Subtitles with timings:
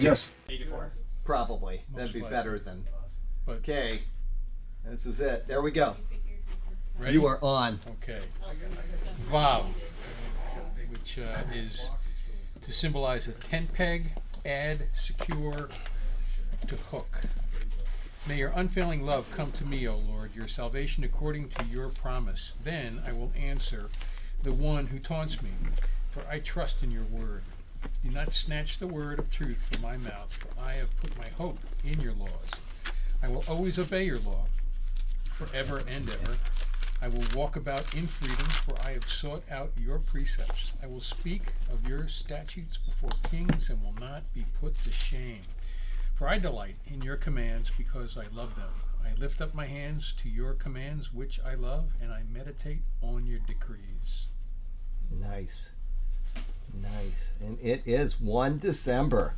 [0.00, 0.36] Yes.
[0.48, 0.92] 84.
[1.24, 1.82] Probably.
[1.92, 2.36] That'd be likely.
[2.36, 2.84] better than.
[3.44, 4.02] But Okay.
[4.84, 5.48] This is it.
[5.48, 5.96] There we go.
[6.96, 7.14] ready?
[7.14, 7.80] You are on.
[8.00, 8.20] Okay.
[9.28, 9.64] Vav,
[10.88, 11.90] which uh, is
[12.62, 14.12] to symbolize a tent peg,
[14.46, 15.68] add, secure,
[16.68, 17.22] to hook.
[18.28, 22.52] May your unfailing love come to me, O Lord, your salvation according to your promise.
[22.62, 23.88] Then I will answer
[24.44, 25.50] the one who taunts me,
[26.08, 27.42] for I trust in your word.
[28.04, 31.28] Do not snatch the word of truth from my mouth, for I have put my
[31.36, 32.50] hope in your laws.
[33.22, 34.44] I will always obey your law,
[35.24, 36.36] forever and ever.
[37.00, 40.72] I will walk about in freedom, for I have sought out your precepts.
[40.82, 45.42] I will speak of your statutes before kings and will not be put to shame.
[46.16, 48.70] For I delight in your commands because I love them.
[49.04, 53.26] I lift up my hands to your commands, which I love, and I meditate on
[53.26, 54.26] your decrees.
[55.10, 55.68] Nice.
[56.74, 57.32] Nice.
[57.40, 59.34] And it is 1 December.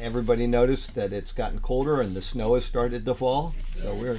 [0.00, 3.54] Everybody noticed that it's gotten colder and the snow has started to fall.
[3.76, 4.18] So we're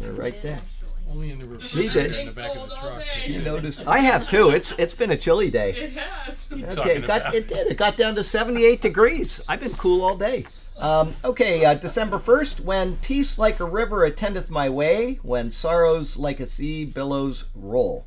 [0.00, 0.60] we're right there.
[1.08, 1.70] Only in the reverse.
[1.70, 2.16] She did.
[2.16, 3.02] In the back of the truck.
[3.04, 3.86] She noticed.
[3.86, 4.50] I have too.
[4.50, 5.70] It's it's been a chilly day.
[5.70, 6.48] It has.
[6.52, 7.68] Okay, it got it did.
[7.68, 9.40] It got down to 78 degrees.
[9.48, 10.46] I've been cool all day.
[10.78, 16.18] Um, okay, uh, December 1st, when peace like a river attendeth my way, when sorrows
[16.18, 18.04] like a sea billows roll.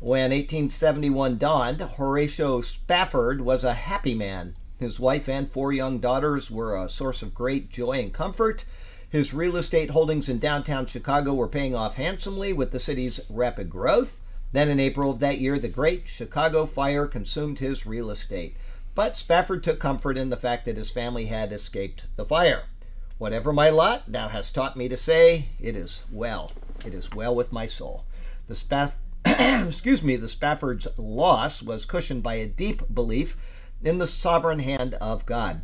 [0.00, 4.56] When 1871 dawned, Horatio Spafford was a happy man.
[4.78, 8.64] His wife and four young daughters were a source of great joy and comfort.
[9.10, 13.68] His real estate holdings in downtown Chicago were paying off handsomely with the city's rapid
[13.68, 14.18] growth.
[14.52, 18.56] Then in April of that year, the Great Chicago Fire consumed his real estate.
[18.94, 22.62] But Spafford took comfort in the fact that his family had escaped the fire.
[23.18, 26.52] Whatever my lot, thou hast taught me to say, it is well.
[26.86, 28.06] It is well with my soul.
[28.48, 28.92] The Spaff
[29.24, 33.36] excuse me, the Spafford's loss was cushioned by a deep belief
[33.82, 35.62] in the sovereign hand of God.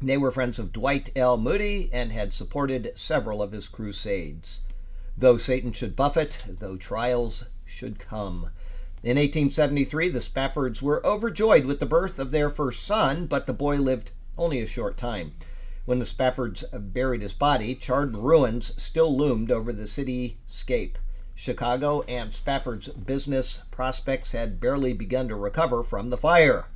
[0.00, 1.36] They were friends of Dwight L.
[1.36, 4.60] Moody and had supported several of his crusades.
[5.16, 8.50] Though Satan should buffet, though trials should come.
[9.02, 13.52] In 1873, the Spaffords were overjoyed with the birth of their first son, but the
[13.52, 15.32] boy lived only a short time.
[15.84, 20.96] When the Spaffords buried his body, charred ruins still loomed over the cityscape.
[21.34, 26.66] Chicago and Spafford's business prospects had barely begun to recover from the fire.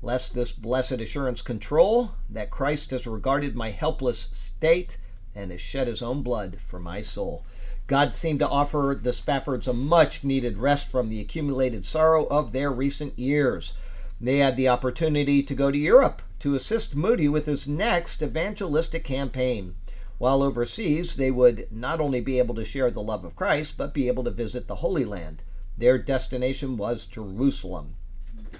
[0.00, 4.98] Lest this blessed assurance control that Christ has regarded my helpless state
[5.34, 7.44] and has shed his own blood for my soul.
[7.86, 12.52] God seemed to offer the Spaffords a much needed rest from the accumulated sorrow of
[12.52, 13.74] their recent years.
[14.20, 19.04] They had the opportunity to go to Europe to assist Moody with his next evangelistic
[19.04, 19.74] campaign.
[20.18, 23.92] While overseas, they would not only be able to share the love of Christ, but
[23.92, 25.42] be able to visit the Holy Land.
[25.76, 27.96] Their destination was Jerusalem,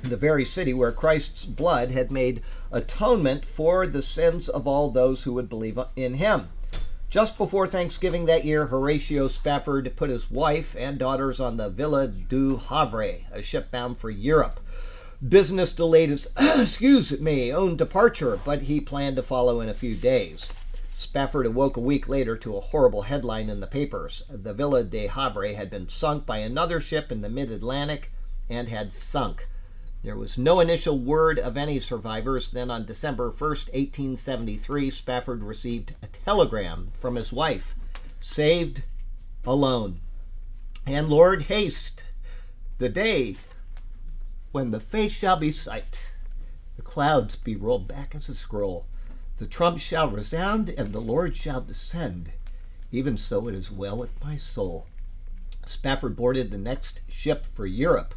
[0.03, 5.23] the very city where Christ's blood had made atonement for the sins of all those
[5.23, 6.51] who would believe in him.
[7.09, 12.07] Just before Thanksgiving that year, Horatio Spafford put his wife and daughters on the Villa
[12.07, 14.61] du Havre, a ship bound for Europe.
[15.27, 19.95] Business delayed his, excuse me, own departure, but he planned to follow in a few
[19.95, 20.51] days.
[20.99, 24.23] Spafford awoke a week later to a horrible headline in the papers.
[24.31, 28.13] The Villa de Havre had been sunk by another ship in the mid Atlantic
[28.49, 29.47] and had sunk.
[30.03, 32.51] There was no initial word of any survivors.
[32.51, 37.75] Then on December 1st, 1873, Spafford received a telegram from his wife
[38.19, 38.83] saved
[39.45, 40.01] alone.
[40.87, 42.05] And Lord, haste
[42.79, 43.37] the day
[44.51, 45.99] when the face shall be sight,
[46.77, 48.87] the clouds be rolled back as a scroll,
[49.39, 52.33] the trump shall resound, and the Lord shall descend.
[52.91, 54.87] Even so it is well with my soul.
[55.67, 58.15] Spafford boarded the next ship for Europe.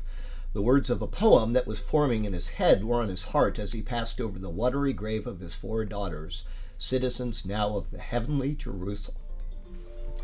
[0.54, 3.60] The words of a poem that was forming in his head were on his heart
[3.60, 6.44] as he passed over the watery grave of his four daughters,
[6.78, 9.18] citizens now of the heavenly Jerusalem.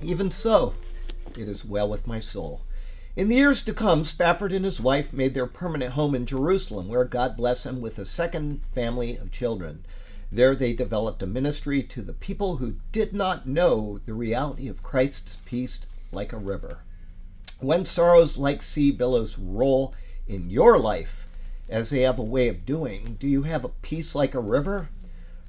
[0.02, 0.74] Even so,
[1.38, 2.62] it is well with my soul.
[3.16, 6.88] In the years to come, Spafford and his wife made their permanent home in Jerusalem,
[6.88, 9.86] where God bless them with a second family of children.
[10.36, 14.84] There they developed a ministry to the people who did not know the reality of
[14.84, 15.80] Christ's peace
[16.12, 16.80] like a river.
[17.62, 19.94] When sorrows like sea billows roll
[20.28, 21.26] in your life,
[21.70, 24.90] as they have a way of doing, do you have a peace like a river?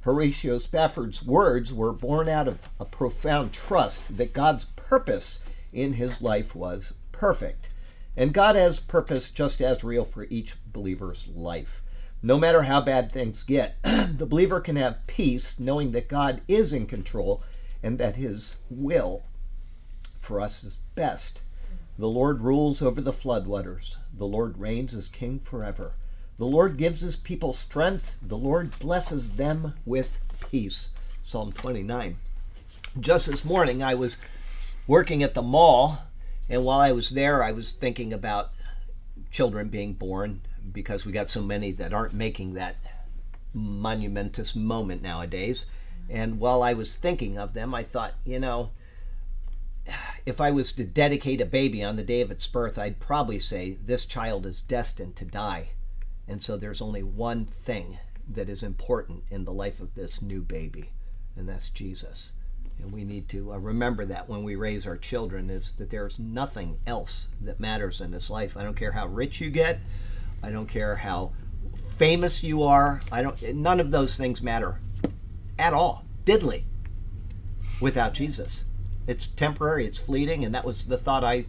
[0.03, 5.41] Horatio Spafford's words were born out of a profound trust that God's purpose
[5.73, 7.71] in his life was perfect.
[8.17, 11.83] And God has purpose just as real for each believer's life.
[12.23, 16.73] No matter how bad things get, the believer can have peace knowing that God is
[16.73, 17.43] in control
[17.83, 19.23] and that his will
[20.19, 21.41] for us is best.
[21.99, 23.97] The Lord rules over the floodwaters.
[24.13, 25.93] The Lord reigns as king forever.
[26.39, 28.17] The Lord gives his people strength.
[28.21, 30.19] The Lord blesses them with
[30.51, 30.91] peace.
[31.25, 32.17] Psalm 29.
[32.99, 34.17] Just this morning, I was
[34.87, 36.01] working at the mall,
[36.49, 38.53] and while I was there, I was thinking about
[39.31, 40.43] children being born
[40.73, 42.77] because we got so many that aren't making that
[43.53, 45.67] monumentous moment nowadays.
[46.09, 48.71] And while I was thinking of them, I thought, you know,
[50.25, 53.39] if I was to dedicate a baby on the day of its birth, I'd probably
[53.39, 55.71] say this child is destined to die.
[56.29, 57.99] And so there's only one thing
[58.29, 60.91] that is important in the life of this new baby,
[61.37, 62.33] and that's Jesus.
[62.79, 66.19] And we need to uh, remember that when we raise our children is that there's
[66.19, 68.57] nothing else that matters in this life.
[68.57, 69.79] I don't care how rich you get.
[70.43, 71.33] I don't care how
[71.97, 73.01] famous you are.
[73.11, 74.81] I don't none of those things matter
[75.59, 76.05] at all.
[76.25, 76.65] Diddly
[77.81, 78.65] without Jesus.
[79.07, 81.47] It's temporary, it's fleeting, and that was the thought I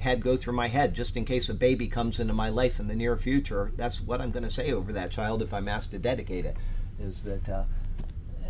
[0.00, 2.88] had go through my head just in case a baby comes into my life in
[2.88, 3.72] the near future.
[3.76, 6.56] That's what I'm going to say over that child if I'm asked to dedicate it
[7.00, 7.64] is that uh,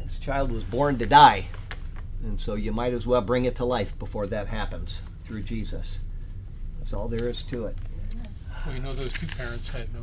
[0.02, 1.46] this child was born to die.
[2.22, 6.00] And so you might as well bring it to life before that happens through Jesus.
[6.78, 7.76] That's all there is to it.
[8.64, 10.00] Well, you know, those two parents had no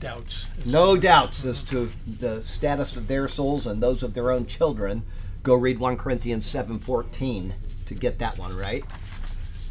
[0.00, 0.44] doubts.
[0.66, 5.02] No doubts as to the status of their souls and those of their own children.
[5.42, 7.54] Go read 1 Corinthians 7:14
[7.86, 8.84] to get that one right.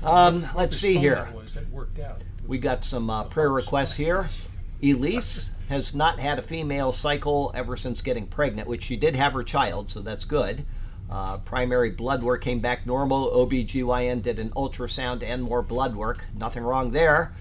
[0.04, 1.16] Um, let's see here.
[1.16, 2.22] that was that worked out.
[2.48, 4.30] We got some uh, prayer requests here.
[4.82, 9.34] Elise has not had a female cycle ever since getting pregnant, which she did have
[9.34, 10.66] her child, so that's good.
[11.10, 13.30] Uh, primary blood work came back normal.
[13.32, 16.26] OBGYN did an ultrasound and more blood work.
[16.36, 17.34] Nothing wrong there.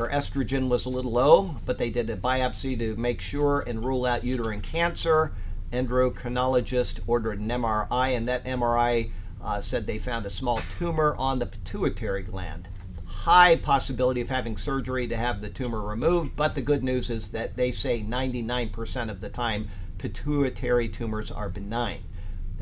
[0.00, 3.84] Her estrogen was a little low, but they did a biopsy to make sure and
[3.84, 5.32] rule out uterine cancer.
[5.74, 9.10] Endocrinologist ordered an MRI, and that MRI
[9.44, 12.66] uh, said they found a small tumor on the pituitary gland
[13.04, 17.28] high possibility of having surgery to have the tumor removed, but the good news is
[17.32, 19.68] that they say 99% of the time
[19.98, 22.00] pituitary tumors are benign.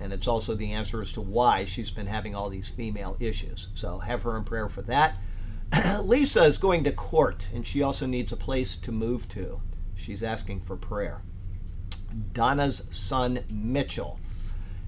[0.00, 3.68] And it's also the answer as to why she's been having all these female issues.
[3.76, 5.14] So have her in prayer for that.
[6.02, 9.60] Lisa is going to court and she also needs a place to move to.
[9.94, 11.22] She's asking for prayer.
[12.32, 14.18] Donna's son Mitchell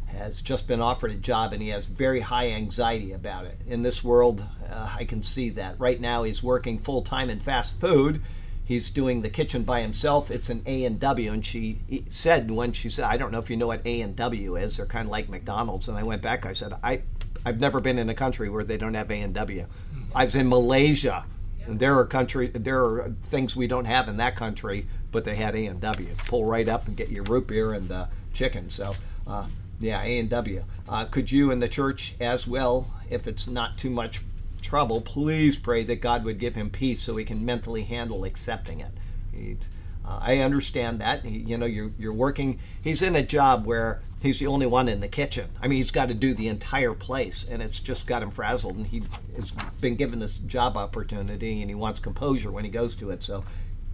[0.06, 3.60] has just been offered a job and he has very high anxiety about it.
[3.66, 5.78] In this world, uh, I can see that.
[5.78, 8.22] Right now, he's working full time in fast food.
[8.64, 10.30] He's doing the kitchen by himself.
[10.30, 13.50] It's an A and W, and she said when she said, "I don't know if
[13.50, 14.76] you know what A and W is.
[14.76, 16.46] They're kind of like McDonald's." And I went back.
[16.46, 17.02] I said, "I,
[17.44, 19.66] I've never been in a country where they don't have A and W.
[20.14, 21.24] I was in Malaysia."
[21.66, 25.36] And there are country, there are things we don't have in that country, but they
[25.36, 26.08] had A and W.
[26.26, 28.70] Pull right up and get your root beer and uh, chicken.
[28.70, 28.94] So,
[29.26, 29.46] uh,
[29.78, 30.64] yeah, A and W.
[30.88, 34.22] Uh, could you and the church as well, if it's not too much
[34.62, 38.80] trouble, please pray that God would give him peace so he can mentally handle accepting
[38.80, 39.68] it.
[40.04, 41.24] Uh, I understand that.
[41.24, 42.58] You know, you're you're working.
[42.82, 45.48] He's in a job where he's the only one in the kitchen.
[45.60, 48.76] I mean, he's got to do the entire place, and it's just got him frazzled.
[48.76, 49.02] And he
[49.36, 53.22] has been given this job opportunity, and he wants composure when he goes to it.
[53.22, 53.44] So,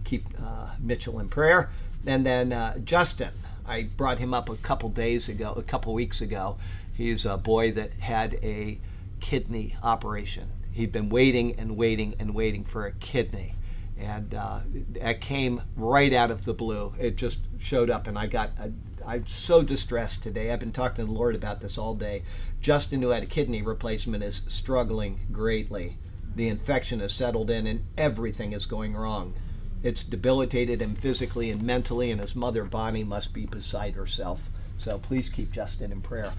[0.03, 1.69] keep uh, Mitchell in prayer.
[2.05, 3.31] And then uh, Justin,
[3.65, 6.57] I brought him up a couple days ago, a couple weeks ago.
[6.93, 8.79] He's a boy that had a
[9.19, 10.49] kidney operation.
[10.71, 13.55] He'd been waiting and waiting and waiting for a kidney.
[13.99, 14.61] And uh,
[14.95, 16.93] it came right out of the blue.
[16.99, 18.71] It just showed up, and I got, i
[19.07, 20.51] I'm so distressed today.
[20.51, 22.23] I've been talking to the Lord about this all day.
[22.59, 25.97] Justin, who had a kidney replacement, is struggling greatly.
[26.35, 29.33] The infection has settled in, and everything is going wrong.
[29.81, 34.49] It's debilitated him physically and mentally, and his mother, Bonnie, must be beside herself.
[34.75, 36.31] So please keep Justin in prayer.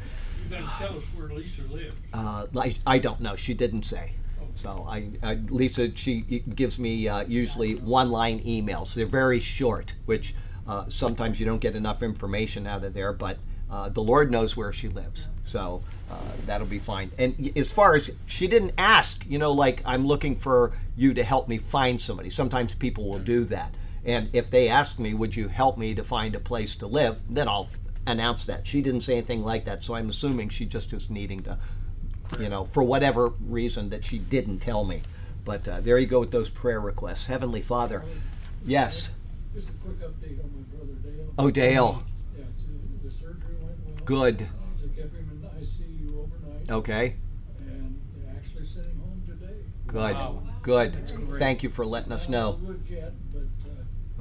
[0.44, 2.02] You better tell us where Lisa lived.
[2.12, 3.34] Uh, I, I don't know.
[3.34, 4.12] She didn't say.
[4.54, 6.20] So I, I Lisa, she
[6.54, 8.92] gives me uh, usually one-line emails.
[8.92, 10.34] They're very short, which
[10.68, 13.12] uh, sometimes you don't get enough information out of there.
[13.12, 13.38] But
[13.70, 17.10] uh, the Lord knows where she lives, so uh, that'll be fine.
[17.18, 21.24] And as far as she didn't ask, you know, like I'm looking for you to
[21.24, 22.30] help me find somebody.
[22.30, 23.74] Sometimes people will do that.
[24.04, 27.20] And if they ask me, would you help me to find a place to live,
[27.28, 27.68] then I'll
[28.06, 28.66] announce that.
[28.66, 31.58] She didn't say anything like that, so I'm assuming she just is needing to
[32.38, 35.02] you know, for whatever reason that she didn't tell me.
[35.44, 37.26] But uh, there you go with those prayer requests.
[37.26, 38.02] Heavenly Father,
[38.64, 39.08] yes.
[39.54, 41.34] Just a quick update on my brother Dale.
[41.38, 42.02] Oh, Dale.
[42.36, 42.66] Yeah, so
[43.02, 43.94] the surgery went well.
[44.04, 44.38] Good.
[44.38, 46.70] They kept him in the ICU overnight.
[46.70, 47.16] Okay.
[47.60, 49.54] And they actually sent him home today.
[49.86, 50.14] Good.
[50.16, 50.42] Wow.
[50.62, 51.14] Good.
[51.26, 51.38] great.
[51.40, 52.66] Thank you for letting us Not know.
[52.66, 53.42] good yet, but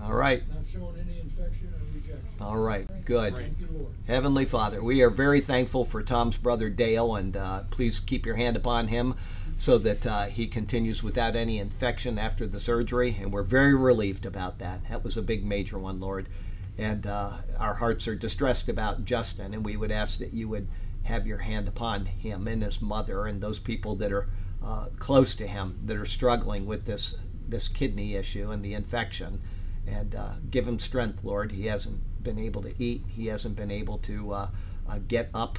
[0.01, 0.43] uh, All right.
[0.49, 2.29] not showing any infection or rejection.
[2.39, 2.87] All right.
[3.05, 3.35] Good.
[3.35, 3.93] Thank you, Lord.
[4.07, 8.35] Heavenly Father, we are very thankful for Tom's brother Dale, and uh, please keep your
[8.35, 9.15] hand upon him.
[9.57, 13.17] So that uh, he continues without any infection after the surgery.
[13.19, 14.87] And we're very relieved about that.
[14.87, 16.29] That was a big, major one, Lord.
[16.77, 20.67] And uh, our hearts are distressed about Justin, and we would ask that you would
[21.03, 24.29] have your hand upon him and his mother and those people that are
[24.63, 27.15] uh, close to him that are struggling with this
[27.47, 29.41] this kidney issue and the infection,
[29.87, 31.53] and uh, give him strength, Lord.
[31.53, 33.05] He hasn't been able to eat.
[33.07, 34.49] He hasn't been able to uh,
[34.87, 35.57] uh get up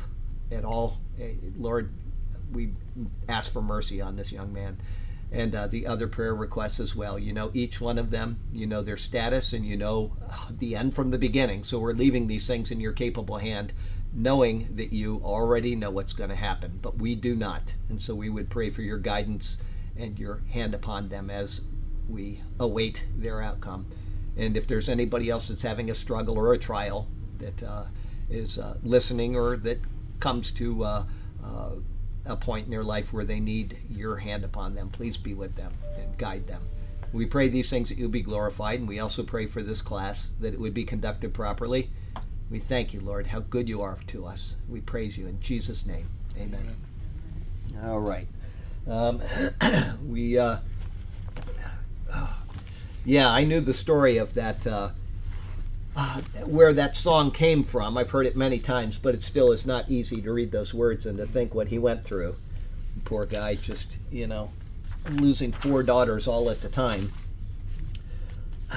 [0.53, 0.99] at all.
[1.19, 1.91] Eh, Lord,
[2.53, 2.71] we
[3.29, 4.79] ask for mercy on this young man.
[5.31, 7.19] And uh, the other prayer requests as well.
[7.19, 10.75] You know each one of them, you know their status, and you know uh, the
[10.75, 11.65] end from the beginning.
[11.65, 13.75] So we're leaving these things in your capable hand,
[14.15, 17.75] knowing that you already know what's going to happen, but we do not.
[17.91, 19.59] And so we would pray for your guidance
[19.99, 21.61] and your hand upon them as
[22.09, 23.87] we await their outcome.
[24.37, 27.85] And if there's anybody else that's having a struggle or a trial that uh,
[28.31, 29.81] is uh, listening or that
[30.21, 31.05] comes to uh,
[31.45, 31.71] uh,
[32.25, 35.57] a point in their life where they need your hand upon them, please be with
[35.57, 36.63] them and guide them.
[37.13, 40.31] We pray these things that you'll be glorified, and we also pray for this class
[40.41, 41.91] that it would be conducted properly.
[42.51, 44.57] We thank you, Lord, how good you are to us.
[44.69, 46.09] We praise you in Jesus' name.
[46.37, 46.77] Amen.
[47.71, 47.89] Amen.
[47.91, 48.29] All right.
[48.87, 49.23] Um,
[50.09, 50.59] we, uh,
[53.05, 54.67] yeah, I knew the story of that.
[54.67, 54.91] Uh,
[55.99, 57.99] uh, where that song came from.
[57.99, 61.05] I've heard it many times, but it still is not easy to read those words
[61.05, 62.37] and to think what he went through.
[63.05, 64.53] Poor guy, just, you know,
[65.11, 67.13] losing four daughters all at the time.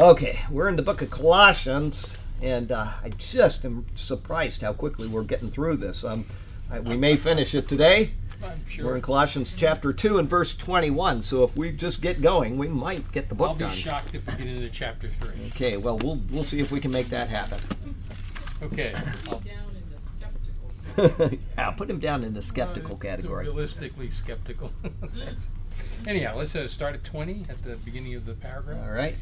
[0.00, 5.06] okay, we're in the book of Colossians, and uh, I just am surprised how quickly
[5.06, 6.02] we're getting through this.
[6.02, 6.26] Um,
[6.68, 8.10] I, we may finish it today.
[8.68, 8.86] Sure.
[8.86, 11.22] We're in Colossians chapter 2 and verse 21.
[11.22, 13.70] So if we just get going, we might get the book done.
[13.70, 13.92] I'll be done.
[13.92, 15.30] shocked if we get into chapter 3.
[15.48, 17.58] Okay, well, we'll we'll see if we can make that happen.
[18.62, 18.94] Okay.
[21.58, 23.44] yeah, put him down in the skeptical uh, category.
[23.44, 24.72] Realistically skeptical.
[26.06, 28.78] Anyhow, let's uh, start at 20 at the beginning of the paragraph.
[28.82, 29.16] All right.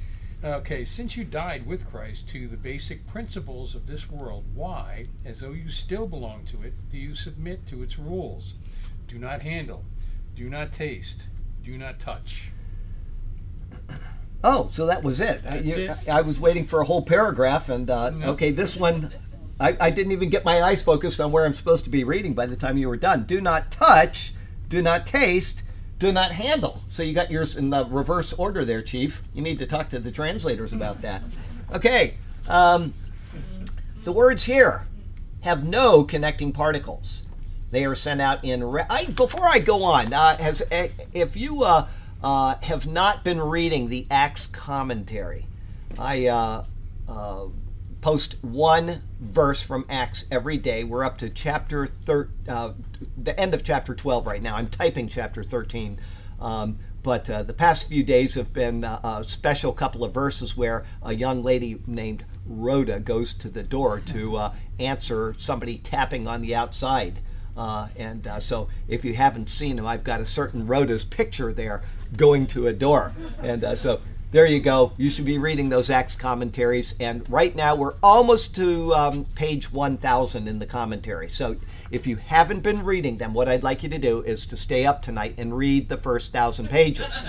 [0.44, 5.40] Okay, since you died with Christ to the basic principles of this world, why, as
[5.40, 8.52] though you still belong to it, do you submit to its rules?
[9.06, 9.84] Do not handle,
[10.34, 11.24] do not taste,
[11.62, 12.50] do not touch.
[14.42, 15.42] Oh, so that was it.
[15.48, 16.08] I, you, it.
[16.08, 18.26] I, was waiting for a whole paragraph, and uh, no.
[18.32, 19.10] okay, this one,
[19.58, 22.34] I, I didn't even get my eyes focused on where I'm supposed to be reading
[22.34, 23.24] by the time you were done.
[23.24, 24.34] Do not touch,
[24.68, 25.62] do not taste,
[25.98, 26.82] do not handle.
[26.90, 29.22] So you got yours in the reverse order there, Chief.
[29.32, 31.22] You need to talk to the translators about that.
[31.72, 32.92] Okay, um,
[34.04, 34.86] the words here
[35.40, 37.22] have no connecting particles.
[37.74, 38.62] They are sent out in.
[38.62, 41.88] Re- I, before I go on, uh, has eh, if you uh,
[42.22, 45.46] uh, have not been reading the Acts commentary,
[45.98, 46.66] I uh,
[47.08, 47.46] uh,
[48.00, 50.84] post one verse from Acts every day.
[50.84, 52.74] We're up to chapter thir- uh,
[53.20, 54.54] the end of chapter twelve right now.
[54.54, 55.98] I'm typing chapter thirteen.
[56.40, 60.56] Um, but uh, the past few days have been uh, a special couple of verses
[60.56, 66.28] where a young lady named Rhoda goes to the door to uh, answer somebody tapping
[66.28, 67.18] on the outside.
[67.56, 71.52] Uh, and uh, so if you haven't seen them, I've got a certain Rhoda's picture
[71.52, 71.82] there
[72.16, 73.14] going to a door.
[73.38, 74.00] And uh, so
[74.34, 74.92] there you go.
[74.96, 76.96] You should be reading those Acts commentaries.
[76.98, 81.28] And right now we're almost to um, page 1000 in the commentary.
[81.28, 81.54] So
[81.92, 84.86] if you haven't been reading them, what I'd like you to do is to stay
[84.86, 87.22] up tonight and read the first thousand pages.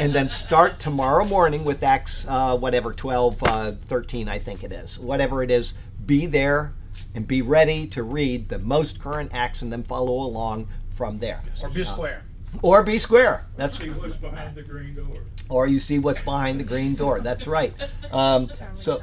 [0.00, 4.72] and then start tomorrow morning with Acts, uh, whatever, 12, uh, 13, I think it
[4.72, 4.98] is.
[4.98, 5.74] Whatever it is,
[6.06, 6.72] be there
[7.14, 11.42] and be ready to read the most current acts and then follow along from there.
[11.62, 12.22] Or be square.
[12.54, 13.46] Uh, or be square.
[13.56, 15.18] That's see what's behind the green door.
[15.48, 17.20] Or you see what's behind the green door.
[17.20, 17.74] That's right.
[18.10, 19.02] Um, so,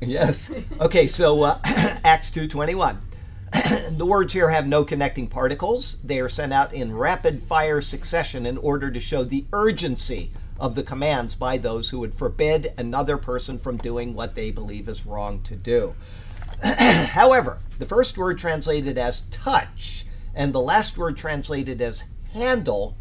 [0.00, 0.50] yes.
[0.80, 1.06] Okay.
[1.06, 3.00] So uh, Acts two twenty one.
[3.90, 5.98] the words here have no connecting particles.
[6.02, 10.74] They are sent out in rapid fire succession in order to show the urgency of
[10.74, 15.06] the commands by those who would forbid another person from doing what they believe is
[15.06, 15.94] wrong to do.
[16.62, 22.96] However, the first word translated as touch and the last word translated as handle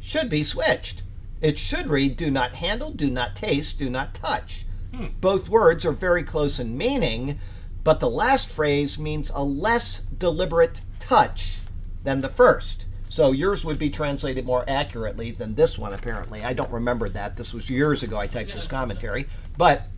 [0.00, 1.02] should be switched.
[1.40, 4.64] It should read do not handle, do not taste, do not touch.
[4.94, 5.06] Hmm.
[5.20, 7.38] Both words are very close in meaning,
[7.84, 11.60] but the last phrase means a less deliberate touch
[12.04, 12.86] than the first.
[13.08, 16.44] So yours would be translated more accurately than this one, apparently.
[16.44, 17.36] I don't remember that.
[17.36, 19.26] This was years ago I typed this commentary.
[19.56, 19.88] But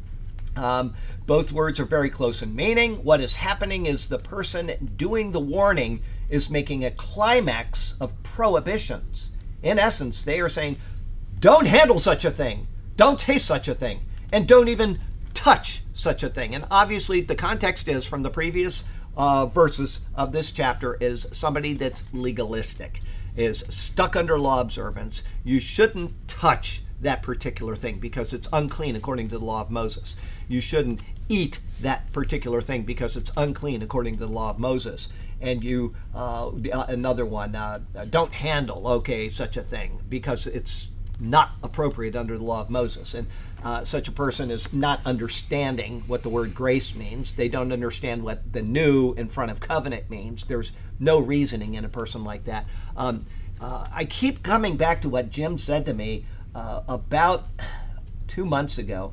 [0.57, 0.95] um,
[1.27, 3.05] both words are very close in meaning.
[3.05, 9.31] What is happening is the person doing the warning is making a climax of prohibitions.
[9.63, 10.79] In essence, they are saying,
[11.39, 12.67] don't handle such a thing,
[12.97, 14.01] don't taste such a thing,
[14.33, 15.01] and don't even
[15.35, 16.55] touch such a thing.
[16.55, 18.85] And obviously, the context is from the previous
[19.17, 23.01] uh, verses of this chapter is somebody that's legalistic,
[23.37, 25.23] is stuck under law observance.
[25.45, 30.17] You shouldn't touch that particular thing because it's unclean according to the law of Moses.
[30.51, 35.09] You shouldn't eat that particular thing because it's unclean according to the law of Moses.
[35.41, 36.51] And you, uh,
[36.89, 37.79] another one, uh,
[38.11, 40.89] don't handle, okay, such a thing because it's
[41.21, 43.15] not appropriate under the law of Moses.
[43.15, 43.29] And
[43.63, 47.35] uh, such a person is not understanding what the word grace means.
[47.35, 50.45] They don't understand what the new in front of covenant means.
[50.45, 52.67] There's no reasoning in a person like that.
[52.97, 53.27] Um,
[53.61, 56.25] uh, I keep coming back to what Jim said to me
[56.57, 57.47] uh, about
[58.27, 59.13] two months ago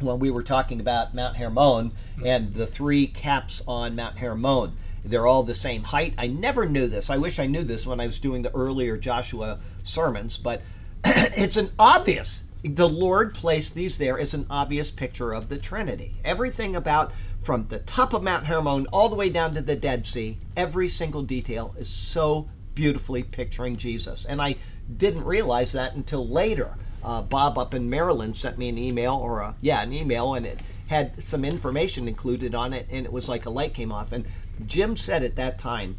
[0.00, 1.92] when we were talking about Mount Hermon
[2.24, 4.72] and the three caps on Mount Hermon.
[5.04, 6.14] They're all the same height.
[6.16, 7.10] I never knew this.
[7.10, 10.62] I wish I knew this when I was doing the earlier Joshua sermons, but
[11.04, 12.42] it's an obvious.
[12.62, 16.16] The Lord placed these there as an obvious picture of the Trinity.
[16.24, 20.06] Everything about from the top of Mount Hermon all the way down to the Dead
[20.06, 24.24] Sea, every single detail is so beautifully picturing Jesus.
[24.24, 24.56] And I
[24.96, 26.76] didn't realize that until later.
[27.04, 30.46] Uh, Bob up in Maryland sent me an email, or a, yeah, an email, and
[30.46, 34.12] it had some information included on it, and it was like a light came off.
[34.12, 34.24] And
[34.66, 35.96] Jim said at that time,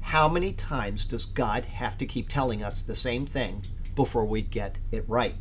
[0.00, 4.42] "How many times does God have to keep telling us the same thing before we
[4.42, 5.34] get it right?"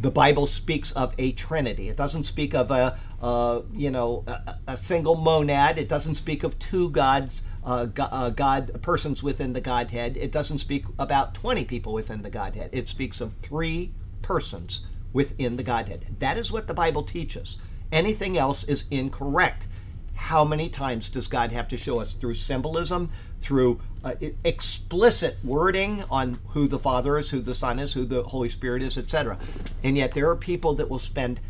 [0.00, 1.88] The Bible speaks of a Trinity.
[1.88, 5.76] It doesn't speak of a, uh, you know, a, a, single monad.
[5.76, 10.16] It doesn't speak of two gods uh, God, uh, God persons within the Godhead.
[10.16, 12.70] It doesn't speak about 20 people within the Godhead.
[12.72, 14.82] It speaks of three persons
[15.12, 16.06] within the Godhead.
[16.18, 17.58] That is what the Bible teaches.
[17.90, 19.66] Anything else is incorrect.
[20.14, 23.10] How many times does God have to show us through symbolism,
[23.40, 28.24] through uh, explicit wording on who the Father is, who the Son is, who the
[28.24, 29.38] Holy Spirit is, etc.?
[29.82, 31.40] And yet there are people that will spend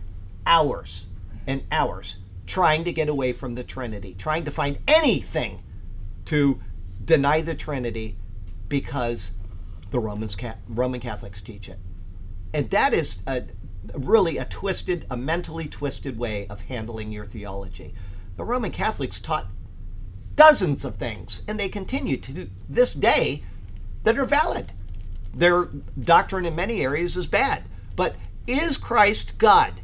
[0.46, 1.06] hours
[1.46, 5.62] and hours trying to get away from the Trinity, trying to find anything
[6.26, 6.60] to
[7.04, 8.16] deny the Trinity
[8.68, 9.32] because
[9.90, 10.36] the Romans
[10.68, 11.78] Roman Catholics teach it.
[12.52, 13.44] And that is a,
[13.94, 17.94] really a twisted, a mentally twisted way of handling your theology.
[18.36, 19.48] The Roman Catholics taught
[20.34, 23.42] dozens of things, and they continue to this day
[24.04, 24.72] that are valid.
[25.34, 25.64] Their
[26.00, 27.64] doctrine in many areas is bad.
[27.96, 29.80] But is Christ God?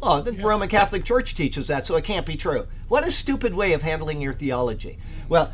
[0.00, 0.44] Well, the yes.
[0.44, 2.66] Roman Catholic Church teaches that, so it can't be true.
[2.88, 4.98] What a stupid way of handling your theology.
[5.28, 5.52] Well,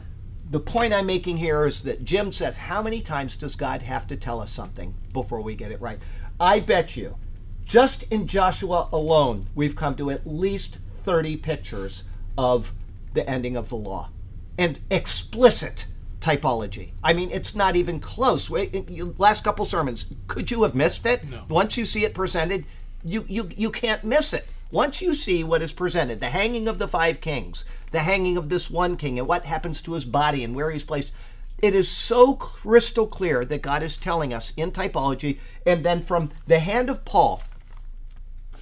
[0.50, 4.06] the point I'm making here is that Jim says, How many times does God have
[4.08, 5.98] to tell us something before we get it right?
[6.38, 7.16] I bet you,
[7.64, 12.04] just in Joshua alone, we've come to at least 30 pictures
[12.36, 12.72] of
[13.14, 14.10] the ending of the law
[14.58, 15.86] and explicit
[16.20, 16.90] typology.
[17.02, 18.50] I mean, it's not even close.
[18.50, 21.28] Last couple sermons, could you have missed it?
[21.28, 21.44] No.
[21.48, 22.66] Once you see it presented,
[23.04, 24.46] you, you, you can't miss it.
[24.74, 28.48] Once you see what is presented, the hanging of the five kings, the hanging of
[28.48, 31.12] this one king, and what happens to his body and where he's placed,
[31.58, 36.32] it is so crystal clear that God is telling us in typology, and then from
[36.48, 37.40] the hand of Paul,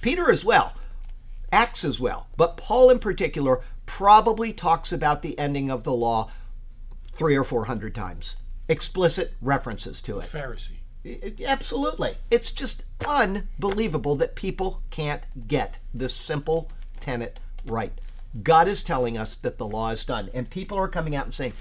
[0.01, 0.73] Peter as well,
[1.51, 6.29] Acts as well, but Paul in particular probably talks about the ending of the law
[7.11, 8.35] three or four hundred times.
[8.69, 10.29] Explicit references to it.
[10.29, 10.82] Pharisee.
[11.45, 12.17] Absolutely.
[12.31, 17.93] It's just unbelievable that people can't get this simple tenet right.
[18.41, 21.33] God is telling us that the law is done, and people are coming out and
[21.33, 21.53] saying,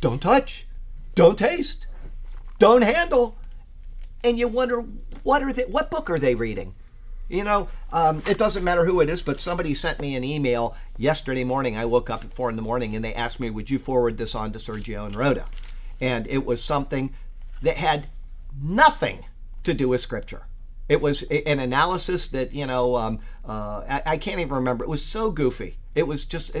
[0.00, 0.66] don't touch,
[1.14, 1.86] don't taste,
[2.58, 3.36] don't handle.
[4.22, 4.84] And you wonder,
[5.22, 6.74] what are they, what book are they reading?
[7.28, 10.76] You know, um, it doesn't matter who it is, but somebody sent me an email
[10.96, 11.76] yesterday morning.
[11.76, 14.16] I woke up at four in the morning and they asked me, Would you forward
[14.16, 15.46] this on to Sergio and Rhoda?
[16.00, 17.14] And it was something
[17.62, 18.08] that had
[18.60, 19.24] nothing
[19.64, 20.46] to do with scripture.
[20.88, 24.84] It was an analysis that, you know, um, uh, I, I, can't even remember.
[24.84, 25.78] It was so goofy.
[25.96, 26.52] It was just,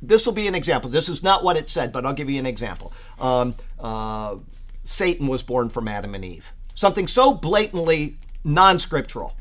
[0.00, 0.88] this will be an example.
[0.88, 2.94] This is not what it said, but I'll give you an example.
[3.20, 4.36] Um, uh,
[4.84, 6.52] Satan was born from Adam and Eve.
[6.74, 9.36] Something so blatantly non scriptural.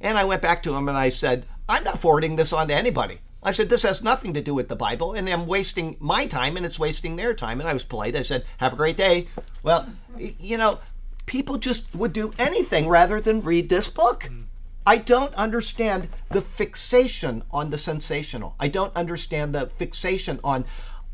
[0.00, 2.74] And I went back to him and I said, I'm not forwarding this on to
[2.74, 3.20] anybody.
[3.42, 6.56] I said, this has nothing to do with the Bible, and I'm wasting my time
[6.56, 7.60] and it's wasting their time.
[7.60, 8.16] And I was polite.
[8.16, 9.28] I said, have a great day.
[9.62, 10.78] Well, you know,
[11.26, 14.24] people just would do anything rather than read this book.
[14.24, 14.44] Mm.
[14.86, 18.54] I don't understand the fixation on the sensational.
[18.60, 20.64] I don't understand the fixation on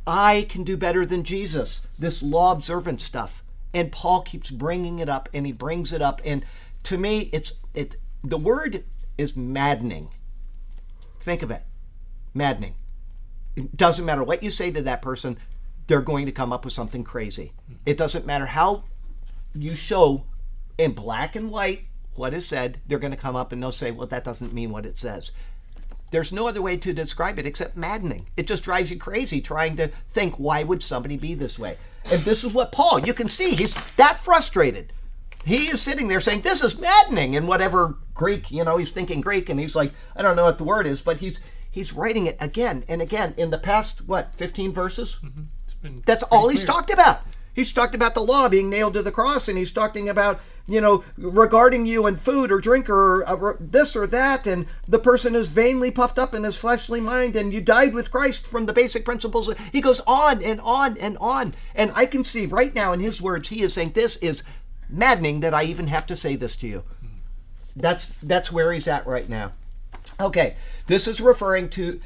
[0.06, 3.44] I can do better than Jesus, this law observant stuff.
[3.72, 6.44] And Paul keeps bringing it up and he brings it up and
[6.84, 8.84] to me it's it the word
[9.16, 10.08] is maddening.
[11.20, 11.62] Think of it.
[12.34, 12.74] Maddening.
[13.54, 15.38] It doesn't matter what you say to that person,
[15.86, 17.52] they're going to come up with something crazy.
[17.70, 17.76] Mm.
[17.86, 18.84] It doesn't matter how
[19.54, 20.24] you show
[20.78, 21.84] in black and white
[22.14, 24.70] what is said, they're going to come up and they'll say, well, that doesn't mean
[24.70, 25.32] what it says.
[26.10, 28.26] There's no other way to describe it except maddening.
[28.36, 31.78] It just drives you crazy trying to think, why would somebody be this way?
[32.10, 34.92] And this is what Paul, you can see, he's that frustrated.
[35.44, 39.20] He is sitting there saying, This is maddening in whatever Greek, you know, he's thinking
[39.20, 42.26] Greek, and he's like, I don't know what the word is, but he's he's writing
[42.26, 45.18] it again and again in the past, what, 15 verses?
[45.22, 45.42] Mm-hmm.
[45.82, 46.74] Been That's all he's clear.
[46.74, 47.22] talked about.
[47.60, 50.80] He's talked about the law being nailed to the cross, and he's talking about, you
[50.80, 55.34] know, regarding you and food or drink or uh, this or that, and the person
[55.34, 58.72] is vainly puffed up in his fleshly mind, and you died with Christ from the
[58.72, 59.52] basic principles.
[59.72, 61.52] He goes on and on and on.
[61.74, 64.42] And I can see right now in his words, he is saying, This is
[64.88, 66.84] maddening that I even have to say this to you.
[67.76, 69.52] That's that's where he's at right now.
[70.18, 72.00] Okay, this is referring to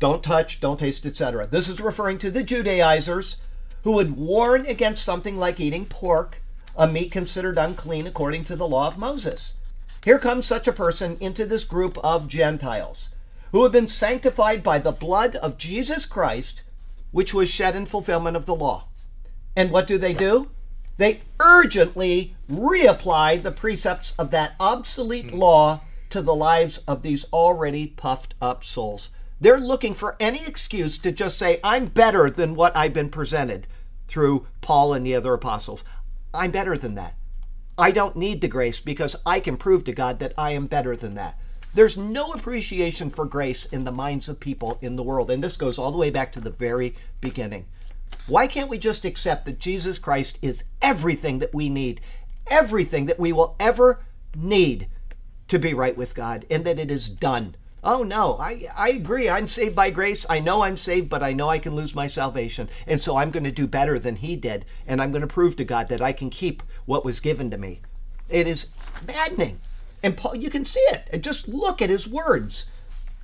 [0.00, 1.46] don't touch, don't taste, etc.
[1.46, 3.36] This is referring to the Judaizers
[3.86, 6.42] who would warn against something like eating pork,
[6.76, 9.54] a meat considered unclean according to the law of Moses.
[10.04, 13.10] Here comes such a person into this group of Gentiles
[13.52, 16.62] who have been sanctified by the blood of Jesus Christ,
[17.12, 18.88] which was shed in fulfillment of the law.
[19.54, 20.50] And what do they do?
[20.96, 25.38] They urgently reapply the precepts of that obsolete hmm.
[25.38, 29.10] law to the lives of these already puffed up souls.
[29.40, 33.68] They're looking for any excuse to just say, I'm better than what I've been presented
[34.08, 35.84] through Paul and the other apostles.
[36.32, 37.14] I'm better than that.
[37.78, 40.96] I don't need the grace because I can prove to God that I am better
[40.96, 41.38] than that.
[41.74, 45.30] There's no appreciation for grace in the minds of people in the world.
[45.30, 47.66] And this goes all the way back to the very beginning.
[48.26, 52.00] Why can't we just accept that Jesus Christ is everything that we need,
[52.46, 54.00] everything that we will ever
[54.34, 54.88] need
[55.48, 57.56] to be right with God, and that it is done?
[57.88, 59.28] Oh no, I, I agree.
[59.28, 60.26] I'm saved by grace.
[60.28, 62.68] I know I'm saved, but I know I can lose my salvation.
[62.84, 64.64] And so I'm going to do better than he did.
[64.88, 67.58] And I'm going to prove to God that I can keep what was given to
[67.58, 67.80] me.
[68.28, 68.66] It is
[69.06, 69.60] maddening.
[70.02, 71.08] And Paul, you can see it.
[71.12, 72.66] And just look at his words.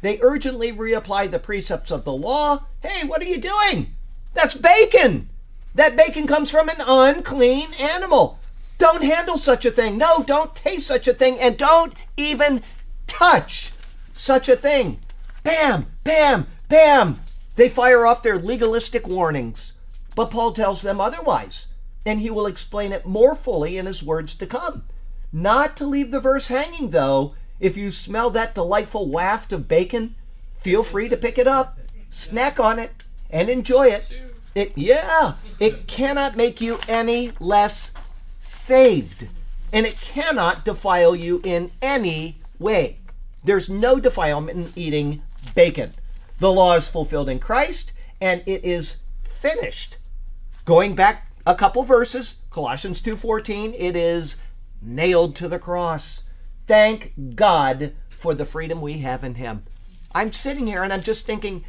[0.01, 2.63] They urgently reapply the precepts of the law.
[2.85, 3.97] Hey, what are you doing?
[4.33, 5.29] That's bacon.
[5.75, 8.39] That bacon comes from an unclean animal.
[8.79, 9.99] Don't handle such a thing.
[9.99, 11.41] No, don't taste such a thing.
[11.41, 12.63] And don't even
[13.09, 13.73] touch
[14.23, 15.01] such a thing.
[15.43, 17.21] Bam, bam, bam.
[17.57, 19.73] They fire off their legalistic warnings.
[20.15, 21.67] But Paul tells them otherwise.
[22.07, 24.85] And he will explain it more fully in his words to come.
[25.33, 27.35] Not to leave the verse hanging, though.
[27.59, 30.15] If you smell that delightful waft of bacon,
[30.55, 31.79] feel free to pick it up,
[32.11, 34.09] snack on it, and enjoy it.
[34.55, 37.93] It yeah, it cannot make you any less
[38.41, 39.27] saved,
[39.73, 42.99] and it cannot defile you in any way.
[43.45, 45.23] There's no defilement in eating
[45.55, 45.95] bacon.
[46.39, 49.99] The law is fulfilled in Christ, and it is finished.
[50.65, 54.37] Going back a couple verses, Colossians 2:14, it is
[54.81, 56.23] nailed to the cross.
[56.67, 59.65] Thank God for the freedom we have in him.
[60.15, 61.65] I'm sitting here and I'm just thinking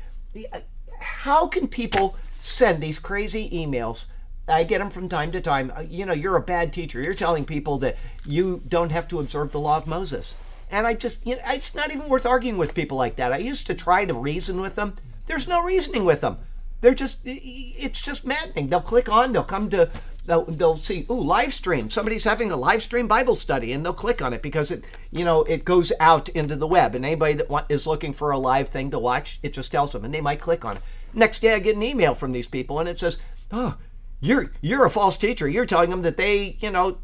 [0.99, 4.05] how can people send these crazy emails?
[4.47, 5.71] I get them from time to time.
[5.87, 7.01] You know, you're a bad teacher.
[7.01, 10.35] You're telling people that you don't have to observe the law of Moses.
[10.69, 13.31] And I just, you know, it's not even worth arguing with people like that.
[13.31, 14.95] I used to try to reason with them.
[15.27, 16.37] There's no reasoning with them.
[16.81, 18.67] They're just, it's just maddening.
[18.67, 19.89] They'll click on, they'll come to,
[20.25, 21.89] they'll, they'll see, ooh, live stream.
[21.89, 25.23] Somebody's having a live stream Bible study, and they'll click on it because it, you
[25.23, 26.93] know, it goes out into the web.
[26.95, 29.93] And anybody that want, is looking for a live thing to watch, it just tells
[29.93, 30.83] them, and they might click on it.
[31.13, 33.17] Next day, I get an email from these people, and it says,
[33.51, 33.77] oh,
[34.19, 35.47] you're you're a false teacher.
[35.47, 36.97] You're telling them that they, you know,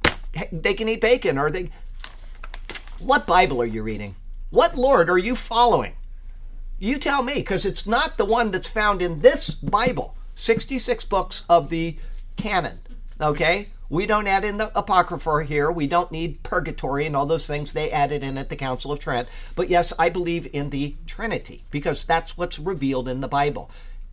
[0.52, 1.70] they can eat bacon, or they.
[3.00, 4.18] What Bible are you reading?
[4.50, 5.94] What Lord are you following?
[6.80, 10.18] You tell me, because it's not the one that's found in this Bible.
[10.36, 11.96] 66 books of the
[12.36, 12.80] canon.
[13.22, 13.70] Okay?
[13.90, 15.72] We don't add in the Apocrypha here.
[15.72, 19.00] We don't need purgatory and all those things they added in at the Council of
[19.00, 19.30] Trent.
[19.56, 23.72] But yes, I believe in the Trinity because that's what's revealed in the Bible.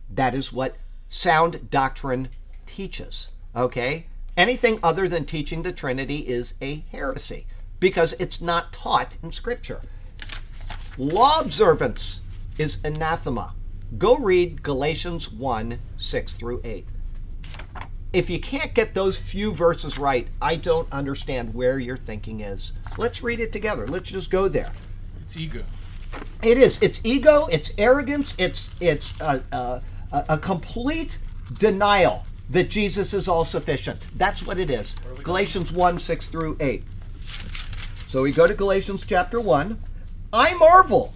[0.09, 0.77] That is what
[1.09, 2.29] sound doctrine
[2.65, 3.27] teaches.
[3.53, 4.07] Okay?
[4.37, 7.47] Anything other than teaching the Trinity is a heresy
[7.79, 9.81] because it's not taught in Scripture.
[10.97, 12.21] Law observance
[12.57, 13.53] is anathema.
[13.97, 16.87] Go read Galatians 1 6 through 8.
[18.13, 22.73] If you can't get those few verses right, I don't understand where your thinking is.
[22.97, 23.85] Let's read it together.
[23.85, 24.71] Let's just go there.
[25.21, 25.63] It's ego.
[26.41, 26.79] It is.
[26.81, 27.47] It's ego.
[27.51, 28.33] It's arrogance.
[28.37, 31.19] It's it's a, a, a complete
[31.59, 34.07] denial that Jesus is all sufficient.
[34.15, 34.95] That's what it is.
[35.23, 36.83] Galatians 1 6 through 8.
[38.07, 39.83] So we go to Galatians chapter 1.
[40.31, 41.13] I marvel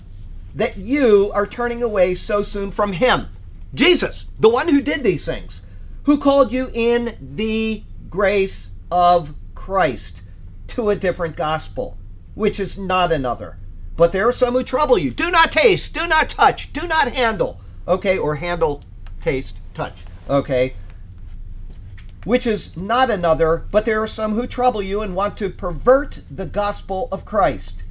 [0.54, 3.28] that you are turning away so soon from Him,
[3.74, 5.62] Jesus, the one who did these things,
[6.04, 10.22] who called you in the grace of Christ
[10.68, 11.98] to a different gospel,
[12.36, 13.58] which is not another.
[13.96, 15.12] but there are some who trouble you.
[15.12, 17.62] Do not taste, do not touch, do not handle.
[17.88, 18.84] Okay, or handle,
[19.22, 20.04] taste, touch.
[20.30, 20.74] Okay,
[22.24, 26.22] which is not another, but there are some who trouble you and want to pervert
[26.30, 27.84] the gospel of Christ.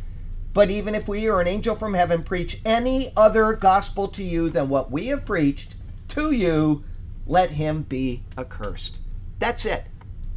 [0.53, 4.51] But even if we or an angel from heaven preach any other gospel to you
[4.51, 5.75] than what we have preached
[6.09, 6.85] to you,
[7.27, 8.99] let him be accursed.
[9.39, 9.85] That's it.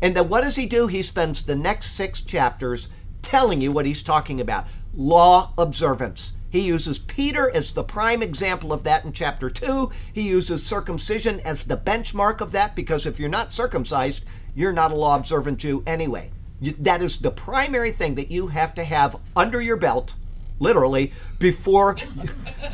[0.01, 0.87] And then what does he do?
[0.87, 2.89] He spends the next six chapters
[3.21, 6.33] telling you what he's talking about law observance.
[6.53, 9.89] He uses Peter as the prime example of that in chapter 2.
[10.13, 14.91] He uses circumcision as the benchmark of that because if you're not circumcised, you're not
[14.91, 16.29] a law observant Jew anyway.
[16.61, 20.13] That is the primary thing that you have to have under your belt,
[20.59, 21.97] literally, before,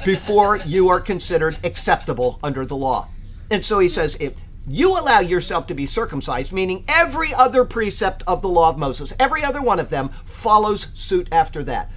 [0.04, 3.08] before you are considered acceptable under the law.
[3.50, 4.34] And so he says, if
[4.68, 9.14] you allow yourself to be circumcised, meaning every other precept of the law of Moses,
[9.18, 11.90] every other one of them follows suit after that.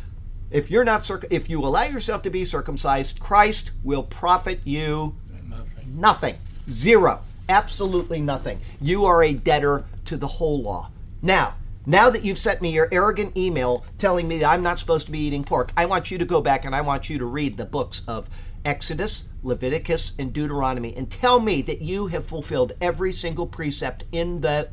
[0.52, 5.16] If you're not circ- if you allow yourself to be circumcised, Christ will profit you
[5.48, 6.00] Nothing.
[6.00, 6.36] nothing.
[6.70, 7.20] Zero.
[7.48, 8.60] Absolutely nothing.
[8.80, 10.90] You are a debtor to the whole law.
[11.22, 11.54] Now,
[11.86, 15.12] now that you've sent me your arrogant email telling me that I'm not supposed to
[15.12, 17.56] be eating pork, I want you to go back and I want you to read
[17.56, 18.28] the books of
[18.64, 24.42] Exodus, Leviticus, and Deuteronomy and tell me that you have fulfilled every single precept in
[24.42, 24.68] the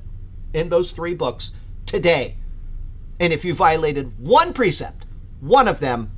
[0.53, 1.51] in those three books
[1.85, 2.35] today.
[3.19, 5.05] And if you violated one precept,
[5.39, 6.11] one of them,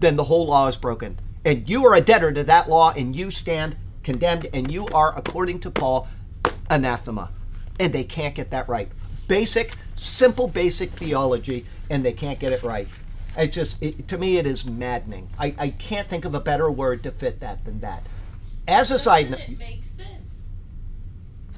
[0.00, 1.18] then the whole law is broken.
[1.44, 5.16] And you are a debtor to that law, and you stand condemned, and you are,
[5.16, 6.08] according to Paul,
[6.68, 7.30] anathema.
[7.78, 8.88] And they can't get that right.
[9.28, 12.88] Basic, simple, basic theology, and they can't get it right.
[13.36, 15.30] It just, it, to me, it is maddening.
[15.38, 18.04] I, I can't think of a better word to fit that than that.
[18.66, 20.46] As a side note, it makes sense?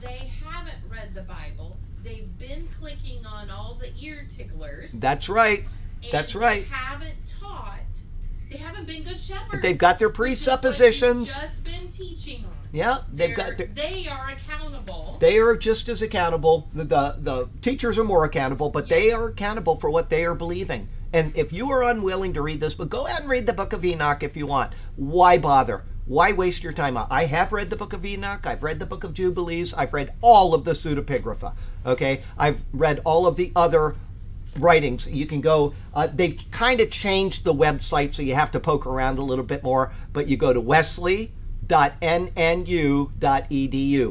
[0.01, 1.77] They haven't read the Bible.
[2.03, 4.93] They've been clicking on all the ear ticklers.
[4.93, 5.65] that's right.
[6.11, 6.65] That's right.
[6.69, 7.79] They haven't taught.
[8.51, 9.63] They haven't been good shepherds.
[9.63, 11.39] They've got their which is what you've presuppositions.
[11.39, 12.51] Just been teaching on.
[12.73, 15.17] Yeah, they've They're- got their, They are accountable.
[15.21, 16.69] they are just as accountable.
[16.75, 20.35] The, the the teachers are more accountable, but they are accountable for what they are
[20.35, 20.89] believing.
[21.13, 23.75] And if you are unwilling to read this book, go ahead and read the Book
[23.75, 24.73] of Enoch if you want.
[24.97, 25.85] Why bother?
[26.07, 26.97] Why waste your time?
[26.97, 28.47] I have read the Book of Enoch.
[28.47, 29.75] I've read the Book of Jubilees.
[29.75, 31.55] I've read all of the pseudepigrapha.
[31.85, 33.95] Okay, I've read all of the other
[34.59, 35.07] writings.
[35.07, 35.75] You can go.
[35.95, 39.45] Uh, they've kind of changed the website, so you have to poke around a little
[39.45, 39.93] bit more.
[40.13, 41.35] But you go to wesley.nnu.edu,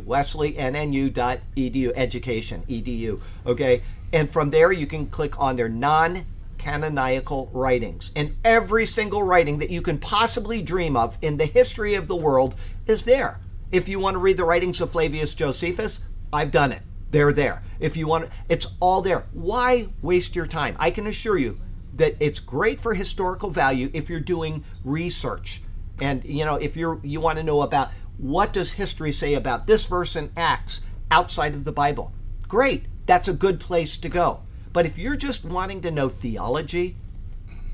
[0.06, 3.22] wesley.nnu.edu, education, edu.
[3.46, 6.26] Okay, and from there you can click on their non
[6.58, 8.12] canonical writings.
[8.16, 12.16] And every single writing that you can possibly dream of in the history of the
[12.16, 12.54] world
[12.86, 13.40] is there.
[13.72, 16.02] If you want to read the writings of Flavius Josephus,
[16.32, 16.84] I've done it.
[17.12, 17.62] They're there.
[17.80, 19.26] If you want, it's all there.
[19.34, 20.76] Why waste your time?
[20.80, 21.60] I can assure you
[21.95, 25.62] that it's great for historical value if you're doing research.
[26.00, 29.67] And you know, if you're you want to know about what does history say about
[29.67, 32.13] this verse in Acts outside of the Bible,
[32.47, 32.86] great.
[33.06, 34.41] That's a good place to go.
[34.71, 36.95] But if you're just wanting to know theology,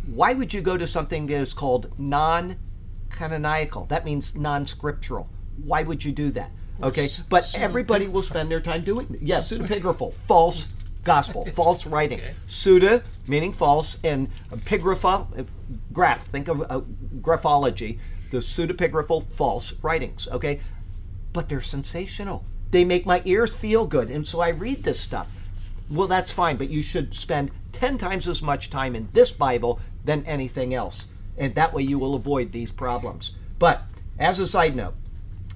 [0.08, 3.86] why would you go to something that is called non-canonical?
[3.86, 5.30] That means non-scriptural.
[5.64, 6.52] Why would you do that?
[6.82, 9.22] Okay, but everybody will spend their time doing it.
[9.22, 10.68] Yeah, pseudepigraphal, false
[11.04, 12.22] gospel, false writing.
[12.48, 14.30] Pseudo meaning false, and
[14.66, 15.44] pigrapha, uh,
[15.92, 16.28] graph.
[16.28, 16.82] Think of uh,
[17.22, 18.00] graphology.
[18.32, 20.28] The pseudepigraphal false writings.
[20.32, 20.62] Okay,
[21.34, 22.46] but they're sensational.
[22.72, 25.30] They make my ears feel good, and so I read this stuff.
[25.90, 29.80] Well, that's fine, but you should spend 10 times as much time in this Bible
[30.04, 31.08] than anything else.
[31.38, 33.34] And that way you will avoid these problems.
[33.58, 33.84] But
[34.20, 34.96] as a side note,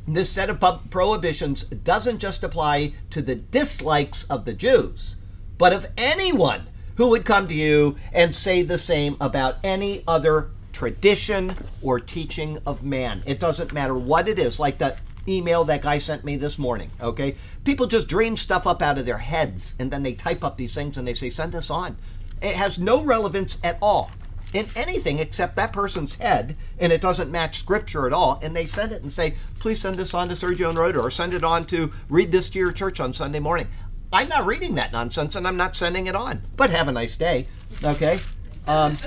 [0.08, 5.16] this set of prohibitions doesn't just apply to the dislikes of the Jews,
[5.58, 10.52] but of anyone who would come to you and say the same about any other
[10.74, 13.24] tradition or teaching of man.
[13.26, 16.90] It doesn't matter what it is, like that email that guy sent me this morning,
[17.00, 17.36] okay?
[17.64, 20.74] People just dream stuff up out of their heads and then they type up these
[20.74, 21.98] things and they say, send us on.
[22.42, 24.12] It has no relevance at all
[24.54, 28.40] in anything except that person's head, and it doesn't match scripture at all.
[28.42, 31.12] And they send it and say, please send this on to Sergio and Rhoda, or
[31.12, 33.68] send it on to read this to your church on Sunday morning.
[34.14, 36.42] I'm not reading that nonsense and I'm not sending it on.
[36.58, 37.48] But have a nice day,
[37.84, 38.20] okay?
[38.68, 38.98] Um,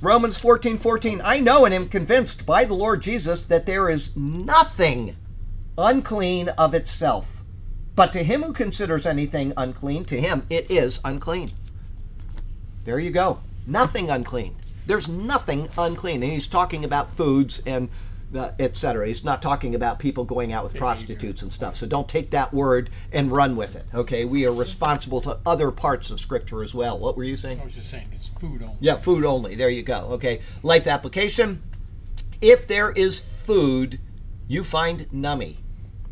[0.00, 1.20] Romans 14 14.
[1.24, 5.16] I know and am convinced by the Lord Jesus that there is nothing
[5.76, 7.42] unclean of itself.
[7.96, 11.48] But to him who considers anything unclean, to him it is unclean.
[12.84, 13.40] There you go.
[13.66, 14.54] Nothing unclean.
[14.86, 16.22] There's nothing unclean.
[16.22, 17.88] And he's talking about foods and
[18.34, 19.06] uh, etc.
[19.06, 21.76] He's not talking about people going out with prostitutes and stuff.
[21.76, 23.86] So don't take that word and run with it.
[23.94, 26.98] Okay, we are responsible to other parts of Scripture as well.
[26.98, 27.60] What were you saying?
[27.60, 28.76] I was just saying it's food only.
[28.80, 29.54] Yeah, food only.
[29.54, 29.98] There you go.
[30.12, 30.40] Okay.
[30.62, 31.62] Life application.
[32.40, 34.00] If there is food
[34.48, 35.56] you find nummy,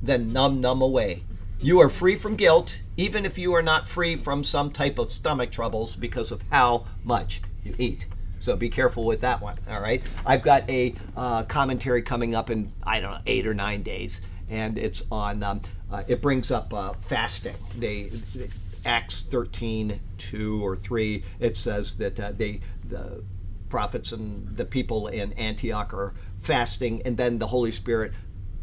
[0.02, 1.24] then numb numb away.
[1.60, 5.12] You are free from guilt, even if you are not free from some type of
[5.12, 8.06] stomach troubles because of how much you eat.
[8.44, 9.58] So be careful with that one.
[9.70, 10.02] All right.
[10.26, 14.20] I've got a uh, commentary coming up in I don't know eight or nine days,
[14.50, 15.42] and it's on.
[15.42, 17.56] Um, uh, it brings up uh, fasting.
[17.78, 18.50] They, they
[18.84, 23.24] Acts 13, 2 or 3, it says that uh, they, the
[23.70, 28.12] prophets and the people in Antioch are fasting, and then the Holy Spirit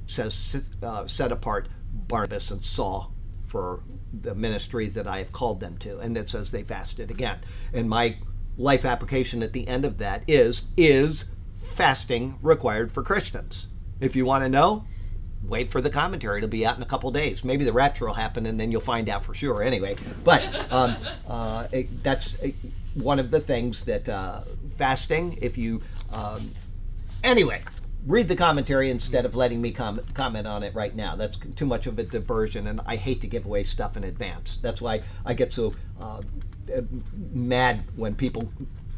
[0.06, 3.15] says, uh, set apart Barnabas and Saul
[3.48, 3.82] for
[4.13, 5.98] the ministry that I have called them to.
[6.00, 7.39] And it says they fasted again.
[7.74, 8.17] And my
[8.58, 13.68] life application at the end of that is, is fasting required for Christians?
[14.00, 14.86] If you want to know,
[15.44, 16.38] wait for the commentary.
[16.38, 17.44] It'll be out in a couple days.
[17.44, 19.64] Maybe the rapture will happen, and then you'll find out for sure.
[19.64, 20.96] Anyway, but um,
[21.28, 22.50] uh, it, that's uh,
[22.94, 24.42] one of the things that uh,
[24.78, 25.38] fasting.
[25.42, 26.52] If you um,
[27.24, 27.62] anyway,
[28.06, 31.16] read the commentary instead of letting me com- comment on it right now.
[31.16, 34.58] That's too much of a diversion, and I hate to give away stuff in advance.
[34.62, 36.22] That's why I get so uh,
[37.32, 38.52] mad when people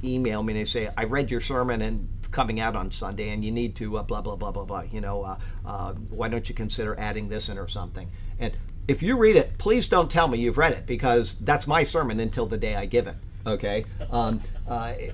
[0.04, 3.44] email me and they say, "I read your sermon and coming out on Sunday, and
[3.44, 6.48] you need to uh, blah blah blah blah blah." You know, uh, uh, why don't
[6.48, 8.10] you consider adding this in or something?
[8.39, 8.54] And
[8.88, 12.20] if you read it, please don't tell me you've read it because that's my sermon
[12.20, 13.16] until the day I give it.
[13.45, 15.13] Okay, um, uh, it,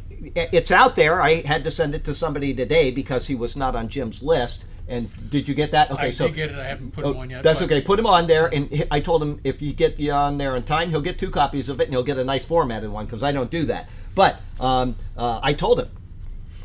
[0.51, 1.21] it's out there.
[1.21, 4.65] I had to send it to somebody today because he was not on Jim's list.
[4.87, 5.91] And did you get that?
[5.91, 6.57] Okay, I so did get it.
[6.57, 7.43] I haven't put Oh, him on yet.
[7.43, 7.81] That's but okay.
[7.81, 10.63] Put him on there, and I told him if you get you on there in
[10.63, 13.21] time, he'll get two copies of it, and he'll get a nice formatted one because
[13.21, 13.87] I don't do that.
[14.15, 15.89] But um, uh, I told him.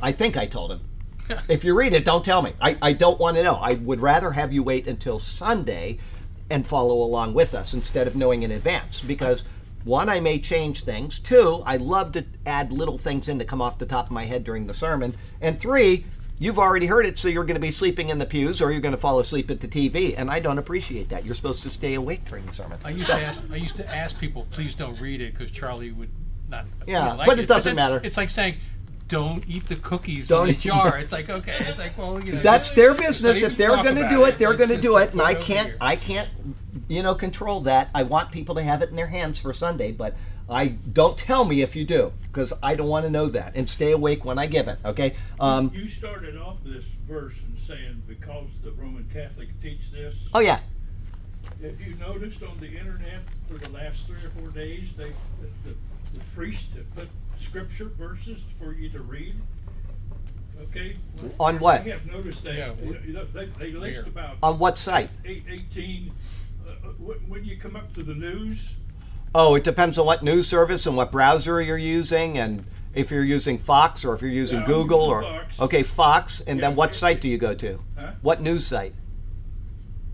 [0.00, 0.80] I think I told him.
[1.48, 2.54] if you read it, don't tell me.
[2.60, 3.54] I, I don't want to know.
[3.54, 5.98] I would rather have you wait until Sunday
[6.50, 9.44] and follow along with us instead of knowing in advance because.
[9.84, 11.18] One, I may change things.
[11.18, 14.24] Two, I love to add little things in to come off the top of my
[14.24, 15.14] head during the sermon.
[15.42, 16.06] And three,
[16.38, 18.80] you've already heard it, so you're going to be sleeping in the pews or you're
[18.80, 20.14] going to fall asleep at the TV.
[20.16, 21.26] And I don't appreciate that.
[21.26, 22.78] You're supposed to stay awake during the sermon.
[22.82, 23.42] I used to ask.
[23.52, 26.10] I used to ask people, please don't read it because Charlie would
[26.48, 26.64] not.
[26.86, 28.00] Yeah, like but it doesn't then matter.
[28.02, 28.56] It's like saying,
[29.08, 30.98] don't eat the cookies Don't in the jar.
[31.04, 31.56] It's like okay.
[31.60, 32.42] It's like well, you know.
[32.42, 33.42] That's their business.
[33.42, 35.68] If they're going to do it, they're going to do it, and I can't.
[35.68, 35.76] here.
[35.80, 36.28] I can't,
[36.88, 37.90] you know, control that.
[37.94, 40.16] I want people to have it in their hands for Sunday, but
[40.48, 43.52] I don't tell me if you do because I don't want to know that.
[43.54, 44.78] And stay awake when I give it.
[44.84, 45.16] Okay.
[45.40, 50.14] Um, You started off this verse and saying because the Roman Catholic teach this.
[50.34, 50.60] oh yeah.
[51.62, 55.48] Have you noticed on the internet for the last three or four days, they, the,
[55.70, 55.74] the,
[56.14, 59.34] the priest have put scripture verses for you to read?
[60.70, 60.96] Okay?
[61.40, 61.80] On what?
[61.82, 62.54] I have noticed that.
[62.54, 64.08] Yeah, You know, you know, they, they list where?
[64.08, 65.10] about On what site?
[65.24, 66.12] eight, eighteen,
[66.66, 68.70] uh, uh, when, when you come up to the news,
[69.36, 73.24] Oh, it depends on what news service and what browser you're using, and if you're
[73.24, 75.60] using Fox or if you're using Yeah, Google using or Fox.
[75.60, 76.98] okay Fox, and Yeah, then what yeah.
[76.98, 77.80] site do you go to?
[77.98, 78.12] Huh?
[78.22, 78.94] What news site?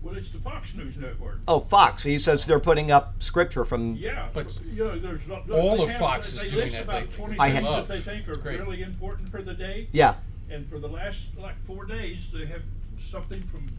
[0.01, 1.39] Well, it's the Fox News Network.
[1.47, 2.03] Oh, Fox.
[2.03, 3.95] He says they're putting up scripture from.
[3.95, 6.83] Yeah, But you know, there's not, all they of have- Fox is doing list that.
[6.83, 8.59] about They- twenty I things have- that they think are Great.
[8.59, 9.87] really important for the day.
[9.91, 10.15] Yeah.
[10.49, 12.61] And for the last like four days, they have
[12.99, 13.69] something from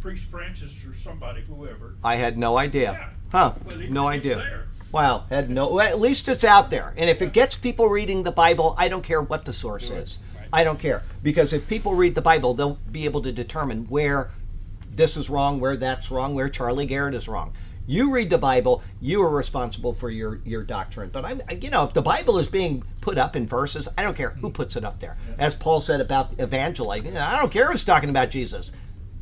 [0.00, 1.94] Priest Francis or somebody, whoever.
[2.02, 2.92] I had no idea.
[2.92, 3.08] Yeah.
[3.32, 3.54] Huh?
[3.66, 4.36] But it- No idea.
[4.36, 4.66] there.
[4.92, 5.68] Wow, had no.
[5.68, 8.88] Well, at least it's out there, and if it gets people reading the Bible, I
[8.88, 10.20] don't care what the source is.
[10.52, 14.30] I don't care because if people read the Bible, they'll be able to determine where
[14.90, 17.52] this is wrong, where that's wrong, where Charlie Garrett is wrong.
[17.88, 21.10] You read the Bible, you are responsible for your your doctrine.
[21.12, 24.16] But I'm, you know, if the Bible is being put up in verses, I don't
[24.16, 25.16] care who puts it up there.
[25.38, 28.72] As Paul said about evangelizing, I don't care who's talking about Jesus.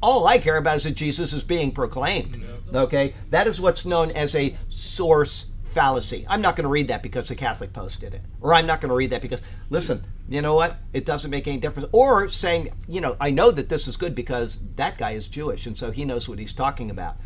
[0.03, 2.43] All I care about is that Jesus is being proclaimed.
[2.73, 6.25] Okay, that is what's known as a source fallacy.
[6.29, 8.81] I'm not going to read that because the Catholic Post did it, or I'm not
[8.81, 10.79] going to read that because listen, you know what?
[10.93, 11.89] It doesn't make any difference.
[11.93, 15.67] Or saying, you know, I know that this is good because that guy is Jewish
[15.67, 17.17] and so he knows what he's talking about.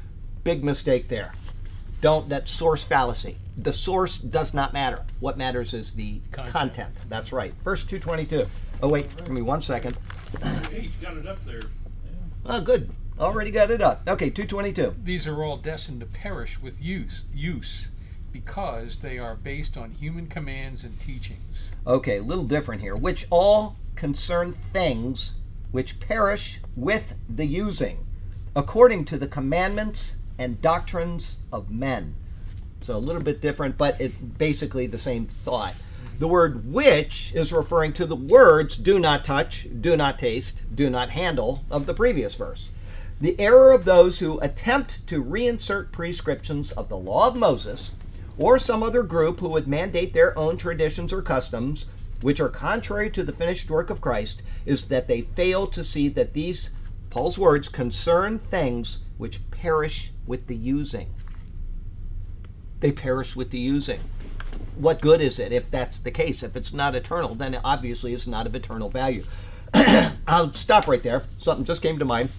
[0.42, 1.32] Big mistake there.
[2.00, 3.38] Don't that source fallacy.
[3.56, 5.04] The source does not matter.
[5.20, 6.52] What matters is the content.
[6.52, 6.94] Content.
[7.08, 7.52] That's right.
[7.64, 8.46] Verse 222.
[8.82, 9.98] Oh wait, give me one second.
[10.70, 11.62] Hey, he's got it up there.
[12.46, 12.90] Oh, good.
[13.18, 14.02] Already got it up.
[14.06, 14.94] Okay, 222.
[15.02, 17.88] These are all destined to perish with use, use,
[18.44, 21.70] because they are based on human commands and teachings.
[21.84, 22.94] Okay, a little different here.
[22.94, 25.32] Which all concern things
[25.72, 28.06] which perish with the using,
[28.54, 32.14] according to the commandments and doctrines of men.
[32.82, 35.74] So a little bit different, but it basically the same thought.
[36.20, 40.88] The word which is referring to the words do not touch, do not taste, do
[40.88, 42.70] not handle of the previous verse.
[43.20, 47.90] The error of those who attempt to reinsert prescriptions of the law of Moses
[48.38, 51.86] or some other group who would mandate their own traditions or customs,
[52.20, 56.08] which are contrary to the finished work of Christ, is that they fail to see
[56.08, 56.70] that these,
[57.10, 61.12] Paul's words, concern things which perish with the using.
[62.80, 64.00] They perish with the using.
[64.76, 66.44] What good is it if that's the case?
[66.44, 69.24] If it's not eternal, then it obviously it's not of eternal value.
[70.26, 71.24] I'll stop right there.
[71.38, 72.30] Something just came to mind.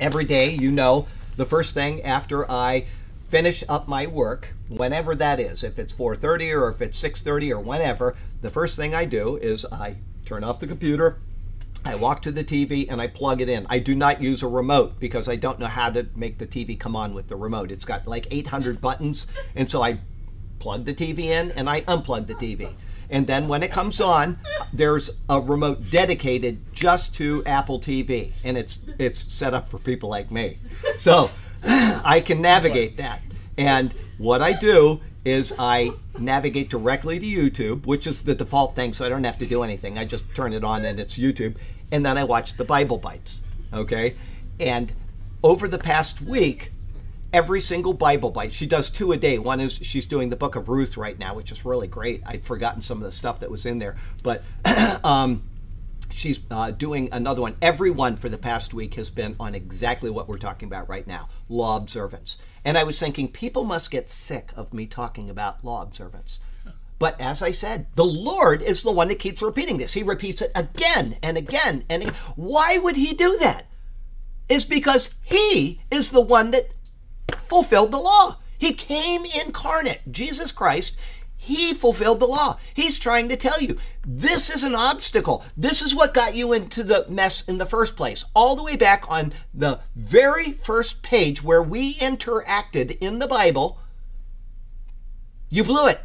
[0.00, 1.06] Every day, you know,
[1.36, 2.86] the first thing after I
[3.34, 7.58] finish up my work, whenever that is, if it's 4:30 or if it's 6:30 or
[7.58, 11.18] whenever, the first thing I do is I turn off the computer,
[11.84, 13.66] I walk to the TV and I plug it in.
[13.68, 16.78] I do not use a remote because I don't know how to make the TV
[16.78, 17.72] come on with the remote.
[17.72, 19.26] It's got like 800 buttons,
[19.56, 19.98] and so I
[20.60, 22.68] plug the TV in and I unplug the TV.
[23.10, 24.38] And then when it comes on,
[24.72, 30.08] there's a remote dedicated just to Apple TV, and it's it's set up for people
[30.08, 30.58] like me.
[30.98, 31.30] So
[31.64, 33.22] I can navigate that.
[33.56, 38.92] And what I do is I navigate directly to YouTube, which is the default thing,
[38.92, 39.98] so I don't have to do anything.
[39.98, 41.56] I just turn it on and it's YouTube.
[41.90, 43.42] And then I watch the Bible Bites.
[43.72, 44.16] Okay?
[44.60, 44.92] And
[45.42, 46.72] over the past week,
[47.34, 48.52] every single Bible bite.
[48.52, 49.38] She does two a day.
[49.38, 52.22] One is she's doing the book of Ruth right now, which is really great.
[52.24, 53.96] I'd forgotten some of the stuff that was in there.
[54.22, 54.44] But
[55.04, 55.42] um,
[56.14, 57.56] she's uh, doing another one.
[57.60, 61.28] Everyone for the past week has been on exactly what we're talking about right now
[61.48, 62.38] law observance.
[62.64, 66.40] And I was thinking, people must get sick of me talking about law observance.
[66.98, 69.92] But as I said, the Lord is the one that keeps repeating this.
[69.92, 71.84] He repeats it again and again.
[71.90, 73.66] And he, why would he do that?
[74.48, 76.68] Is because he is the one that
[77.46, 78.38] fulfilled the law.
[78.56, 80.00] He came incarnate.
[80.10, 80.96] Jesus Christ,
[81.44, 82.58] he fulfilled the law.
[82.72, 83.76] He's trying to tell you
[84.06, 85.44] this is an obstacle.
[85.56, 88.24] This is what got you into the mess in the first place.
[88.34, 93.78] All the way back on the very first page where we interacted in the Bible,
[95.50, 96.00] you blew it.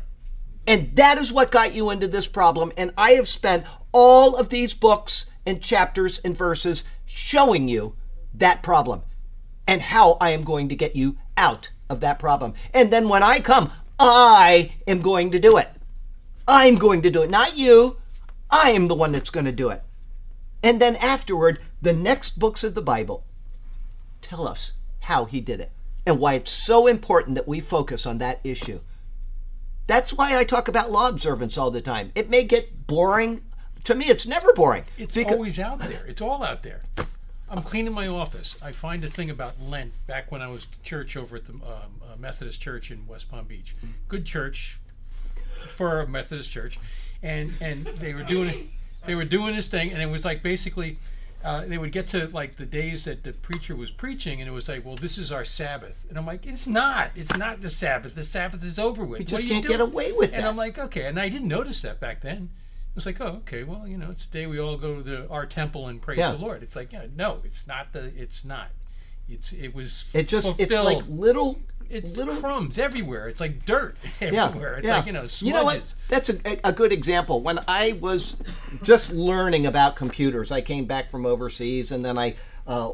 [0.68, 2.74] And that is what got you into this problem.
[2.76, 3.64] And I have spent
[3.94, 7.96] all of these books and chapters and verses showing you
[8.34, 9.04] that problem
[9.66, 12.54] and how I am going to get you out of that problem.
[12.74, 15.70] And then when I come, I am going to do it.
[16.48, 17.98] I'm going to do it, not you.
[18.50, 19.84] I am the one that's going to do it.
[20.64, 23.26] And then afterward, the next books of the Bible
[24.22, 25.72] tell us how he did it
[26.06, 28.80] and why it's so important that we focus on that issue.
[29.88, 32.12] That's why I talk about law observance all the time.
[32.16, 33.42] It may get boring.
[33.86, 34.86] To me, it's never boring.
[34.98, 36.06] It's Because- always out there.
[36.08, 36.84] It's all out there.
[37.50, 38.58] I'm cleaning my office.
[38.62, 41.62] I find a thing about Lent back when I was church over at the um,
[41.64, 43.76] uh, Methodist Church in West Palm Beach.
[44.08, 44.80] Good church
[45.76, 46.80] for a Methodist church,
[47.24, 48.72] and and they were doing
[49.06, 50.98] they were doing this thing, and it was like basically.
[51.42, 54.52] Uh, they would get to like the days that the preacher was preaching, and it
[54.52, 57.12] was like, "Well, this is our Sabbath," and I'm like, "It's not.
[57.16, 58.14] It's not the Sabbath.
[58.14, 59.22] The Sabbath is over with.
[59.22, 60.50] You just can't get away with it." And that.
[60.50, 62.50] I'm like, "Okay," and I didn't notice that back then.
[62.92, 65.04] It was like, oh, okay, well, you know, it's a day we all go to
[65.04, 66.32] the, our temple and praise Yeah.
[66.32, 66.64] the Lord.
[66.64, 68.70] It's like, yeah, no, it's not the, it's not.
[69.30, 70.06] It's it was.
[70.14, 70.86] It just it's fulfilled.
[70.86, 71.60] like little
[71.90, 73.28] it's little crumbs everywhere.
[73.28, 74.78] It's like dirt everywhere.
[74.78, 75.42] It's like you know, smudges.
[75.42, 75.82] You know what?
[76.08, 77.42] That's a, a good example.
[77.42, 78.36] When I was
[78.84, 82.36] just learning about computers, I came back from overseas, and then I,
[82.68, 82.92] uh,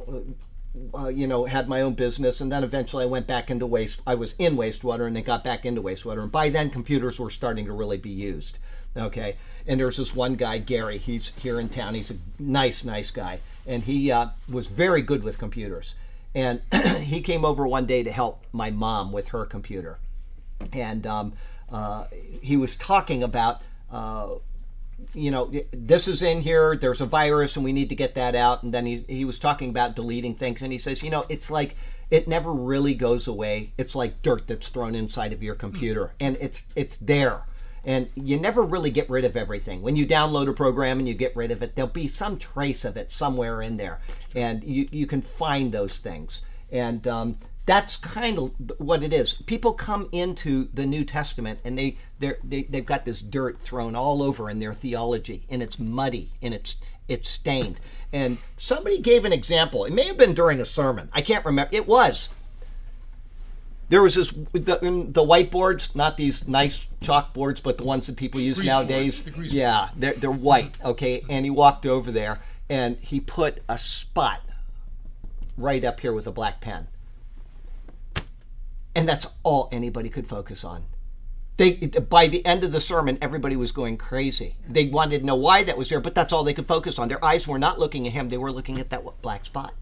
[0.93, 4.01] uh, you know, had my own business, and then eventually I went back into waste.
[4.07, 7.29] I was in wastewater, and then got back into wastewater, and by then computers were
[7.29, 8.59] starting to really be used.
[8.97, 9.35] Okay,
[9.67, 10.97] and there's this one guy, Gary.
[10.97, 11.95] He's here in town.
[11.95, 15.95] He's a nice, nice guy, and he uh, was very good with computers.
[16.33, 16.61] And
[17.01, 19.97] he came over one day to help my mom with her computer.
[20.73, 21.33] And um,
[21.71, 22.05] uh,
[22.41, 23.61] he was talking about
[23.91, 24.35] uh,
[25.13, 26.75] you know this is in here.
[26.75, 28.63] There's a virus and we need to get that out.
[28.63, 30.61] And then he, he was talking about deleting things.
[30.61, 31.75] And he says you know it's like
[32.11, 33.71] it never really goes away.
[33.77, 36.13] It's like dirt that's thrown inside of your computer.
[36.19, 37.43] And it's it's there
[37.85, 41.13] and you never really get rid of everything when you download a program and you
[41.13, 43.99] get rid of it there'll be some trace of it somewhere in there
[44.35, 49.33] and you, you can find those things and um, that's kind of what it is.
[49.33, 54.21] People come into the New Testament and they they they've got this dirt thrown all
[54.21, 56.77] over in their theology, and it's muddy and it's
[57.07, 57.79] it's stained.
[58.13, 59.83] And somebody gave an example.
[59.85, 61.09] It may have been during a sermon.
[61.11, 61.69] I can't remember.
[61.73, 62.29] It was.
[63.89, 68.41] There was this the, the whiteboards, not these nice chalkboards, but the ones that people
[68.41, 69.21] use Grease nowadays.
[69.21, 70.75] boards, the yeah, they're they're white.
[70.83, 74.41] Okay, and he walked over there and he put a spot
[75.57, 76.87] right up here with a black pen.
[78.95, 80.85] And that's all anybody could focus on.
[81.57, 84.55] They by the end of the sermon, everybody was going crazy.
[84.67, 87.07] They wanted to know why that was there, but that's all they could focus on.
[87.07, 89.73] Their eyes were not looking at him; they were looking at that black spot.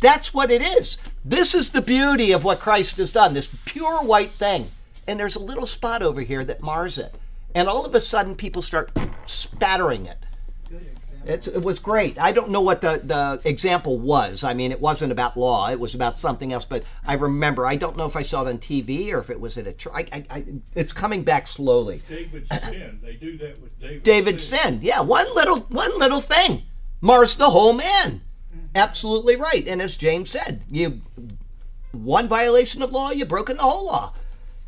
[0.00, 0.98] That's what it is.
[1.24, 3.34] This is the beauty of what Christ has done.
[3.34, 4.68] This pure white thing,
[5.06, 7.14] and there's a little spot over here that mars it,
[7.54, 8.90] and all of a sudden, people start
[9.26, 10.18] spattering it.
[11.24, 12.18] It's, it was great.
[12.18, 14.44] I don't know what the, the example was.
[14.44, 15.68] I mean, it wasn't about law.
[15.68, 16.64] It was about something else.
[16.64, 17.66] But I remember.
[17.66, 19.74] I don't know if I saw it on TV or if it was at a
[19.74, 19.92] church.
[19.94, 20.44] I, I, I,
[20.74, 22.02] it's coming back slowly.
[22.08, 23.00] David's sin.
[23.02, 24.82] They do that with David's David sinned.
[24.82, 26.62] Yeah, one little one little thing
[27.00, 28.22] mars the whole man.
[28.74, 29.66] Absolutely right.
[29.66, 31.02] And as James said, you
[31.92, 34.12] one violation of law, you've broken the whole law.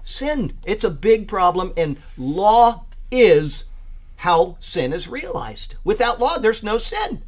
[0.03, 0.55] Sin.
[0.65, 3.65] It's a big problem, and law is
[4.17, 5.77] how sin is realized.
[5.85, 7.23] Without law, there's no sin.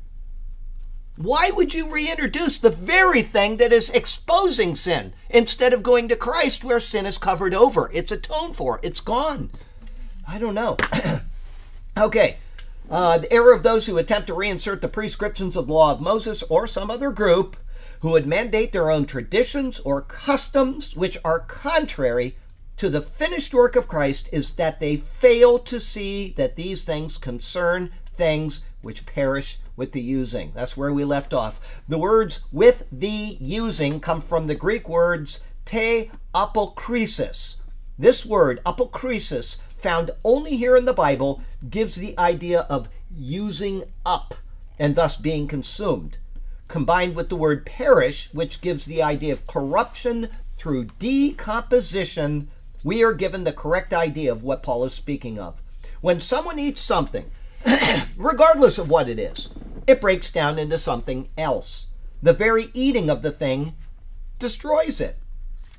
[1.16, 6.16] Why would you reintroduce the very thing that is exposing sin instead of going to
[6.16, 7.90] Christ where sin is covered over?
[7.92, 9.50] It's atoned for, it's gone.
[10.26, 10.78] I don't know.
[11.98, 12.38] okay.
[12.90, 16.00] Uh, the error of those who attempt to reinsert the prescriptions of the law of
[16.00, 17.56] Moses or some other group
[18.00, 22.36] who would mandate their own traditions or customs which are contrary
[22.76, 27.16] to the finished work of Christ is that they fail to see that these things
[27.16, 30.50] concern things which perish with the using.
[30.54, 31.60] That's where we left off.
[31.88, 37.56] The words with the using come from the Greek words te apochresis.
[37.98, 44.34] This word, apochresis, found only here in the Bible, gives the idea of using up
[44.78, 46.18] and thus being consumed.
[46.68, 52.48] Combined with the word perish, which gives the idea of corruption through decomposition,
[52.84, 55.60] we are given the correct idea of what Paul is speaking of.
[56.00, 57.30] When someone eats something,
[58.16, 59.50] regardless of what it is,
[59.86, 61.86] it breaks down into something else.
[62.22, 63.74] The very eating of the thing
[64.38, 65.18] destroys it.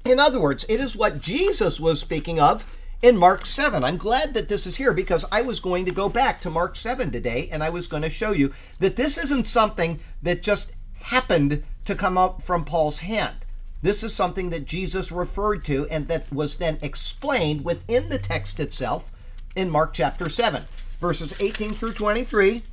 [0.05, 2.65] In other words, it is what Jesus was speaking of
[3.03, 3.83] in Mark 7.
[3.83, 6.77] I'm glad that this is here because I was going to go back to Mark
[6.77, 10.71] 7 today and I was going to show you that this isn't something that just
[11.01, 13.35] happened to come up from Paul's hand.
[13.81, 18.61] This is something that Jesus referred to and that was then explained within the text
[18.61, 19.11] itself
[19.53, 20.63] in Mark chapter 7,
[20.97, 22.63] verses 18 through 23.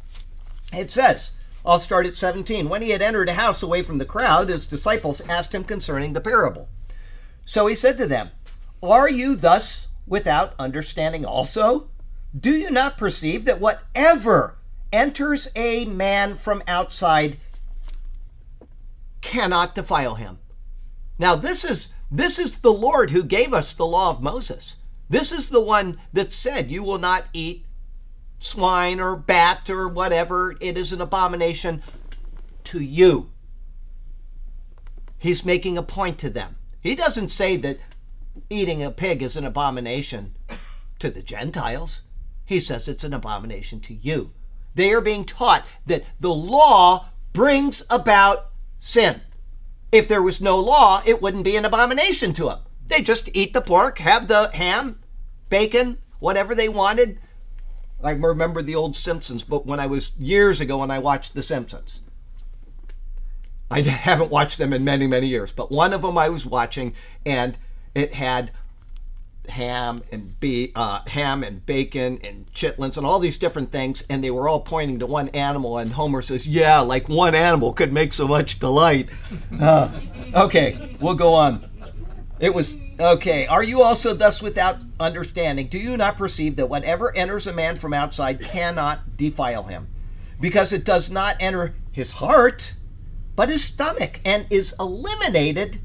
[0.72, 1.33] It says,
[1.66, 2.68] I'll start at 17.
[2.68, 6.12] When he had entered a house away from the crowd, his disciples asked him concerning
[6.12, 6.68] the parable.
[7.45, 8.31] So he said to them,
[8.81, 11.89] Are you thus without understanding also?
[12.39, 14.59] Do you not perceive that whatever
[14.93, 17.39] enters a man from outside
[19.23, 20.39] cannot defile him?
[21.19, 24.77] Now this is this is the Lord who gave us the law of Moses.
[25.09, 27.65] This is the one that said you will not eat
[28.39, 30.57] swine or bat or whatever.
[30.61, 31.83] It is an abomination
[32.65, 33.31] to you.
[35.19, 36.57] He's making a point to them.
[36.81, 37.79] He doesn't say that
[38.49, 40.34] eating a pig is an abomination
[40.99, 42.03] to the Gentiles.
[42.45, 44.32] He says it's an abomination to you.
[44.74, 49.20] They are being taught that the law brings about sin.
[49.93, 52.61] If there was no law, it wouldn't be an abomination to them.
[52.86, 55.01] They just eat the pork, have the ham,
[55.49, 57.18] bacon, whatever they wanted.
[58.03, 61.43] I remember the old Simpsons, but when I was years ago when I watched The
[61.43, 62.01] Simpsons.
[63.70, 66.95] I haven't watched them in many, many years, but one of them I was watching,
[67.24, 67.57] and
[67.95, 68.53] it had
[69.49, 74.22] ham and be uh, ham and bacon and chitlins and all these different things, and
[74.24, 75.78] they were all pointing to one animal.
[75.78, 79.09] And Homer says, "Yeah, like one animal could make so much delight."
[79.61, 79.91] Uh,
[80.34, 81.68] okay, we'll go on.
[82.38, 83.47] It was okay.
[83.47, 85.66] Are you also thus without understanding?
[85.66, 89.88] Do you not perceive that whatever enters a man from outside cannot defile him,
[90.41, 92.74] because it does not enter his heart,
[93.36, 95.80] but his stomach, and is eliminated,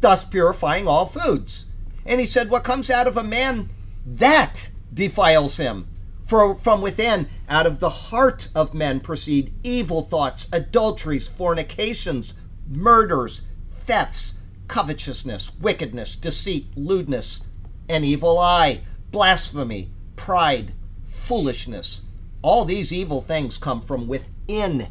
[0.00, 1.66] thus purifying all foods?
[2.04, 3.70] And he said, What comes out of a man,
[4.04, 5.88] that defiles him.
[6.24, 12.34] For from within, out of the heart of men, proceed evil thoughts, adulteries, fornications,
[12.68, 13.42] murders,
[13.84, 14.34] thefts,
[14.68, 17.40] covetousness, wickedness, deceit, lewdness,
[17.88, 20.72] an evil eye, blasphemy, pride,
[21.04, 22.02] foolishness.
[22.42, 24.88] All these evil things come from within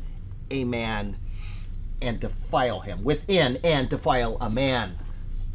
[0.52, 1.18] a man
[2.02, 3.04] and defile him.
[3.04, 4.98] Within and defile a man.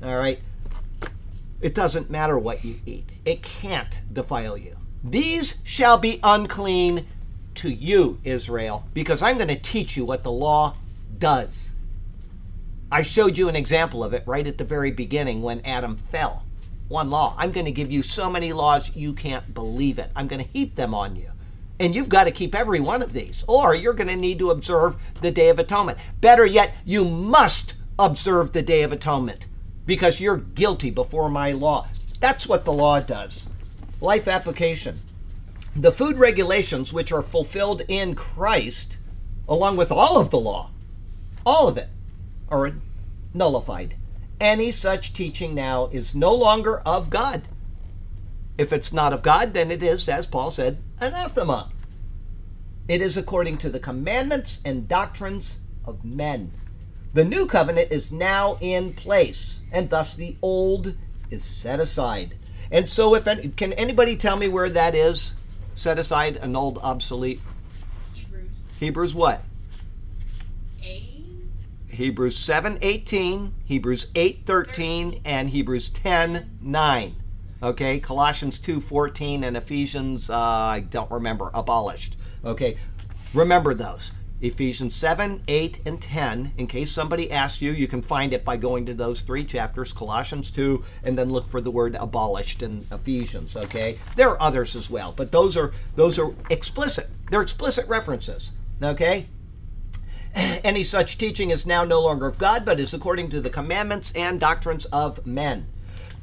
[0.02, 0.40] All right?
[1.60, 4.76] It doesn't matter what you eat, it can't defile you.
[5.02, 7.06] These shall be unclean
[7.56, 10.76] to you, Israel, because I'm going to teach you what the law
[11.18, 11.74] does.
[12.90, 16.44] I showed you an example of it right at the very beginning when Adam fell.
[16.88, 17.34] One law.
[17.38, 20.10] I'm going to give you so many laws you can't believe it.
[20.14, 21.30] I'm going to heap them on you.
[21.80, 24.50] And you've got to keep every one of these, or you're going to need to
[24.50, 25.98] observe the Day of Atonement.
[26.20, 29.46] Better yet, you must observe the Day of Atonement
[29.86, 31.88] because you're guilty before my law.
[32.20, 33.48] That's what the law does.
[34.00, 35.00] Life application.
[35.76, 38.98] The food regulations, which are fulfilled in Christ,
[39.48, 40.70] along with all of the law,
[41.44, 41.88] all of it,
[42.48, 42.72] are
[43.34, 43.96] nullified.
[44.40, 47.48] Any such teaching now is no longer of God.
[48.56, 51.70] If it's not of God, then it is, as Paul said, anathema.
[52.86, 56.52] It is according to the commandments and doctrines of men.
[57.14, 60.94] The new covenant is now in place, and thus the old
[61.30, 62.36] is set aside.
[62.70, 65.32] And so, if any, can anybody tell me where that is?
[65.74, 67.40] Set aside, an old, obsolete.
[68.12, 69.44] Hebrews Hebrews what?
[70.82, 71.02] 8.
[71.88, 77.14] Hebrews 7 18, Hebrews 8 13, and Hebrews 10 9.
[77.64, 82.14] Okay, Colossians 2:14 and Ephesians, uh, I don't remember, abolished.
[82.44, 82.76] Okay,
[83.32, 84.10] remember those.
[84.42, 86.52] Ephesians 7, 8, and 10.
[86.58, 89.94] In case somebody asks you, you can find it by going to those three chapters
[89.94, 93.56] Colossians 2, and then look for the word abolished in Ephesians.
[93.56, 97.08] Okay, there are others as well, but those are those are explicit.
[97.30, 98.52] They're explicit references.
[98.82, 99.28] Okay,
[100.34, 104.12] any such teaching is now no longer of God, but is according to the commandments
[104.14, 105.68] and doctrines of men.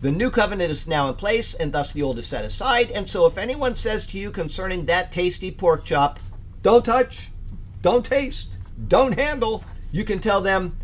[0.02, 2.90] The new covenant is now in place, and thus the old is set aside.
[2.90, 6.20] And so, if anyone says to you concerning that tasty pork chop,
[6.64, 7.30] don't touch,
[7.84, 10.78] don't taste, don't handle, you can tell them,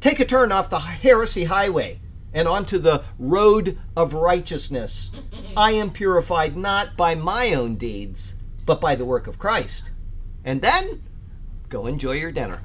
[0.00, 2.00] take a turn off the heresy highway
[2.32, 5.12] and onto the road of righteousness.
[5.56, 8.34] I am purified not by my own deeds,
[8.66, 9.92] but by the work of Christ.
[10.44, 11.02] And then
[11.68, 12.60] go enjoy your dinner.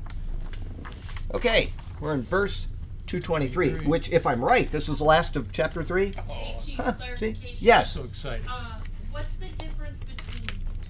[1.33, 2.67] Okay, we're in verse
[3.19, 6.13] 223, which, if I'm right, this is the last of chapter 3.
[6.17, 6.75] Oh, Hey, Huh, see?
[6.97, 7.57] clarification.
[7.59, 7.93] Yes.
[7.93, 8.45] so excited.
[8.49, 8.75] Uh,
[9.11, 10.47] what's the difference between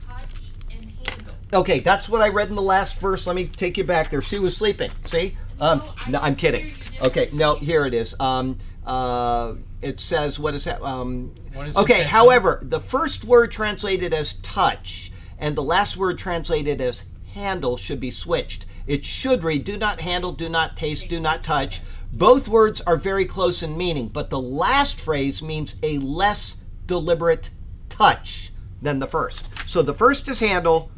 [0.07, 1.33] touch and handle?
[1.53, 3.25] Okay, that's what I read in the last verse.
[3.25, 4.21] Let me take you back there.
[4.21, 4.91] She was sleeping.
[5.05, 5.35] See?
[5.59, 6.73] Um, No, I no, I'm kidding.
[7.01, 8.15] Okay, no, here it is.
[8.19, 10.81] Um, uh, it says, what is that?
[10.83, 12.07] Um, One okay, intentional.
[12.09, 17.03] however, the first word translated as touch and the last word translated as
[17.33, 18.67] handle should be switched.
[18.91, 21.79] It should read, do not handle, do not taste, do not touch.
[22.11, 27.51] Both words are very close in meaning, but the last phrase means a less deliberate
[27.87, 29.47] touch than the first.
[29.65, 30.91] So the first is handle,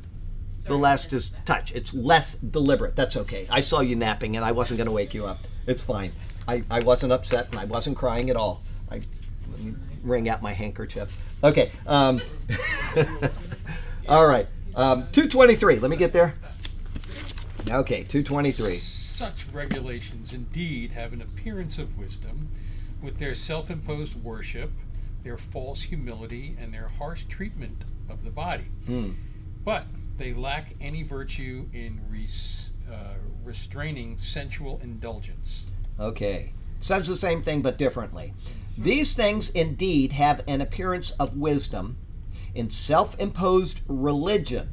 [0.65, 1.71] the last is touch.
[1.73, 2.95] It's less deliberate.
[2.95, 3.45] That's okay.
[3.47, 5.41] I saw you napping and I wasn't going to wake you up.
[5.67, 6.13] It's fine.
[6.47, 8.63] I, I wasn't upset and I wasn't crying at all.
[8.89, 9.03] I
[10.01, 11.15] wring out my handkerchief.
[11.43, 11.71] Okay.
[11.85, 12.23] Um,
[14.09, 14.47] all right.
[14.73, 15.77] Um, 223.
[15.77, 16.33] Let me get there.
[17.69, 18.77] Okay, 223.
[18.77, 22.49] Such regulations indeed have an appearance of wisdom,
[23.01, 24.71] with their self imposed worship,
[25.23, 28.65] their false humility, and their harsh treatment of the body.
[29.63, 29.85] But
[30.17, 35.63] they lack any virtue in res, uh, restraining sensual indulgence.
[35.99, 36.53] Okay.
[36.79, 38.33] Says the same thing but differently.
[38.77, 41.97] These things indeed have an appearance of wisdom
[42.53, 44.69] in self imposed religion,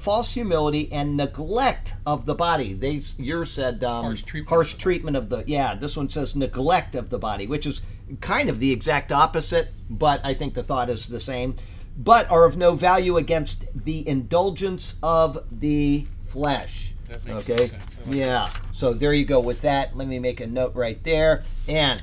[0.00, 2.72] false humility, and neglect of the body.
[2.72, 5.44] They, yours said um, Harsh treatment harsh of treatment of the.
[5.46, 7.82] Yeah, this one says neglect of the body, which is
[8.22, 11.56] kind of the exact opposite, but I think the thought is the same.
[11.98, 16.94] But are of no value against the indulgence of the flesh.
[17.08, 17.68] That makes okay.
[17.68, 17.82] sense.
[18.06, 18.50] Like yeah.
[18.72, 19.96] So there you go with that.
[19.96, 21.42] Let me make a note right there.
[21.68, 22.02] And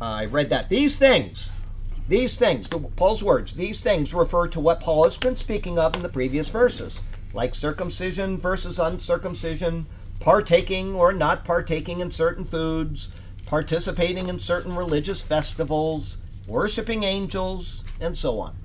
[0.00, 0.68] I read that.
[0.68, 1.50] These things,
[2.08, 6.02] these things, Paul's words, these things refer to what Paul has been speaking of in
[6.02, 7.02] the previous verses,
[7.34, 9.86] like circumcision versus uncircumcision,
[10.18, 13.10] partaking or not partaking in certain foods,
[13.44, 18.56] participating in certain religious festivals, worshiping angels, and so on.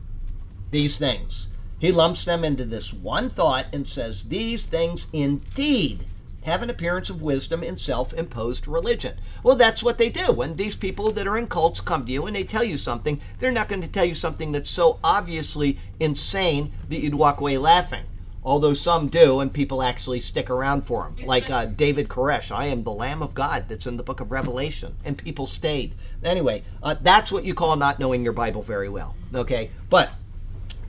[0.72, 1.50] These things.
[1.80, 6.06] He lumps them into this one thought and says, These things indeed
[6.44, 9.18] have an appearance of wisdom in self imposed religion.
[9.44, 10.32] Well, that's what they do.
[10.32, 13.22] When these people that are in cults come to you and they tell you something,
[13.40, 17.58] they're not going to tell you something that's so obviously insane that you'd walk away
[17.58, 18.06] laughing.
[18.46, 21.26] Although some do, and people actually stick around for them.
[21.26, 24.32] Like uh, David Koresh, I am the Lamb of God that's in the book of
[24.32, 25.96] Revelation, and people stayed.
[26.24, 29.16] Anyway, uh, that's what you call not knowing your Bible very well.
[29.34, 29.72] Okay?
[29.90, 30.12] But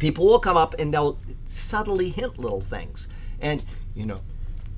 [0.01, 3.07] people will come up and they'll subtly hint little things.
[3.41, 3.63] And,
[3.95, 4.21] you know,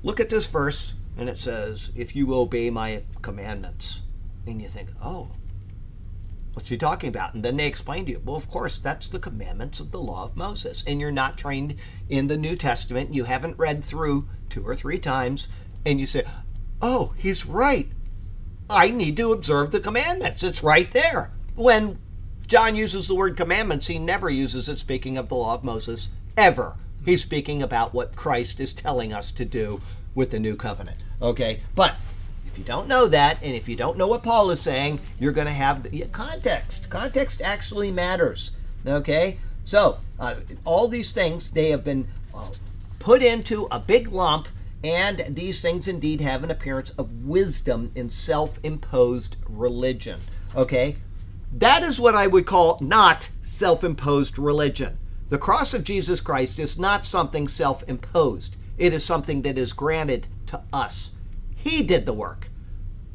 [0.07, 4.01] look at this verse, and it says, If you obey my commandments.
[4.45, 5.31] And you think, oh,
[6.53, 7.33] what's he talking about?
[7.33, 10.23] And then they explain to you, well, of course, that's the commandments of the law
[10.23, 10.85] of Moses.
[10.87, 11.75] And you're not trained
[12.07, 13.13] in the New Testament.
[13.13, 15.49] You haven't read through two or three times.
[15.85, 16.23] And you say,
[16.81, 17.89] oh, he's right.
[18.69, 20.41] I need to observe the commandments.
[20.41, 21.31] It's right there.
[21.55, 21.99] When
[22.47, 26.09] John uses the word commandments, he never uses it speaking of the law of Moses,
[26.37, 26.77] ever.
[27.07, 29.79] He's speaking about what Christ is telling us to do
[30.13, 30.97] with the new covenant.
[31.21, 31.61] Okay?
[31.73, 31.95] But
[32.45, 35.31] If you don't know that, and if you don't know what Paul is saying, you're
[35.31, 36.89] going to have the, context.
[36.89, 38.51] Context actually matters.
[38.85, 39.37] Okay?
[39.63, 40.35] So, uh,
[40.65, 42.49] all these things, they have been uh,
[42.99, 44.49] put into a big lump,
[44.83, 50.19] and these things indeed have an appearance of wisdom in self imposed religion.
[50.57, 50.97] Okay?
[51.53, 54.97] That is what I would call not self imposed religion.
[55.29, 59.73] The cross of Jesus Christ is not something self imposed, it is something that is
[59.73, 61.11] granted to us.
[61.55, 62.49] He did the work.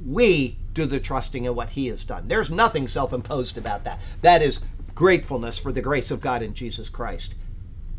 [0.05, 2.29] We do the trusting in what He has done.
[2.29, 4.01] There's nothing self imposed about that.
[4.21, 4.61] That is
[4.95, 7.35] gratefulness for the grace of God in Jesus Christ.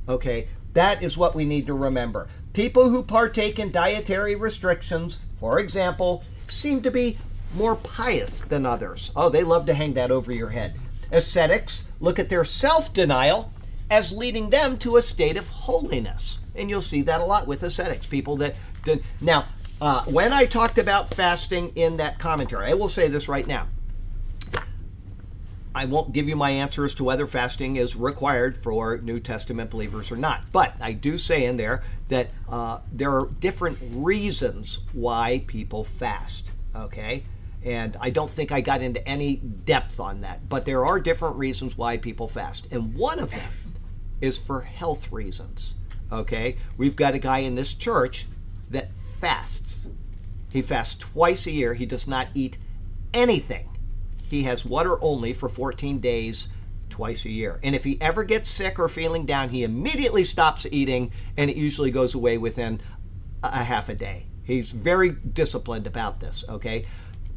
[0.08, 0.48] Okay?
[0.74, 2.28] That is what we need to remember.
[2.54, 7.18] People who partake in dietary restrictions, for example, seem to be
[7.56, 9.12] more pious than others.
[9.16, 10.80] Oh, they love to hang that over your head.
[11.12, 13.52] Ascetics look at their self denial
[13.90, 16.40] as leading them to a state of holiness.
[16.56, 18.56] And you'll see that a lot with ascetics, people that.
[19.22, 19.48] Now,
[19.82, 23.68] uh, when I talked about fasting in that commentary, I will say this right now.
[25.76, 29.72] I won't give you my answer as to whether fasting is required for New Testament
[29.72, 30.44] believers or not.
[30.52, 36.52] But I do say in there that uh, there are different reasons why people fast.
[36.76, 37.24] Okay?
[37.64, 40.48] And I don't think I got into any depth on that.
[40.48, 42.68] But there are different reasons why people fast.
[42.70, 43.50] And one of them
[44.22, 45.76] is for health reasons.
[46.12, 46.58] Okay?
[46.78, 48.28] We've got a guy in this church
[48.70, 49.88] that fasts.
[50.50, 51.74] He fasts twice a year.
[51.74, 52.58] He does not eat
[53.14, 53.70] anything
[54.34, 56.50] he has water only for 14 days
[56.90, 57.60] twice a year.
[57.64, 61.56] And if he ever gets sick or feeling down, he immediately stops eating and it
[61.56, 62.82] usually goes away within
[63.44, 64.26] a half a day.
[64.44, 66.86] He's very disciplined about this, okay?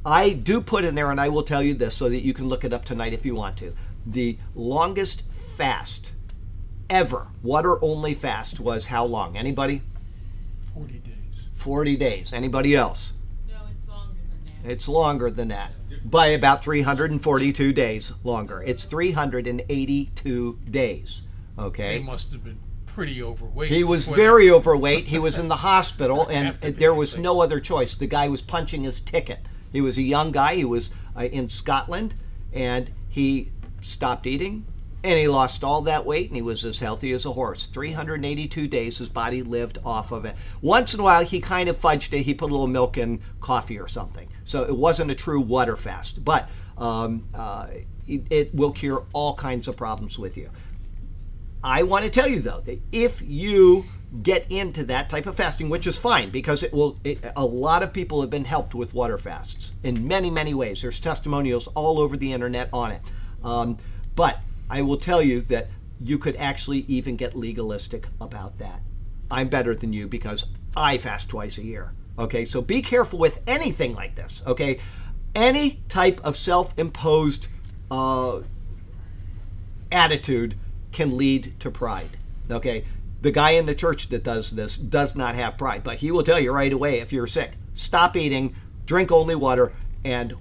[0.05, 2.49] I do put in there, and I will tell you this so that you can
[2.49, 3.75] look it up tonight if you want to.
[4.05, 6.13] The longest fast
[6.91, 9.37] ever, water only fast, was how long?
[9.37, 9.83] Anybody?
[10.75, 11.13] 40 days.
[11.53, 12.33] 40 days.
[12.33, 13.13] Anybody else?
[13.49, 14.71] No, it's longer than that.
[14.73, 15.73] It's longer than that
[16.05, 18.63] by about 342 days longer.
[18.65, 21.23] It's 382 days.
[21.59, 21.93] Okay.
[21.95, 22.05] He Okay.
[22.05, 23.71] must have been pretty overweight.
[23.71, 25.07] He was before very overweight.
[25.09, 27.25] He was in the hospital, and Have to be, there was think.
[27.25, 27.95] no other choice.
[27.95, 29.41] The guy was punching his ticket.
[29.73, 30.55] He was a young guy.
[30.55, 32.15] He was uh, in Scotland,
[32.53, 34.65] and he stopped eating,
[35.07, 37.67] and he lost all that weight, and he was as healthy as a horse.
[37.67, 40.35] 382 days, his body lived off of it.
[40.61, 42.23] Once in a while, he kind of fudged it.
[42.23, 44.29] He put a little milk in coffee or something.
[44.43, 47.69] So it wasn't a true water fast, but um, uh,
[48.09, 50.51] it, it will cure all kinds of problems with you.
[51.63, 53.87] I want to tell you though that if you
[54.23, 57.83] get into that type of fasting, which is fine because it will, it, a lot
[57.83, 60.83] of people have been helped with water fasts in many, many ways.
[60.83, 63.03] There's testimonials all over the internet on it.
[63.43, 63.79] Um,
[64.15, 65.69] but I will tell you that
[66.01, 68.81] you could actually even get legalistic about that.
[69.31, 70.47] I'm better than you because
[70.77, 71.93] I fast twice a year.
[72.19, 74.43] Okay, so be careful with anything like this.
[74.47, 74.79] Okay,
[75.35, 77.49] any type of self-imposed
[77.91, 78.41] uh,
[79.93, 80.55] attitude
[80.93, 82.17] can lead to pride.
[82.51, 82.85] Okay?
[83.21, 86.23] The guy in the church that does this does not have pride, but he will
[86.23, 88.55] tell you right away if you're sick, stop eating,
[88.87, 89.73] drink only water,
[90.05, 90.35] and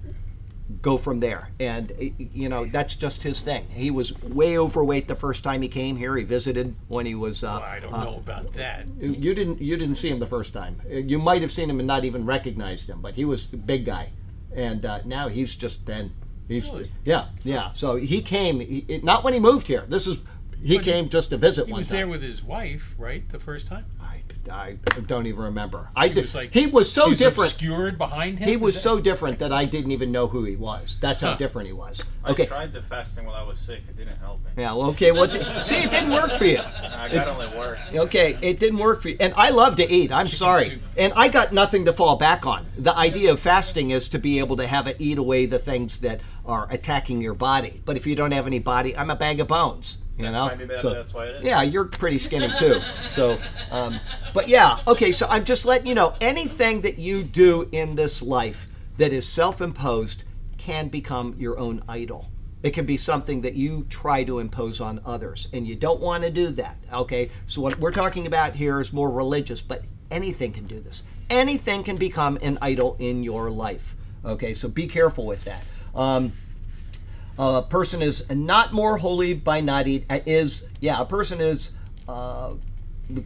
[0.82, 1.50] go from there.
[1.60, 3.66] And, you know, that's just his thing.
[3.68, 6.16] He was way overweight the first time he came here.
[6.16, 7.44] He visited when he was.
[7.44, 8.86] Uh, Well, I don't uh, know about that.
[9.00, 9.60] You didn't.
[9.60, 10.80] You didn't see him the first time.
[10.88, 13.84] You might have seen him and not even recognized him, but he was a big
[13.84, 14.10] guy,
[14.54, 16.12] and uh, now he's just been.
[16.48, 16.90] He's Really?
[17.04, 17.72] yeah yeah.
[17.72, 19.84] So he came he, not when he moved here.
[19.88, 20.20] This is
[20.62, 21.96] he But he- came just to visit He one was time.
[21.96, 23.84] there with his wife, right, the first time?
[24.50, 25.88] I, I don't even remember.
[25.96, 26.22] I He did.
[26.22, 27.52] was like he was so he different.
[27.52, 28.48] obscured behind him.
[28.48, 30.96] He was so different that I didn't even know who he was.
[31.00, 32.00] That's how different he was.
[32.00, 32.08] Okay.
[32.24, 32.46] I Okay.
[32.46, 33.82] tried the fasting while I was sick.
[33.88, 34.50] It didn't help me.
[34.56, 34.72] Yeah.
[34.72, 35.12] Well, okay.
[35.12, 36.58] Well, th- see, it didn't work for you.
[36.60, 37.80] I got only worse.
[37.92, 39.16] Okay, it didn't work for you.
[39.20, 40.12] And I love to eat.
[40.12, 40.70] I'm sorry.
[40.70, 40.82] soup.
[40.96, 42.66] And I got nothing to fall back on.
[42.78, 45.98] The idea of fasting is to be able to have it eat away the things
[45.98, 47.80] that are attacking your body.
[47.84, 49.98] But if you don't have any body, I'm a bag of bones.
[50.18, 50.56] You That's know.
[50.56, 51.44] maybe So- that's why it is.
[51.44, 52.80] Yeah, you're pretty skinny too.
[53.12, 53.38] So,
[53.70, 54.00] um,
[54.32, 55.12] but yeah, okay.
[55.12, 59.28] So I'm just letting you know anything that you do in this life that is
[59.28, 60.24] self-imposed
[60.56, 62.30] can become your own idol.
[62.62, 66.24] It can be something that you try to impose on others, and you don't want
[66.24, 66.78] to do that.
[66.92, 71.02] Okay, so what we're talking about here is more religious, but anything can do this.
[71.28, 73.94] Anything can become an idol in your life.
[74.24, 75.62] Okay, so be careful with that.
[75.94, 76.32] Um,
[77.38, 81.70] a person is not more holy by not eat is yeah a person is
[82.08, 82.54] uh,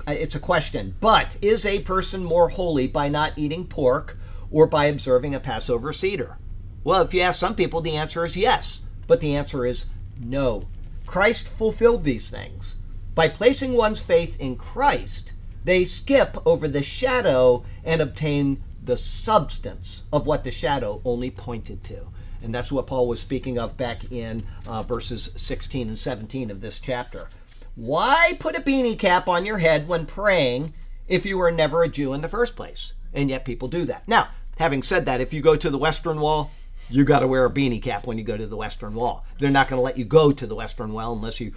[0.07, 0.95] it's a question.
[1.01, 4.19] But is a person more holy by not eating pork
[4.51, 6.39] or by observing a passover seder?
[6.85, 8.83] Well if you ask some people the answer is yes.
[9.07, 9.87] But the answer is
[10.19, 10.69] no.
[11.07, 12.77] Christ fulfilled these things.
[13.15, 15.33] By placing one's faith in christ
[15.65, 21.85] they skip over the shadow and obtain the substance of what the shadow only pointed
[21.85, 22.09] to.
[22.43, 26.61] And that's what Paul was speaking of back in uh, verses 16 and 17 of
[26.61, 27.29] this chapter.
[27.75, 30.75] Why put a beanie cap on your head when praying
[31.09, 32.93] if you were never a Jew in the first place?
[33.13, 34.07] And yet people do that.
[34.09, 34.29] Now,
[34.59, 36.51] having said that, if you go to the Western Wall,
[36.89, 39.25] you got to wear a beanie cap when you go to the Western Wall.
[39.39, 41.53] They're not going to let you go to the Western Wall unless you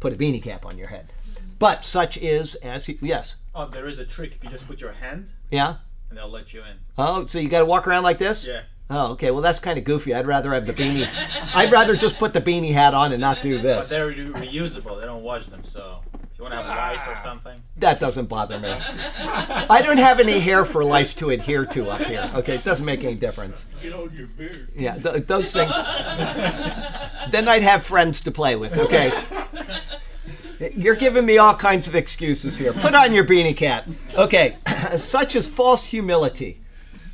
[0.00, 1.12] put a beanie cap on your head.
[1.58, 4.34] But such is as he, yes, Oh, there is a trick.
[4.34, 5.76] If you just put your hand, yeah.
[6.08, 6.76] and they'll let you in.
[6.98, 8.46] Oh, so you got to walk around like this?
[8.46, 8.62] Yeah.
[8.90, 9.30] Oh, okay.
[9.30, 10.14] Well, that's kind of goofy.
[10.14, 11.08] I'd rather have the beanie.
[11.54, 13.88] I'd rather just put the beanie hat on and not do this.
[13.88, 15.00] But they're reusable.
[15.00, 15.64] They don't wash them.
[15.64, 18.68] So if you want to have lice or something, That doesn't bother me.
[18.68, 22.30] I don't have any hair for lice to adhere to up here.
[22.34, 23.64] Okay, it doesn't make any difference.
[23.82, 24.68] Get on your beard.
[24.76, 25.72] Yeah, th- those things.
[27.30, 28.76] then I'd have friends to play with.
[28.76, 29.12] Okay.
[30.76, 32.72] You're giving me all kinds of excuses here.
[32.74, 33.86] Put on your beanie cap.
[34.14, 34.56] Okay.
[34.98, 36.60] Such as false humility.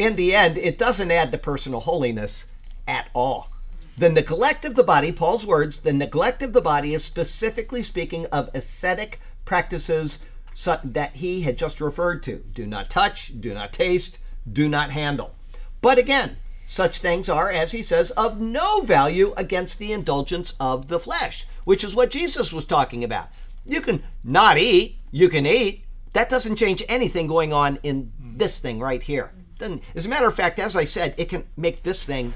[0.01, 2.47] In the end, it doesn't add to personal holiness
[2.89, 3.51] at all.
[3.99, 8.25] The neglect of the body, Paul's words, the neglect of the body is specifically speaking
[8.33, 10.19] of ascetic practices
[10.65, 12.43] that he had just referred to.
[12.55, 14.19] Do not touch, do not taste,
[14.51, 15.35] do not handle.
[15.83, 20.89] But again, such things are, as he says, of no value against the indulgence of
[20.89, 23.29] the flesh, which is what Jesus was talking about.
[23.67, 25.85] You can not eat, you can eat.
[26.15, 29.33] That doesn't change anything going on in this thing right here.
[29.61, 32.35] Then, as a matter of fact, as I said, it can make this thing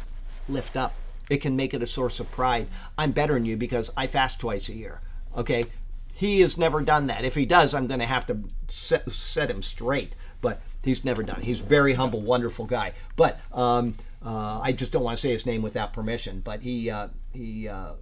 [0.48, 0.94] lift up.
[1.30, 2.68] It can make it a source of pride.
[2.98, 5.00] I'm better than you because I fast twice a year.
[5.36, 5.64] Okay?
[6.12, 7.24] He has never done that.
[7.24, 10.14] If he does, I'm going to have to set, set him straight.
[10.42, 11.44] But he's never done it.
[11.44, 12.92] He's a very humble, wonderful guy.
[13.16, 16.40] But um, uh, I just don't want to say his name without permission.
[16.44, 17.94] But he uh, he uh,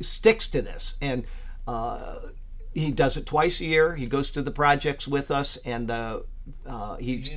[0.00, 1.24] sticks to this, and
[1.66, 2.20] uh,
[2.72, 3.94] he does it twice a year.
[3.94, 6.20] He goes to the projects with us, and uh,
[6.66, 7.28] uh, he's.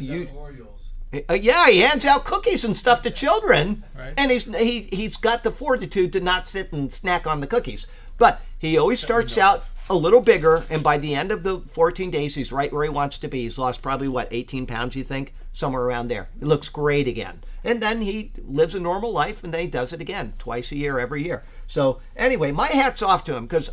[1.14, 4.14] Uh, yeah, he hands out cookies and stuff to children, Right.
[4.16, 7.86] and he's he he's got the fortitude to not sit and snack on the cookies.
[8.18, 12.12] But he always starts out a little bigger, and by the end of the 14
[12.12, 13.42] days, he's right where he wants to be.
[13.42, 16.30] He's lost probably what 18 pounds, you think, somewhere around there.
[16.40, 19.92] He looks great again, and then he lives a normal life, and then he does
[19.92, 21.44] it again twice a year, every year.
[21.68, 23.72] So anyway, my hat's off to him because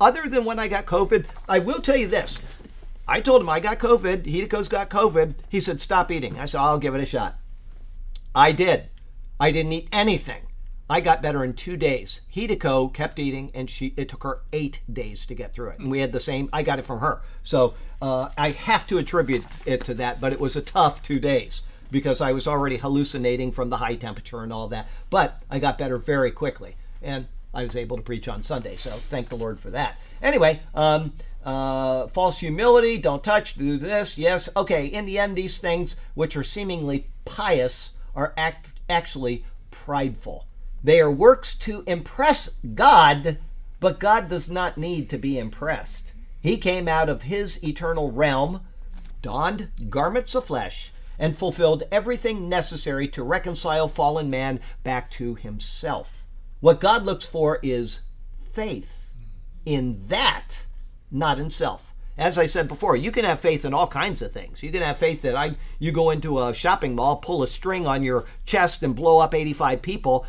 [0.00, 2.38] other than when I got COVID, I will tell you this.
[3.08, 4.26] I told him I got COVID.
[4.26, 5.34] Hideko's got COVID.
[5.48, 6.38] He said, stop eating.
[6.38, 7.38] I said, I'll give it a shot.
[8.34, 8.90] I did.
[9.40, 10.42] I didn't eat anything.
[10.90, 12.20] I got better in two days.
[12.34, 15.78] Hideko kept eating, and she it took her eight days to get through it.
[15.78, 16.48] And we had the same.
[16.52, 20.18] I got it from her, so uh, I have to attribute it to that.
[20.18, 23.96] But it was a tough two days because I was already hallucinating from the high
[23.96, 24.88] temperature and all that.
[25.10, 28.76] But I got better very quickly, and I was able to preach on Sunday.
[28.76, 29.98] So thank the Lord for that.
[30.22, 31.12] Anyway, um,
[31.48, 34.50] uh, false humility, don't touch, do this, yes.
[34.54, 40.46] Okay, in the end, these things which are seemingly pious are act- actually prideful.
[40.84, 43.38] They are works to impress God,
[43.80, 46.12] but God does not need to be impressed.
[46.38, 48.60] He came out of his eternal realm,
[49.22, 56.26] donned garments of flesh, and fulfilled everything necessary to reconcile fallen man back to himself.
[56.60, 58.02] What God looks for is
[58.52, 59.08] faith
[59.64, 60.66] in that,
[61.10, 61.92] not in self.
[62.16, 64.62] As I said before, you can have faith in all kinds of things.
[64.62, 67.86] You can have faith that I you go into a shopping mall, pull a string
[67.86, 70.26] on your chest and blow up 85 people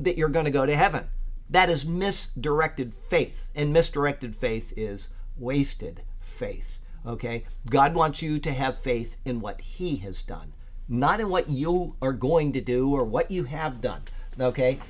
[0.00, 1.06] that you're going to go to heaven.
[1.48, 6.78] That is misdirected faith, and misdirected faith is wasted faith.
[7.06, 7.44] Okay?
[7.68, 10.52] God wants you to have faith in what he has done,
[10.88, 14.02] not in what you are going to do or what you have done.
[14.38, 14.80] Okay?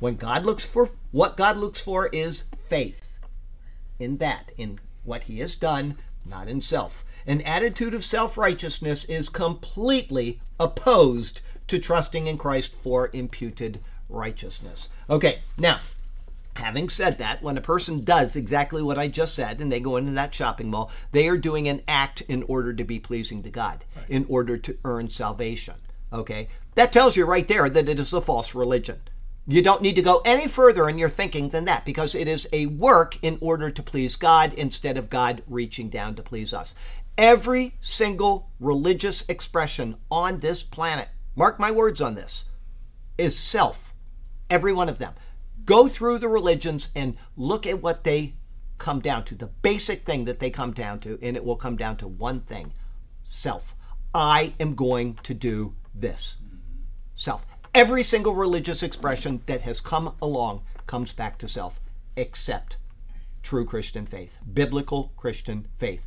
[0.00, 3.05] When God looks for what God looks for is faith
[3.98, 7.04] in that, in what he has done, not in self.
[7.26, 14.88] An attitude of self righteousness is completely opposed to trusting in Christ for imputed righteousness.
[15.10, 15.80] Okay, now,
[16.54, 19.96] having said that, when a person does exactly what I just said and they go
[19.96, 23.50] into that shopping mall, they are doing an act in order to be pleasing to
[23.50, 25.74] God, in order to earn salvation.
[26.12, 29.00] Okay, that tells you right there that it is a false religion.
[29.48, 32.48] You don't need to go any further in your thinking than that because it is
[32.52, 36.74] a work in order to please God instead of God reaching down to please us.
[37.16, 42.44] Every single religious expression on this planet, mark my words on this,
[43.16, 43.94] is self.
[44.50, 45.14] Every one of them.
[45.64, 48.34] Go through the religions and look at what they
[48.78, 49.36] come down to.
[49.36, 52.40] The basic thing that they come down to, and it will come down to one
[52.40, 52.72] thing
[53.22, 53.76] self.
[54.12, 56.38] I am going to do this.
[57.14, 57.46] Self.
[57.76, 61.78] Every single religious expression that has come along comes back to self,
[62.16, 62.78] except
[63.42, 66.06] true Christian faith, biblical Christian faith.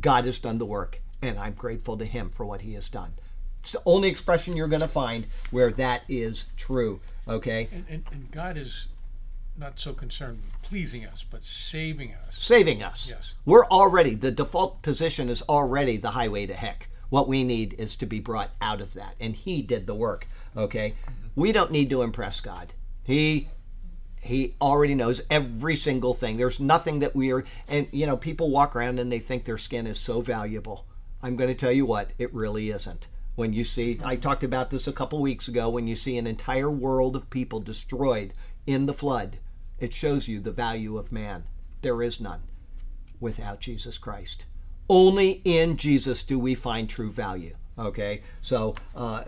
[0.00, 3.12] God has done the work, and I'm grateful to Him for what He has done.
[3.58, 7.00] It's the only expression you're going to find where that is true.
[7.28, 7.68] Okay?
[7.70, 8.86] And, and, and God is
[9.58, 12.38] not so concerned with pleasing us, but saving us.
[12.38, 13.06] Saving us.
[13.06, 13.34] Yes.
[13.44, 16.88] We're already, the default position is already the highway to heck.
[17.10, 19.16] What we need is to be brought out of that.
[19.20, 20.26] And He did the work.
[20.56, 20.94] Okay?
[21.34, 22.72] We don't need to impress God.
[23.02, 23.48] He
[24.22, 26.36] he already knows every single thing.
[26.36, 29.56] There's nothing that we are, and you know, people walk around and they think their
[29.56, 30.86] skin is so valuable.
[31.22, 33.08] I'm going to tell you what, it really isn't.
[33.34, 36.26] When you see, I talked about this a couple weeks ago, when you see an
[36.26, 38.34] entire world of people destroyed
[38.66, 39.38] in the flood,
[39.78, 41.44] it shows you the value of man.
[41.80, 42.42] There is none
[43.20, 44.44] without Jesus Christ.
[44.88, 47.56] Only in Jesus do we find true value.
[47.78, 49.22] Okay, so uh,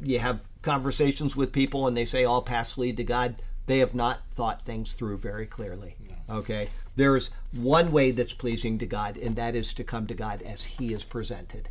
[0.00, 3.36] you have conversations with people and they say all paths lead to God.
[3.66, 5.96] They have not thought things through very clearly.
[6.28, 10.42] Okay, there's one way that's pleasing to God, and that is to come to God
[10.42, 11.68] as He is presented,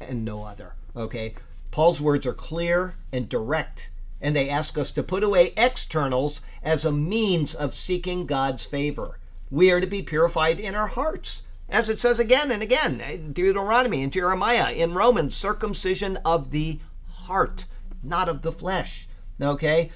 [0.00, 0.74] and no other.
[0.96, 1.34] Okay,
[1.70, 6.86] Paul's words are clear and direct, and they ask us to put away externals as
[6.86, 9.18] a means of seeking God's favor.
[9.50, 13.16] We are to be purified in our hearts as it says again and again, eh,
[13.16, 16.80] Deuteronomy and Jeremiah, in Romans, circumcision of the
[17.10, 17.66] heart,
[18.02, 19.08] not of the flesh.
[19.40, 19.90] Okay?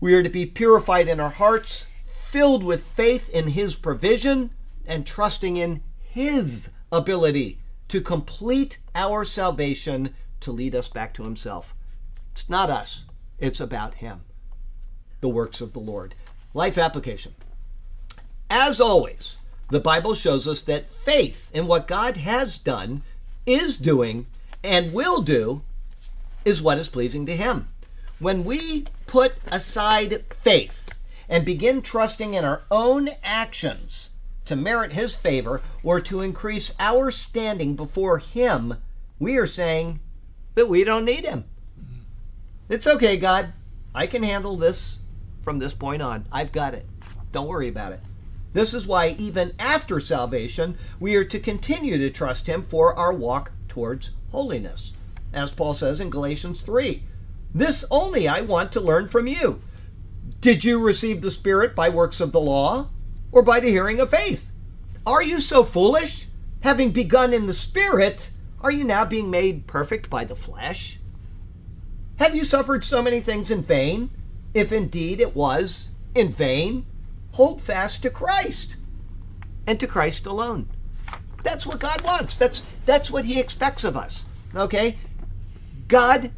[0.00, 4.50] We are to be purified in our hearts, filled with faith in His provision,
[4.86, 7.58] and trusting in His ability
[7.88, 11.74] to complete our salvation to lead us back to Himself.
[12.32, 13.04] It's not us,
[13.38, 14.20] it's about Him.
[15.20, 16.14] The works of the Lord.
[16.54, 17.34] Life application.
[18.50, 19.36] As always,
[19.70, 23.02] the Bible shows us that faith in what God has done,
[23.44, 24.26] is doing,
[24.62, 25.62] and will do
[26.48, 27.68] is what is pleasing to Him.
[28.18, 30.94] When we put aside faith
[31.28, 34.08] and begin trusting in our own actions
[34.46, 38.78] to merit His favor or to increase our standing before Him,
[39.18, 40.00] we are saying
[40.54, 41.44] that we don't need Him.
[41.78, 42.00] Mm-hmm.
[42.70, 43.52] It's okay, God.
[43.94, 44.98] I can handle this
[45.42, 46.26] from this point on.
[46.32, 46.86] I've got it.
[47.30, 48.00] Don't worry about it.
[48.54, 53.12] This is why, even after salvation, we are to continue to trust Him for our
[53.12, 54.94] walk towards holiness.
[55.32, 57.02] As Paul says in Galatians 3
[57.54, 59.60] This only I want to learn from you.
[60.40, 62.90] Did you receive the Spirit by works of the law
[63.32, 64.50] or by the hearing of faith?
[65.06, 66.28] Are you so foolish?
[66.60, 70.98] Having begun in the Spirit, are you now being made perfect by the flesh?
[72.18, 74.10] Have you suffered so many things in vain,
[74.54, 76.84] if indeed it was in vain?
[77.38, 78.76] hold fast to Christ
[79.64, 80.68] and to Christ alone.
[81.44, 82.36] That's what God wants.
[82.36, 84.24] That's that's what he expects of us.
[84.56, 84.98] Okay?
[85.88, 86.32] God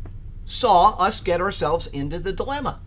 [0.44, 2.80] saw us get ourselves into the dilemma.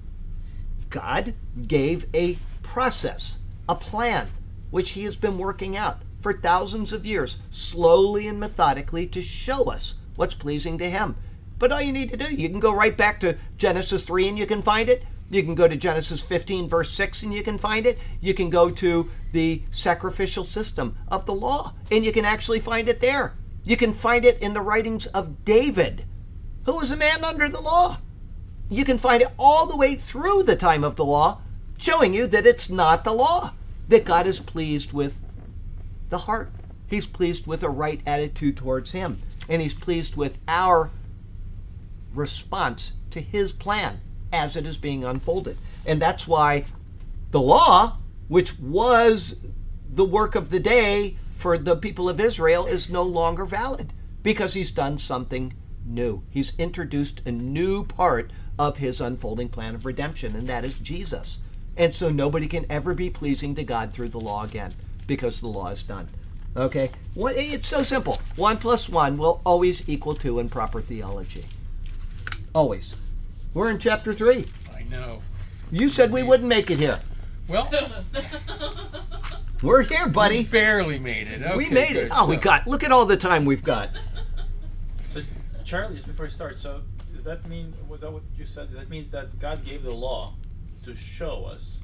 [0.89, 1.34] God
[1.68, 3.38] gave a process,
[3.68, 4.30] a plan
[4.72, 9.66] which he has been working out for thousands of years, slowly and methodically to show
[9.66, 11.16] us what's pleasing to him.
[11.59, 14.39] But all you need to do, you can go right back to Genesis 3 and
[14.39, 15.03] you can find it.
[15.30, 17.97] You can go to Genesis 15, verse 6, and you can find it.
[18.22, 22.88] You can go to the sacrificial system of the law, and you can actually find
[22.88, 23.34] it there.
[23.64, 26.05] You can find it in the writings of David,
[26.66, 27.99] who was a man under the law.
[28.70, 31.41] You can find it all the way through the time of the law,
[31.78, 33.53] showing you that it's not the law,
[33.88, 35.18] that God is pleased with
[36.09, 36.51] the heart.
[36.88, 40.91] He's pleased with a right attitude towards Him, and He's pleased with our
[42.14, 43.99] response to His plan
[44.32, 45.57] as it is being unfolded.
[45.86, 46.66] And that's why
[47.32, 47.97] the law,
[48.28, 49.36] which was
[49.91, 53.93] the work of the day for the people of Israel, is no longer valid
[54.24, 55.53] because he's done something
[55.86, 56.24] new.
[56.30, 61.40] He's introduced a new part of his unfolding plan of redemption, and that is Jesus.
[61.76, 64.74] And so nobody can ever be pleasing to God through the law again
[65.08, 66.08] because the law is done.
[66.56, 66.92] Okay?
[67.16, 68.20] It's so simple.
[68.36, 71.44] One plus one will always equal two in proper theology.
[72.54, 72.96] Always.
[73.56, 74.46] We're in chapter three.
[74.76, 75.22] I know.
[75.72, 77.00] You said we wouldn't make it here.
[77.48, 77.70] Well,
[79.64, 80.44] We're here, buddy.
[80.44, 81.42] barely made it.
[81.42, 82.10] Okay, we made it.
[82.10, 82.12] good.
[82.14, 82.68] Oh, we got.
[82.68, 83.90] Look at all the time we've got.
[85.64, 86.82] So, Charlie, just before you start, so
[87.14, 88.72] does that mean was that what you said?
[88.72, 90.34] That means that God gave the law
[90.84, 91.78] to show us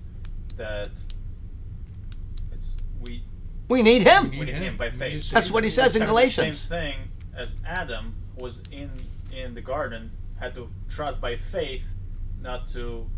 [0.58, 0.90] that
[2.52, 3.24] it's we
[3.70, 4.32] We need him.
[4.32, 5.30] we need Him by faith.
[5.32, 6.60] That's what he says in Kind the Galatians.
[6.60, 6.96] Same thing
[7.36, 8.92] as Adam was in
[9.32, 11.94] in the garden had to trust by faith,
[12.42, 13.10] not to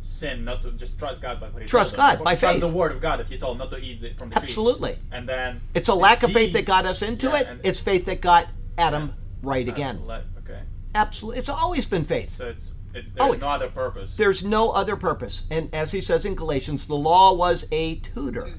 [0.00, 1.96] sin, not to just trust God by what He Trust.
[1.96, 2.60] God by trust faith.
[2.60, 4.42] the word of God that He told not to eat the, from the tree.
[4.44, 4.96] Absolutely.
[5.12, 7.48] And then It's a lack of faith that got us into Yeah, it.
[7.64, 9.12] It's faith that got Adam
[9.42, 10.06] right uh, again.
[10.06, 10.60] let- okay,
[10.94, 11.38] Absolutely.
[11.40, 12.36] It's always been faith.
[12.36, 14.16] so it's it's Oh, there's it's- no other purpose.
[14.16, 15.44] There's no other purpose.
[15.50, 18.54] And as he says in Galatians, the law was a tutor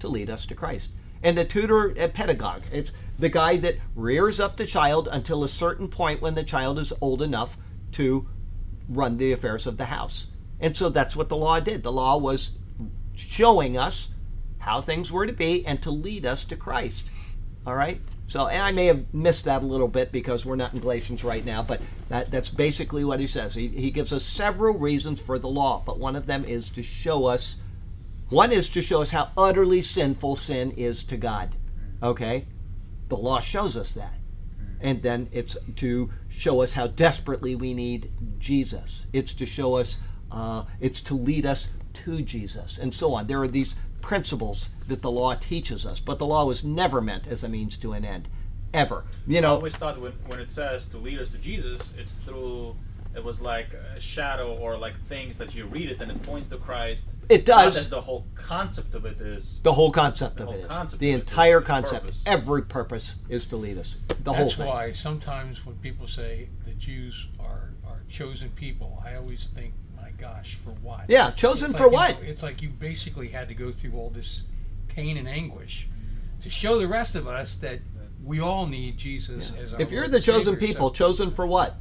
[0.00, 0.90] to lead us to Christ.
[1.22, 2.62] And a tutor, a pedagogue.
[2.72, 6.78] It's the guy that rears up the child until a certain point when the child
[6.78, 7.58] is old enough
[7.92, 8.26] to
[8.88, 10.28] run the affairs of the house.
[10.60, 11.82] And so that's what the law did.
[11.82, 12.52] The law was
[13.14, 14.08] showing us
[14.58, 17.10] how things were to be and to lead us to Christ.
[17.66, 18.00] All right?
[18.28, 21.24] So, and I may have missed that a little bit because we're not in Galatians
[21.24, 23.54] right now, but that, that's basically what he says.
[23.54, 26.82] He, he gives us several reasons for the law, but one of them is to
[26.82, 27.56] show us,
[28.28, 31.56] one is to show us how utterly sinful sin is to God.
[32.02, 32.46] Okay?
[33.08, 34.18] The law shows us that.
[34.78, 39.06] And then it's to show us how desperately we need Jesus.
[39.14, 39.96] It's to show us,
[40.30, 41.68] uh, it's to lead us
[42.04, 43.26] to Jesus, and so on.
[43.26, 47.26] There are these principles that the law teaches us, but the law was never meant
[47.26, 48.28] as a means to an end,
[48.72, 49.04] ever.
[49.26, 52.12] You know, I always thought when, when it says to lead us to Jesus, it's
[52.12, 52.76] through
[53.14, 56.46] it was like a shadow or like things that you read it and it points
[56.48, 57.14] to Christ.
[57.28, 57.74] It Not does.
[57.84, 60.68] that the whole concept of it is the whole concept The of whole it is
[60.68, 62.02] concept the of it is entire the concept.
[62.04, 62.22] purpose.
[62.26, 63.96] Every purpose is to lead us.
[64.22, 64.66] The whole That's thing.
[64.66, 69.87] why sometimes when people say the Jews are, are chosen people, I always think, my
[70.18, 71.04] gosh, for what?
[71.08, 72.22] Yeah, chosen It's for like, what?
[72.22, 74.42] know, it's like you basically had to go through all this
[74.88, 75.88] pain and anguish
[76.42, 77.80] to show the rest of us that
[78.24, 80.68] we all need Jesus as our If you're the chosen Savior.
[80.68, 81.76] people, So- chosen for what?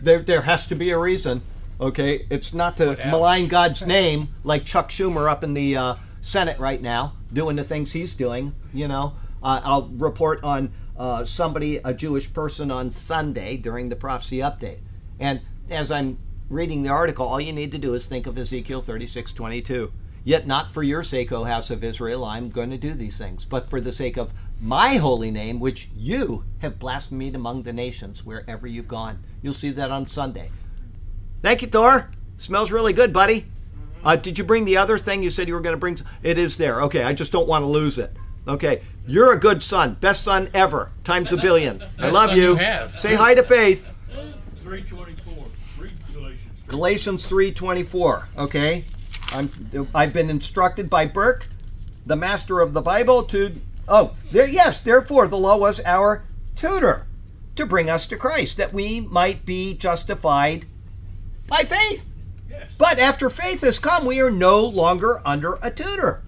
[0.00, 1.42] There, there has to be a reason.
[1.80, 6.58] Okay, it's not to malign God's name like Chuck Schumer up in the uh, Senate
[6.58, 8.54] right now, doing the things he's doing.
[8.72, 13.96] You know, uh, I'll report on uh, somebody, a Jewish person, on Sunday during the
[13.96, 14.78] prophecy update,
[15.20, 16.18] and as I'm
[16.48, 19.90] reading the article, all you need to do is think of Ezekiel 36:22.
[20.24, 23.44] Yet not for your sake, O house of Israel, I'm going to do these things,
[23.44, 28.24] but for the sake of my holy name, which you have blasphemed among the nations
[28.24, 29.22] wherever you've gone.
[29.40, 30.50] You'll see that on Sunday.
[31.40, 32.10] Thank you, Thor.
[32.36, 33.46] Smells really good, buddy.
[34.04, 35.98] Uh, did you bring the other thing you said you were going to bring?
[36.22, 36.82] It is there.
[36.82, 38.14] Okay, I just don't want to lose it.
[38.46, 41.82] Okay, you're a good son, best son ever, times a billion.
[41.98, 42.50] I love you.
[42.50, 42.98] you have.
[42.98, 43.86] Say hi to Faith.
[44.62, 45.17] Three twenty-four, read
[46.68, 47.26] Galatians.
[47.26, 48.24] Galatians 3:24.
[48.36, 48.84] Okay,
[49.32, 51.48] I'm I've been instructed by Burke,
[52.06, 54.80] the master of the Bible, to oh there yes.
[54.80, 57.06] Therefore, the law was our tutor
[57.56, 60.66] to bring us to Christ, that we might be justified
[61.48, 62.06] by faith.
[62.48, 66.22] Yes, But after faith has come, we are no longer under a tutor.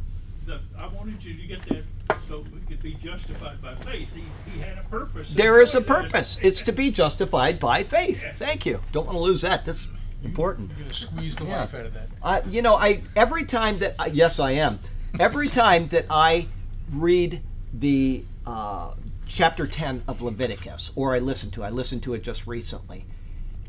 [0.77, 1.85] I wanted you to get that
[2.29, 4.09] so we could be justified by faith.
[4.15, 5.33] He, he had a purpose.
[5.33, 6.39] There is a purpose.
[6.43, 8.25] It's to be justified by faith.
[8.37, 8.81] Thank you.
[8.93, 9.65] Don't want to lose that.
[9.65, 9.87] That's
[10.25, 10.71] important.
[10.71, 11.61] You're gonna squeeze the Yeah.
[11.61, 12.09] life out of that.
[12.23, 14.79] Uh, you know, I every time that I, yes, I am.
[15.19, 16.47] Every time that I
[16.91, 17.43] read
[17.73, 18.93] the uh,
[19.27, 23.07] chapter ten of Leviticus, or I listen to, I listened to it just recently.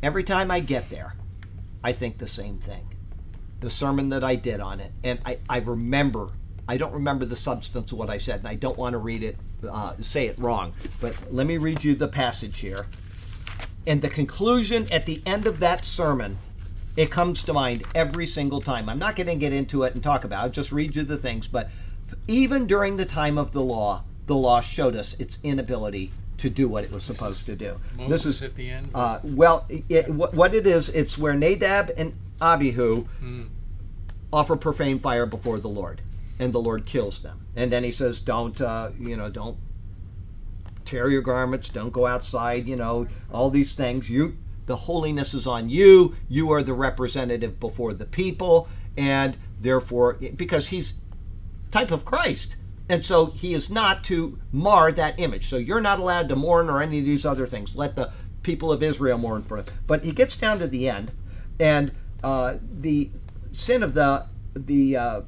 [0.03, 1.15] Every time I get there,
[1.83, 2.87] I think the same thing.
[3.59, 6.29] The sermon that I did on it, and I, I remember.
[6.67, 9.23] I don't remember the substance of what I said, and I don't want to read
[9.23, 9.35] it,
[9.69, 10.73] uh, say it wrong.
[10.99, 12.85] But let me read you the passage here.
[13.87, 16.37] And the conclusion at the end of that sermon
[16.97, 18.89] it comes to mind every single time.
[18.89, 21.03] I'm not going to get into it and talk about it, I'll just read you
[21.03, 21.47] the things.
[21.47, 21.69] But
[22.27, 26.67] even during the time of the law, the law showed us its inability to do
[26.67, 27.79] what it was supposed to do.
[28.09, 28.89] This is at the end.
[28.95, 33.05] uh, well, it, what what it is, it's where Nadab and Abihu
[34.33, 36.01] offer profane fire before the Lord,
[36.39, 37.45] and the Lord kills them.
[37.55, 39.57] And then he says, "Don't, uh, you know, don't
[40.85, 41.69] tear your garments.
[41.69, 42.67] Don't go outside.
[42.67, 44.09] You know, all these things.
[44.09, 46.15] You, the holiness is on you.
[46.29, 48.67] You are the representative before the people,
[48.97, 50.93] and therefore, because he's
[51.71, 52.55] type of Christ."
[52.89, 55.47] And so he is not to mar that image.
[55.47, 57.73] So you're not allowed to mourn or any of these other things.
[57.75, 58.11] Let the
[58.43, 59.65] people of Israel mourn for him.
[59.87, 61.11] But he gets down to the end,
[61.59, 63.09] and uh, the
[63.53, 65.21] sin of the the uh,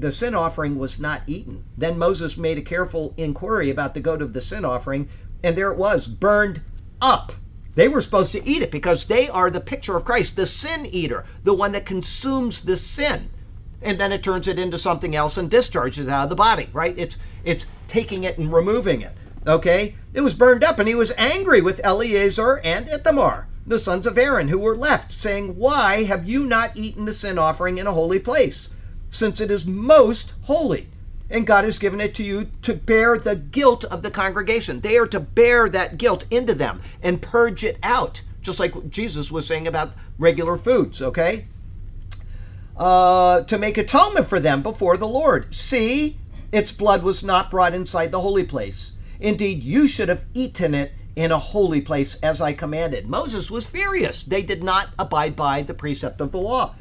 [0.00, 1.64] the sin offering was not eaten.
[1.76, 5.08] Then Moses made a careful inquiry about the goat of the sin offering,
[5.42, 6.62] and there it was, burned
[7.02, 7.32] up.
[7.74, 10.86] They were supposed to eat it because they are the picture of Christ, the sin
[10.86, 13.30] eater, the one that consumes the sin.
[13.82, 16.68] And then it turns it into something else and discharges it out of the body,
[16.72, 16.94] right?
[16.98, 19.12] It's it's taking it and removing it.
[19.46, 19.96] Okay?
[20.12, 24.18] It was burned up, and he was angry with Eleazar and Ithamar, the sons of
[24.18, 27.92] Aaron, who were left, saying, Why have you not eaten the sin offering in a
[27.92, 28.68] holy place?
[29.10, 30.88] Since it is most holy.
[31.28, 34.80] And God has given it to you to bear the guilt of the congregation.
[34.80, 39.30] They are to bear that guilt into them and purge it out, just like Jesus
[39.30, 41.46] was saying about regular foods, okay?
[42.76, 45.54] Uh, to make atonement for them before the Lord.
[45.54, 46.18] See,
[46.50, 48.92] its blood was not brought inside the holy place.
[49.20, 53.08] Indeed, you should have eaten it in a holy place as I commanded.
[53.08, 54.24] Moses was furious.
[54.24, 56.74] They did not abide by the precept of the law.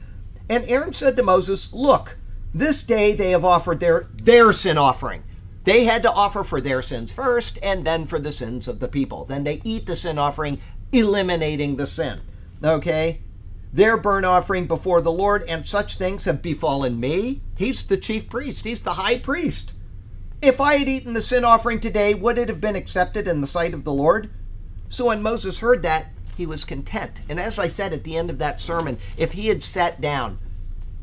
[0.49, 2.17] And Aaron said to Moses, Look,
[2.53, 5.23] this day they have offered their, their sin offering.
[5.63, 8.87] They had to offer for their sins first and then for the sins of the
[8.87, 9.25] people.
[9.25, 10.59] Then they eat the sin offering,
[10.91, 12.21] eliminating the sin.
[12.63, 13.21] Okay?
[13.71, 17.41] Their burnt offering before the Lord, and such things have befallen me.
[17.55, 19.73] He's the chief priest, he's the high priest.
[20.41, 23.47] If I had eaten the sin offering today, would it have been accepted in the
[23.47, 24.31] sight of the Lord?
[24.87, 26.07] So when Moses heard that,
[26.39, 27.21] he was content.
[27.27, 30.39] And as I said at the end of that sermon, if he had sat down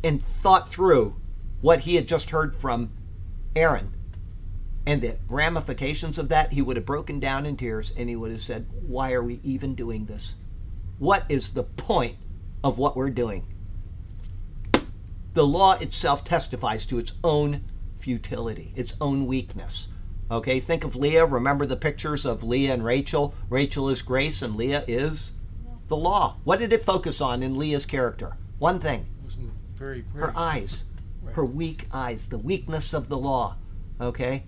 [0.03, 1.15] and thought through
[1.61, 2.91] what he had just heard from
[3.55, 3.93] Aaron
[4.87, 8.31] and the ramifications of that, he would have broken down in tears and he would
[8.31, 10.37] have said, Why are we even doing this?
[10.99, 12.17] What is the point
[12.65, 13.47] of what we're doing?
[15.35, 17.63] The law itself testifies to its own
[17.99, 19.89] futility, its own weakness.
[20.31, 21.25] Okay, think of Leah.
[21.25, 23.33] Remember the pictures of Leah and Rachel?
[23.49, 25.33] Rachel is grace and Leah is
[25.89, 26.37] the law.
[26.45, 28.37] What did it focus on in Leah's character?
[28.59, 30.85] One thing Wasn't very, very her eyes,
[31.23, 31.35] right.
[31.37, 33.57] her weak eyes, the weakness of the law.
[34.01, 34.43] Okay?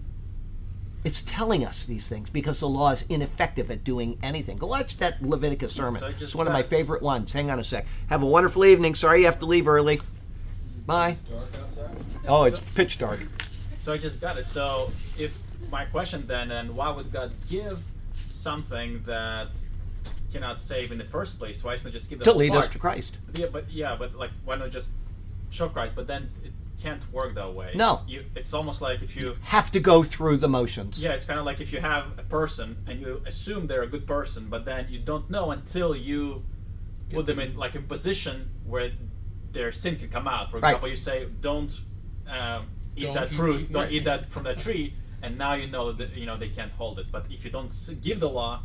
[1.04, 4.56] It's telling us these things because the law is ineffective at doing anything.
[4.56, 6.00] Go watch that Leviticus sermon.
[6.00, 7.32] So I just it's one of my got- favorite ones.
[7.32, 7.86] Hang on a sec.
[8.08, 8.96] Have a wonderful evening.
[8.96, 10.00] Sorry you have to leave early.
[10.86, 11.16] Bye.
[12.26, 13.20] Oh, it's pitch dark.
[13.78, 14.48] So I just got it.
[14.48, 15.38] So if
[15.70, 17.82] my question then, and why would God give
[18.28, 19.48] something that
[20.32, 21.62] cannot save in the first place?
[21.64, 23.18] Why not just give the To whole lead us to Christ.
[23.34, 24.88] Yeah, but yeah, but like why not just
[25.50, 25.94] show Christ?
[25.96, 27.72] But then it can't work that way.
[27.74, 28.02] No.
[28.06, 31.02] you, it's almost like if you Have to go through the motions.
[31.02, 33.88] yeah, it's kind of like if you have a person and you assume they're a
[33.88, 36.44] good person, but then you don't know until you
[37.10, 38.92] put them in like a position where
[39.52, 40.50] their sin can come out.
[40.50, 40.70] For Right.
[40.70, 41.72] example, you say, "Don't
[42.28, 43.60] um, eat Don't that eat- fruit.
[43.62, 43.92] eat- don't right.
[43.92, 46.98] eat that from that tree." And now you know that you know they can't hold
[46.98, 47.06] it.
[47.10, 47.72] But if you don't
[48.02, 48.60] give the law,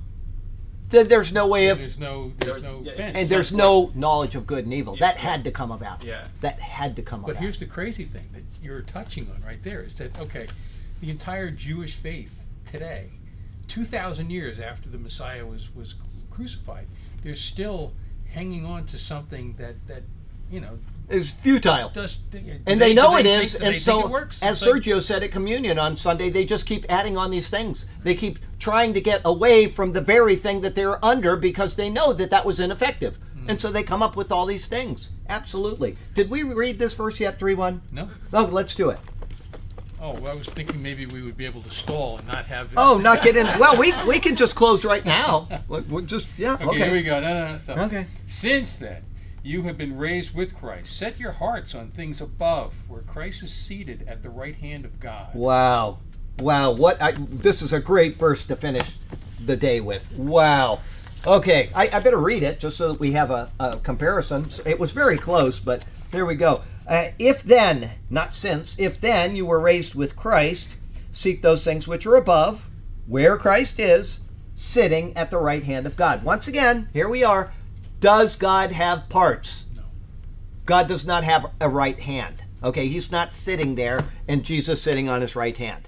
[0.90, 3.18] Then there's no way of There's no, there's There's- no yeah, fence.
[3.18, 4.94] and there's no knowledge of good and evil.
[4.96, 5.22] Yeah, That yeah.
[5.32, 6.04] had to come about.
[6.04, 6.28] Yeah.
[6.42, 7.36] That had to come But about.
[7.40, 10.46] But here's the crazy thing that you're touching on right there is that okay,
[11.02, 12.38] the entire Jewish faith
[12.72, 13.10] today,
[13.68, 15.96] two thousand years after the Messiah was was
[16.30, 16.88] crucified,
[17.24, 17.94] they're still
[18.28, 20.04] hanging on to something that that
[20.52, 20.78] you know
[21.10, 21.90] It's futile.
[21.90, 22.18] does.
[22.66, 24.42] and they, know it do is, think- and so it works?
[24.42, 27.50] as It's like- Sergio said at communion on Sunday, they just keep adding on these
[27.50, 27.86] things.
[28.04, 31.90] They keep trying to get away from the very thing that they're under because they
[31.90, 33.50] know that that was ineffective, Hmm.
[33.52, 35.10] and so they come up with all these things.
[35.30, 35.98] Absolutely.
[36.16, 37.38] Did we read this verse yet?
[37.38, 37.82] Three one.
[37.92, 38.10] no.
[38.32, 39.00] Oh, let's do it.
[40.02, 42.72] Oh, well, I was thinking maybe we would be able to stall and not have.
[42.76, 43.46] Oh, not get in.
[43.60, 45.48] Well, we we can just close right now.
[45.68, 46.56] We're just yeah.
[46.56, 46.80] Okay, Okay.
[46.86, 47.20] here we go.
[47.22, 47.60] No, no, no.
[47.66, 48.06] So, Okay.
[48.28, 49.04] Since then,
[49.44, 50.96] you have been raised with Christ.
[50.96, 55.00] Set your hearts on things above, where Christ is seated at the right hand of
[55.02, 55.36] God.
[55.36, 56.00] Wow.
[56.40, 56.72] Wow.
[56.72, 58.96] What I, this is a great verse to finish
[59.46, 60.12] the day with.
[60.14, 60.80] Wow.
[61.26, 64.48] Okay, I, I better read it just so that we have a, a comparison.
[64.66, 66.64] It was very close, but here we go.
[66.88, 70.70] Uh, if then, not since, if then you were raised with Christ,
[71.14, 72.68] seek those things which are above,
[73.08, 74.20] where Christ is,
[74.56, 76.24] sitting at the right hand of God.
[76.24, 77.54] Once again, here we are.
[78.04, 79.64] Does God have parts?
[79.74, 79.84] No.
[80.66, 82.44] God does not have a right hand.
[82.62, 85.88] Okay, he's not sitting there and Jesus sitting on his right hand.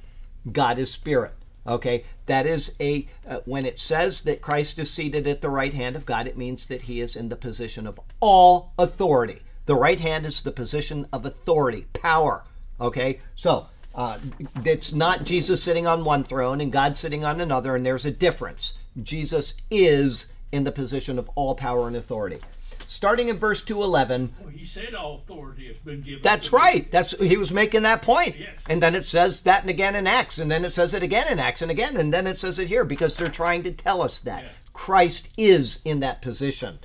[0.49, 1.33] God is spirit.
[1.67, 5.73] Okay, that is a uh, when it says that Christ is seated at the right
[5.73, 9.41] hand of God, it means that he is in the position of all authority.
[9.65, 12.45] The right hand is the position of authority, power.
[12.79, 14.19] Okay, so uh,
[14.63, 18.11] it's not Jesus sitting on one throne and God sitting on another, and there's a
[18.11, 18.75] difference.
[19.03, 22.39] Jesus is in the position of all power and authority.
[22.87, 26.21] Starting in verse 211, Well, he said all authority has been given.
[26.21, 26.57] that's me.
[26.57, 26.91] right.
[26.91, 28.35] That's he was making that point.
[28.37, 28.59] Yes.
[28.69, 31.27] And then it says that and again in Acts, and then it says it again
[31.27, 34.01] in Acts and again, and then it says it here because they're trying to tell
[34.01, 34.49] us that Yeah.
[34.73, 36.79] Christ is in that position.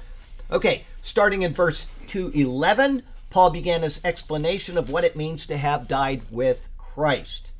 [0.51, 5.87] Okay, starting in verse 211, Paul began his explanation of what it means to have
[5.87, 7.51] died with Christ.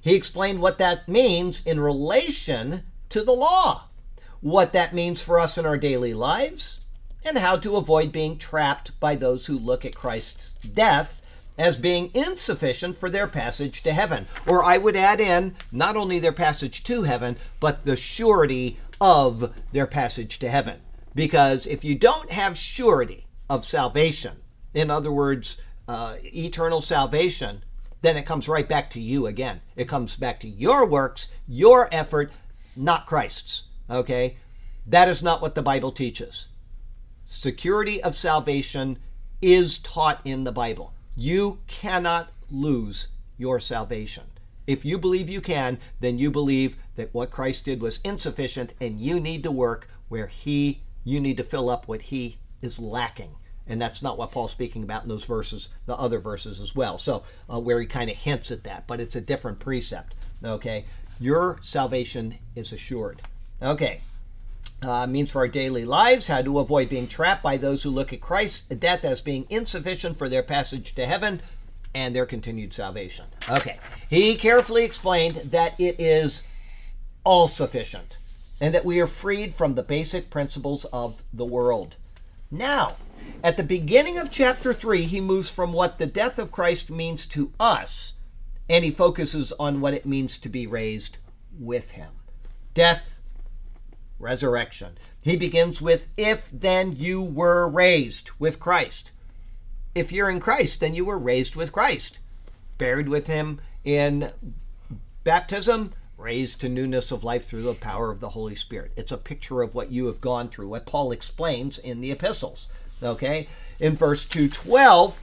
[0.00, 3.84] He explained what that means in relation to the law,
[4.40, 6.80] what that means for us in our daily lives,
[7.24, 11.20] and how to avoid being trapped by those who look at Christ's death
[11.58, 14.26] as being insufficient for their passage to heaven.
[14.46, 19.52] Or I would add in not only their passage to heaven, but the surety of
[19.72, 20.80] their passage to heaven.
[21.14, 24.36] Because if you don't have surety of salvation,
[24.72, 25.58] in other words,
[25.88, 27.64] uh, eternal salvation,
[28.02, 29.60] then it comes right back to you again.
[29.74, 32.30] It comes back to your works, your effort,
[32.76, 33.64] not Christ's.
[33.90, 34.36] Okay?
[34.86, 36.46] That is not what the Bible teaches.
[37.26, 38.98] Security of salvation
[39.42, 40.92] is taught in the Bible.
[41.16, 44.24] You cannot lose your salvation.
[44.66, 49.00] If you believe you can, then you believe that what Christ did was insufficient and
[49.00, 53.36] you need to work where he you need to fill up what he is lacking.
[53.66, 56.98] And that's not what Paul's speaking about in those verses, the other verses as well.
[56.98, 60.14] So, uh, where he kind of hints at that, but it's a different precept.
[60.44, 60.84] Okay,
[61.20, 63.22] your salvation is assured.
[63.60, 64.02] Okay,
[64.82, 68.12] uh, means for our daily lives, how to avoid being trapped by those who look
[68.12, 71.40] at Christ's death as being insufficient for their passage to heaven
[71.94, 73.26] and their continued salvation.
[73.48, 73.78] Okay,
[74.08, 76.42] he carefully explained that it is
[77.24, 78.18] all sufficient
[78.60, 81.96] and that we are freed from the basic principles of the world.
[82.50, 82.96] Now,
[83.42, 87.26] at the beginning of chapter 3, he moves from what the death of Christ means
[87.26, 88.14] to us
[88.68, 91.18] and he focuses on what it means to be raised
[91.58, 92.10] with him.
[92.74, 93.17] Death,
[94.18, 94.98] resurrection.
[95.20, 99.10] He begins with, If then you were raised with Christ.
[99.94, 102.18] If you're in Christ, then you were raised with Christ,
[102.76, 104.30] buried with him in
[105.24, 108.92] baptism, raised to newness of life through the power of the Holy Spirit.
[108.96, 112.68] It's a picture of what you have gone through, what Paul explains in the epistles.
[113.02, 113.48] Okay?
[113.78, 115.20] In verse 212,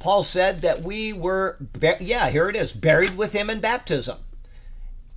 [0.00, 1.56] Paul said that we were,
[2.00, 4.18] yeah, here it is, buried with him in baptism.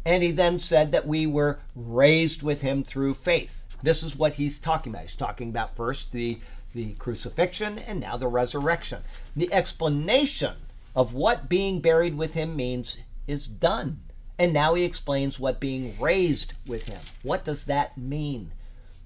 [0.07, 3.65] And he then said that we were raised with him through faith.
[3.83, 5.01] This is what he's talking about.
[5.01, 6.39] He's talking about first the,
[6.73, 9.03] the crucifixion and now the resurrection.
[9.35, 10.53] The explanation
[10.95, 12.97] of what being buried with him means
[13.27, 13.99] is done.
[14.39, 17.01] And now he explains what being raised with him.
[17.21, 18.53] What does that mean?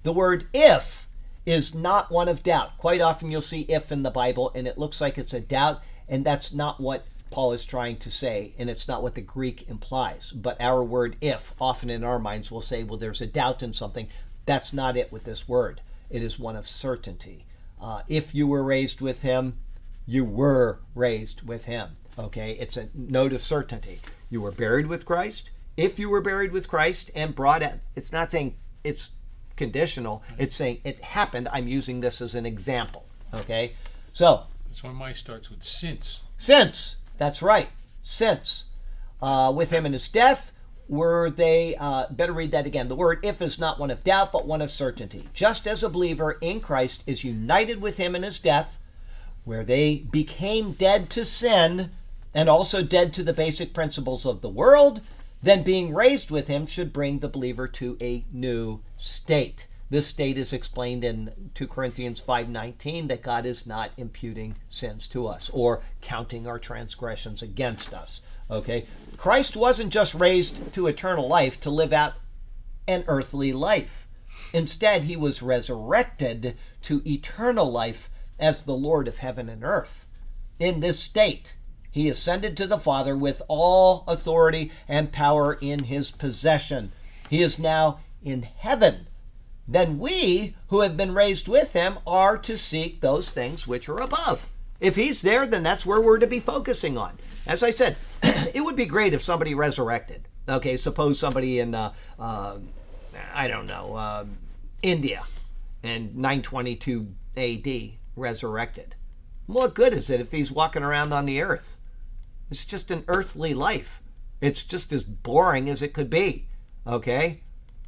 [0.04, 1.08] The word if
[1.44, 2.78] is not one of doubt.
[2.78, 5.82] Quite often you'll see if in the Bible and it looks like it's a doubt,
[6.08, 9.68] and that's not what Paul is trying to say, and it's not what the Greek
[9.68, 10.30] implies.
[10.30, 13.74] But our word if, often in our minds, will say, well, there's a doubt in
[13.74, 14.08] something.
[14.46, 15.80] That's not it with this word.
[16.10, 17.46] It is one of certainty.
[17.80, 19.58] Uh, if you were raised with him,
[20.06, 21.96] you were raised with him.
[22.18, 22.52] Okay?
[22.52, 24.00] It's a note of certainty.
[24.30, 25.50] You were buried with Christ.
[25.76, 29.10] If you were buried with Christ and brought out, it's not saying it's
[29.56, 31.48] conditional, it's saying it happened.
[31.50, 33.06] I'm using this as an example.
[33.32, 33.72] Okay?
[34.12, 36.20] So, That's why mine starts with since.
[36.36, 37.68] since, that's right,
[38.02, 38.64] since,
[39.20, 40.52] uh, with him in his death,
[40.88, 42.88] were they, uh, better read that again.
[42.88, 45.28] The word if is not one of doubt, but one of certainty.
[45.32, 48.80] Just as a believer in Christ is united with him in his death,
[49.44, 51.92] where they became dead to sin
[52.34, 55.00] and also dead to the basic principles of the world,
[55.40, 59.68] then being raised with him should bring the believer to a new state.
[59.92, 65.26] This state is explained in 2 Corinthians 5:19 that God is not imputing sins to
[65.26, 68.22] us or counting our transgressions against us.
[68.50, 68.86] Okay?
[69.18, 72.14] Christ wasn't just raised to eternal life to live out
[72.88, 74.08] an earthly life.
[74.54, 78.08] Instead, he was resurrected to eternal life
[78.38, 80.06] as the Lord of heaven and earth.
[80.58, 81.54] In this state,
[81.90, 86.92] he ascended to the Father with all authority and power in his possession.
[87.28, 89.08] He is now in heaven.
[89.66, 94.00] Then we, who have been raised with him, are to seek those things which are
[94.00, 94.46] above.
[94.80, 97.18] If he's there, then that's where we're to be focusing on.
[97.46, 100.26] As I said, it would be great if somebody resurrected.
[100.48, 102.58] Okay, suppose somebody in, uh, uh,
[103.32, 104.24] I don't know, uh,
[104.82, 105.22] India
[105.82, 108.96] in 922 AD resurrected.
[109.46, 111.76] What good is it if he's walking around on the earth?
[112.50, 114.02] It's just an earthly life.
[114.40, 116.48] It's just as boring as it could be.
[116.86, 117.40] Okay?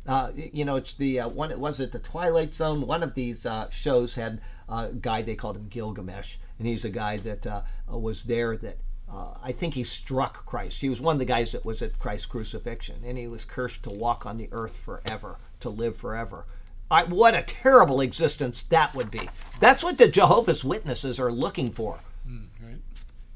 [0.06, 1.58] Uh, you know, it's the uh, one.
[1.58, 2.86] Was it the Twilight Zone?
[2.86, 6.90] One of these uh, shows had a guy they called him Gilgamesh, and he's a
[6.90, 8.56] guy that uh, was there.
[8.56, 8.76] That
[9.10, 10.80] uh, I think he struck Christ.
[10.80, 13.84] He was one of the guys that was at Christ's crucifixion, and he was cursed
[13.84, 16.44] to walk on the earth forever, to live forever.
[16.90, 19.28] I, what a terrible existence that would be.
[19.58, 22.00] That's what the Jehovah's Witnesses are looking for?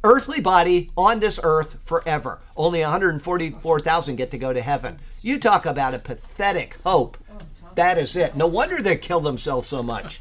[0.04, 2.40] Earthly body on this earth forever.
[2.56, 4.98] Only 144,000 get to go to heaven.
[5.22, 7.18] You talk about a pathetic hope.
[7.74, 8.36] That is it.
[8.36, 10.20] No wonder they kill themselves so much.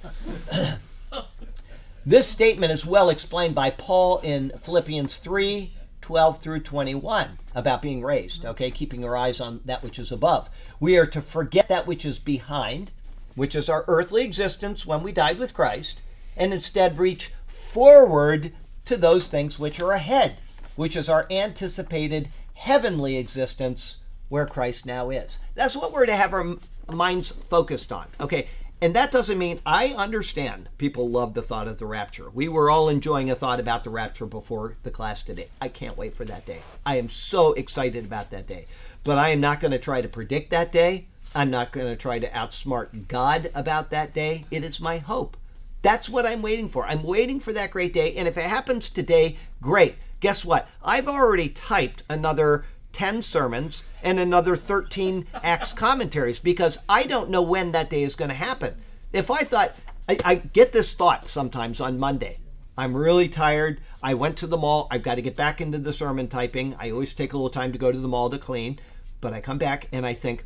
[2.05, 5.73] this statement is well explained by Paul in Philippians 3
[6.07, 8.71] 12 through 21 about being raised, okay?
[8.71, 10.49] Keeping our eyes on that which is above.
[10.79, 12.91] We are to forget that which is behind,
[13.35, 15.99] which is our earthly existence when we died with Christ,
[16.37, 18.53] and instead reach forward
[18.87, 20.37] to those things which are ahead,
[20.75, 23.97] which is our anticipated heavenly existence
[24.29, 25.37] where Christ now is.
[25.55, 26.57] That's what we're to have our
[26.91, 28.07] minds focused on.
[28.19, 28.47] Okay,
[28.81, 32.29] and that doesn't mean I understand people love the thought of the rapture.
[32.29, 35.47] We were all enjoying a thought about the rapture before the class today.
[35.59, 36.59] I can't wait for that day.
[36.85, 38.65] I am so excited about that day.
[39.03, 41.07] But I am not going to try to predict that day.
[41.33, 44.45] I'm not going to try to outsmart God about that day.
[44.51, 45.37] It is my hope.
[45.81, 46.85] That's what I'm waiting for.
[46.85, 48.15] I'm waiting for that great day.
[48.15, 49.95] And if it happens today, great.
[50.19, 50.67] Guess what?
[50.83, 57.41] I've already typed another 10 sermons and another 13 Acts commentaries because I don't know
[57.41, 58.75] when that day is going to happen.
[59.13, 59.75] If I thought,
[60.09, 62.39] I, I get this thought sometimes on Monday.
[62.77, 63.81] I'm really tired.
[64.03, 64.87] I went to the mall.
[64.91, 66.75] I've got to get back into the sermon typing.
[66.79, 68.79] I always take a little time to go to the mall to clean,
[69.19, 70.45] but I come back and I think,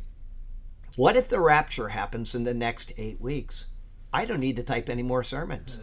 [0.96, 3.66] what if the rapture happens in the next eight weeks?
[4.12, 5.78] I don't need to type any more sermons.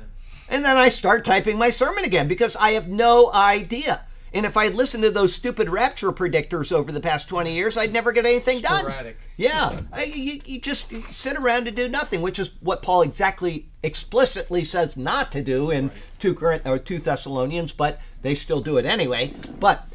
[0.47, 4.01] And then I start typing my sermon again because I have no idea.
[4.31, 7.77] And if I had listened to those stupid rapture predictors over the past 20 years,
[7.77, 8.85] I'd never get anything done.
[9.38, 13.69] Yeah, I, you, you just sit around and do nothing, which is what Paul exactly
[13.81, 15.89] explicitly says not to do in
[16.19, 19.34] two Corinth or two Thessalonians, but they still do it anyway.
[19.60, 19.88] But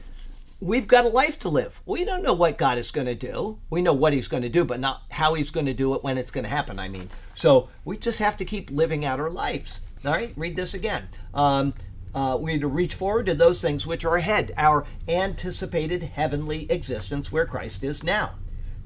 [0.64, 1.82] we've got a life to live.
[1.84, 3.58] We don't know what God is going to do.
[3.68, 6.02] We know what He's going to do, but not how He's going to do it
[6.02, 6.78] when it's going to happen.
[6.78, 9.82] I mean, so we just have to keep living out our lives.
[10.06, 11.08] All right, read this again.
[11.34, 11.74] Um,
[12.14, 16.70] uh, we need to reach forward to those things which are ahead, our anticipated heavenly
[16.70, 18.36] existence where Christ is now.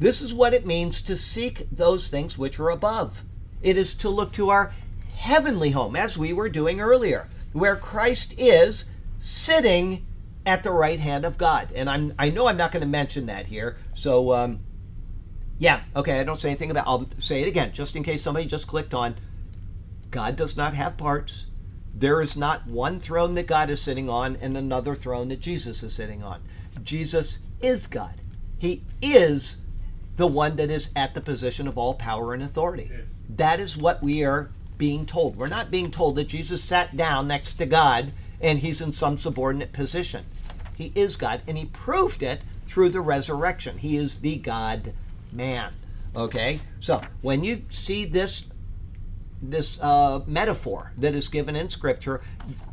[0.00, 3.22] This is what it means to seek those things which are above.
[3.62, 4.72] It is to look to our
[5.14, 8.84] heavenly home, as we were doing earlier, where Christ is
[9.20, 10.06] sitting
[10.48, 11.70] at the right hand of God.
[11.74, 14.60] And I'm I know I'm not going to mention that here, so um,
[15.58, 16.18] yeah, okay.
[16.18, 16.86] I don't say anything about.
[16.86, 19.16] I'll say it again, just in case somebody just clicked on.
[20.10, 21.46] God does not have parts.
[21.94, 25.82] There is not one throne that God is sitting on and another throne that Jesus
[25.82, 26.40] is sitting on.
[26.82, 28.14] Jesus is God.
[28.56, 29.58] He is
[30.16, 32.90] the one that is at the position of all power and authority.
[33.28, 35.36] That is what we are being told.
[35.36, 39.18] We're not being told that Jesus sat down next to God and he's in some
[39.18, 40.24] subordinate position.
[40.78, 43.78] He is God, and he proved it through the resurrection.
[43.78, 44.92] He is the God
[45.32, 45.72] man.
[46.14, 46.60] Okay?
[46.78, 48.44] So when you see this
[49.40, 52.20] this uh, metaphor that is given in Scripture,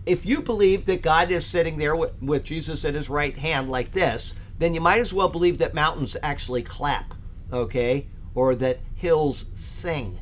[0.06, 3.70] if you believe that God is sitting there with, with Jesus at his right hand
[3.70, 7.14] like this, then you might as well believe that mountains actually clap,
[7.54, 8.08] okay?
[8.34, 10.20] Or that hills sing.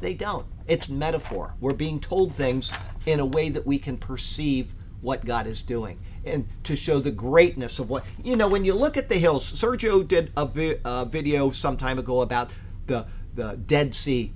[0.00, 0.46] They don't.
[0.66, 1.54] It's metaphor.
[1.58, 2.70] We're being told things
[3.06, 5.98] in a way that we can perceive what God is doing
[6.28, 9.50] and to show the greatness of what, you know, when you look at the hills,
[9.50, 12.50] Sergio did a, vi- a video some time ago about
[12.86, 14.32] the, the Dead Sea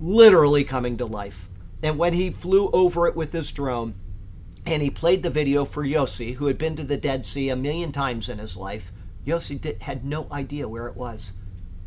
[0.00, 1.48] literally coming to life.
[1.82, 3.94] And when he flew over it with his drone
[4.66, 7.56] and he played the video for Yossi, who had been to the Dead Sea a
[7.56, 8.92] million times in his life,
[9.26, 11.32] Yossi did, had no idea where it was.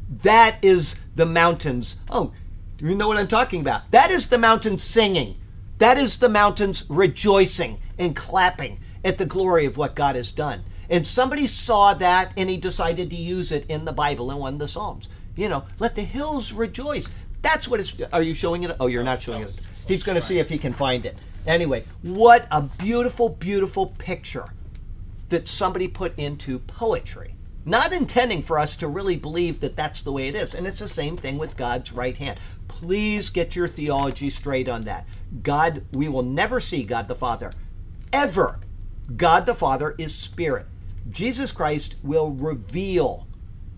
[0.10, 1.98] That is the mountains.
[2.10, 2.34] Oh,
[2.78, 3.90] do you know what I'm talking about?
[3.92, 5.38] That is the mountains singing.
[5.78, 10.64] That is the mountains rejoicing and clapping at the glory of what God has done.
[10.90, 14.54] And somebody saw that and he decided to use it in the Bible in one
[14.54, 15.10] of the Psalms.
[15.36, 17.10] You know, let the hills rejoice.
[17.42, 17.94] That's what it's.
[18.12, 18.76] Are you showing it?
[18.80, 19.60] Oh, you're not showing it.
[19.88, 21.18] He's going to see if he can find it.
[21.46, 24.46] Anyway, what a beautiful, beautiful picture
[25.30, 27.36] that somebody put into poetry.
[27.66, 30.54] Not intending for us to really believe that that's the way it is.
[30.54, 32.40] And it's the same thing with God's right hand.
[32.68, 35.08] Please get your theology straight on that.
[35.42, 37.52] God, we will never see God the Father.
[38.12, 38.60] Ever.
[39.16, 40.66] God the Father is spirit.
[41.10, 43.28] Jesus Christ will reveal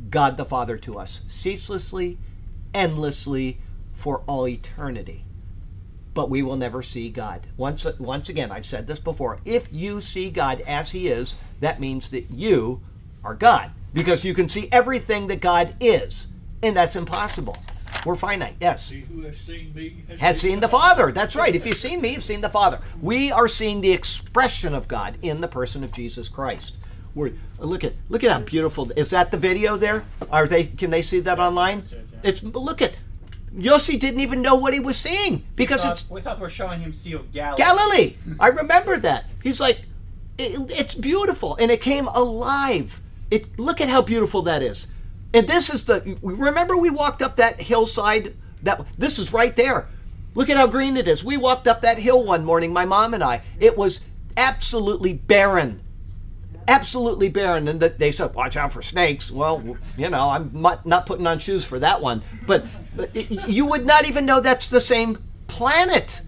[0.09, 2.17] God the Father to us ceaselessly,
[2.73, 3.59] endlessly,
[3.93, 5.25] for all eternity
[6.15, 7.45] but we will never see God.
[7.57, 9.41] Once, once again, I've said this before.
[9.45, 12.81] If you see God as He is, that means that you
[13.23, 16.27] are God because you can see everything that God is,
[16.63, 17.57] and that's impossible.
[18.05, 18.89] We're finite, yes.
[18.89, 21.11] He who has seen me Has seen the Father.
[21.11, 21.55] That's right.
[21.55, 22.79] If you've seen me, you've seen the Father.
[23.01, 26.77] We are seeing the expression of God in the person of Jesus Christ.
[27.15, 30.05] We're, look at look at how beautiful is that the video there?
[30.29, 31.81] Are they can they see that online?
[32.23, 32.93] It's look at
[33.57, 36.81] Yossi didn't even know what he was seeing because thought- it's we thought we're showing
[36.81, 37.57] him Sea of Galilee.
[37.57, 38.15] Galilee.
[38.39, 39.25] I remember that.
[39.41, 39.83] He's like,
[40.37, 42.99] "It- it's beautiful, and it came alive.
[43.31, 44.87] It look at how beautiful that is.
[45.35, 46.17] And this is the.
[46.21, 48.37] Remember, we walked up that hillside.
[48.63, 49.89] That this is right there.
[50.33, 51.25] Look at how green it is.
[51.25, 53.41] We walked up that hill one morning, my mom and I.
[53.59, 53.99] It was
[54.37, 55.81] absolutely barren.
[56.69, 61.05] Absolutely barren, and that they said, "Watch out for snakes." Well, you know, I'm not,
[61.05, 63.13] putting on shoes for that one, but but
[63.49, 65.17] you would not even know that's the same
[65.47, 66.21] planet.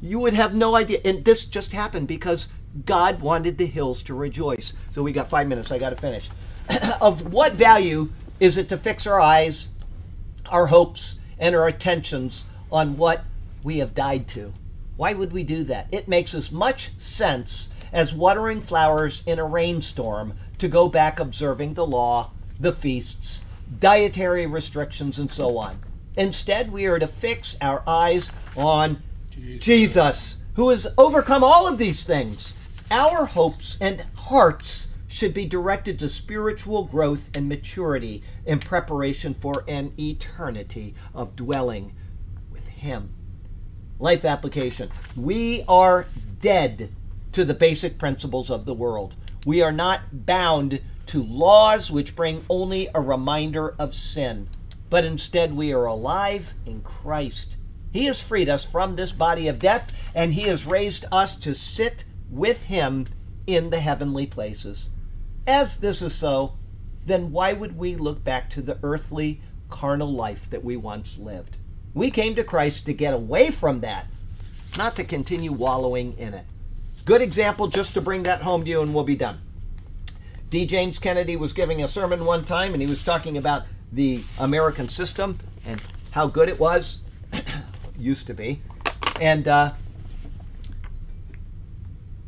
[0.00, 1.00] You would have no idea.
[1.04, 2.48] And this just happened because
[2.84, 4.72] God wanted the hills to rejoice.
[4.92, 5.72] So we got five minutes.
[5.72, 6.30] I got to finish.
[7.00, 8.10] of what value
[8.40, 9.68] is it to fix our eyes,
[10.46, 13.24] our hopes, and our attentions on what
[13.62, 14.52] we have died to?
[14.96, 15.88] Why would we do that?
[15.92, 21.74] It makes as much sense as watering flowers in a rainstorm to go back observing
[21.74, 23.44] the law, the feasts,
[23.78, 25.78] dietary restrictions, and so on.
[26.16, 29.02] Instead, we are to fix our eyes on
[29.58, 32.54] Jesus, who has overcome all of these things.
[32.90, 39.64] Our hopes and hearts should be directed to spiritual growth and maturity in preparation for
[39.68, 41.94] an eternity of dwelling
[42.50, 43.10] with Him.
[43.98, 44.90] Life application.
[45.16, 46.06] We are
[46.40, 46.92] dead
[47.32, 49.14] to the basic principles of the world.
[49.46, 54.48] We are not bound to laws which bring only a reminder of sin,
[54.90, 57.56] but instead we are alive in Christ.
[57.92, 61.54] He has freed us from this body of death, and He has raised us to
[61.54, 63.06] sit with Him
[63.46, 64.90] in the heavenly places.
[65.46, 66.54] As this is so,
[67.04, 69.40] then why would we look back to the earthly,
[69.70, 71.56] carnal life that we once lived?
[71.94, 74.06] We came to Christ to get away from that,
[74.76, 76.44] not to continue wallowing in it.
[77.04, 79.38] Good example just to bring that home to you, and we'll be done.
[80.50, 80.66] D.
[80.66, 84.88] James Kennedy was giving a sermon one time, and he was talking about the American
[84.88, 86.98] system and how good it was,
[87.98, 88.60] used to be.
[89.20, 89.72] And uh,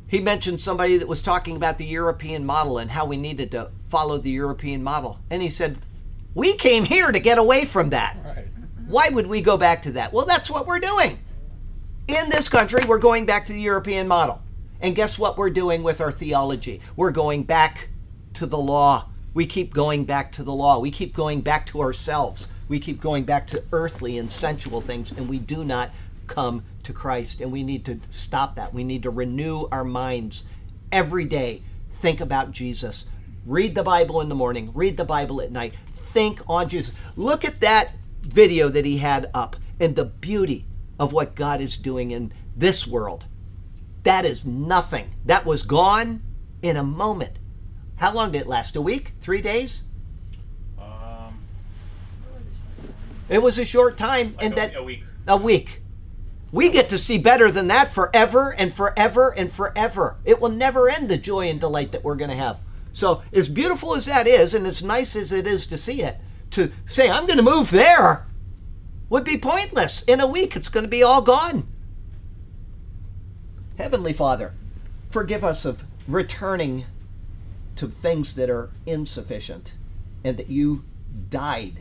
[0.08, 3.70] he mentioned somebody that was talking about the European model and how we needed to
[3.88, 5.20] follow the European model.
[5.30, 5.78] And he said,
[6.34, 8.16] We came here to get away from that.
[8.24, 8.48] Right.
[8.86, 10.14] Why would we go back to that?
[10.14, 11.18] Well, that's what we're doing.
[12.08, 14.40] In this country, we're going back to the European model.
[14.80, 16.80] And guess what we're doing with our theology?
[16.96, 17.90] We're going back
[18.34, 19.10] to the law.
[19.34, 20.78] We keep going back to the law.
[20.78, 22.48] We keep going back to ourselves.
[22.66, 25.90] We keep going back to earthly and sensual things, and we do not
[26.28, 27.40] come to Christ.
[27.40, 28.72] And we need to stop that.
[28.72, 30.44] We need to renew our minds
[30.92, 31.62] every day.
[31.94, 33.06] Think about Jesus.
[33.44, 35.74] Read the Bible in the morning, read the Bible at night.
[35.90, 36.94] Think on Jesus.
[37.16, 37.92] Look at that
[38.22, 40.66] video that he had up and the beauty
[40.98, 43.26] of what God is doing in this world.
[44.02, 45.14] That is nothing.
[45.24, 46.22] That was gone
[46.62, 47.38] in a moment.
[47.96, 48.76] How long did it last?
[48.76, 49.12] A week?
[49.20, 49.82] Three days?
[50.78, 51.38] Um,
[53.28, 55.04] It was a short time, like and a, that a week.
[55.26, 55.82] a week.
[56.50, 60.16] We get to see better than that forever and forever and forever.
[60.24, 62.58] It will never end the joy and delight that we're going to have.
[62.92, 66.16] So, as beautiful as that is, and as nice as it is to see it,
[66.52, 68.26] to say, I'm going to move there
[69.10, 70.02] would be pointless.
[70.02, 71.68] In a week, it's going to be all gone.
[73.76, 74.54] Heavenly Father,
[75.10, 76.86] forgive us of returning
[77.76, 79.74] to things that are insufficient
[80.24, 80.84] and that you
[81.30, 81.80] died,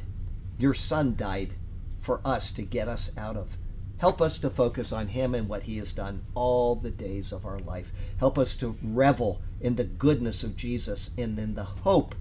[0.58, 1.54] your Son died
[2.00, 3.58] for us to get us out of.
[3.98, 7.46] Help us to focus on Him and what He has done all the days of
[7.46, 7.92] our life.
[8.20, 12.16] Help us to revel in the goodness of Jesus and in the hope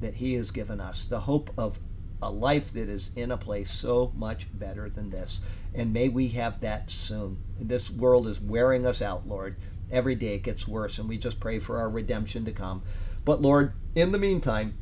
[0.00, 1.78] that He has given us the hope of
[2.22, 5.42] a life that is in a place so much better than this.
[5.74, 7.38] And may we have that soon.
[7.60, 9.56] This world is wearing us out, Lord.
[9.90, 12.82] Every day it gets worse, and we just pray for our redemption to come.
[13.26, 14.78] But Lord, in the meantime,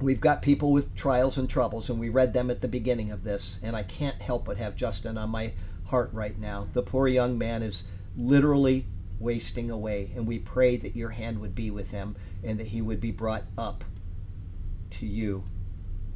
[0.00, 3.24] we've got people with trials and troubles, and we read them at the beginning of
[3.24, 5.52] this, and I can't help but have Justin on my
[5.86, 6.68] heart right now.
[6.72, 7.84] The poor young man is
[8.16, 8.86] literally
[9.18, 12.82] wasting away, and we pray that your hand would be with him and that he
[12.82, 13.84] would be brought up
[14.90, 15.44] to you.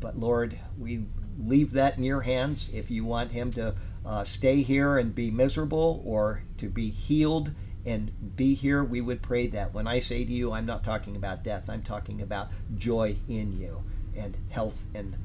[0.01, 1.05] But Lord, we
[1.39, 2.71] leave that in your hands.
[2.73, 3.75] If you want him to
[4.05, 7.53] uh, stay here and be miserable or to be healed
[7.87, 9.73] and be here, we would pray that.
[9.73, 13.59] When I say to you, I'm not talking about death, I'm talking about joy in
[13.59, 13.85] you
[14.17, 15.17] and health and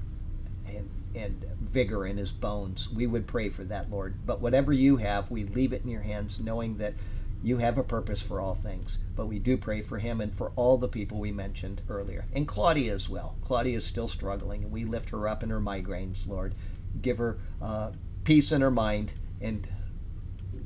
[0.67, 2.89] and and vigor in his bones.
[2.89, 4.25] We would pray for that, Lord.
[4.25, 6.93] But whatever you have, we leave it in your hands, knowing that
[7.41, 8.99] you have a purpose for all things.
[9.15, 12.25] But we do pray for him and for all the people we mentioned earlier.
[12.33, 13.35] And Claudia as well.
[13.41, 16.55] Claudia is still struggling, and we lift her up in her migraines, Lord.
[17.01, 17.91] Give her uh,
[18.23, 19.67] peace in her mind, and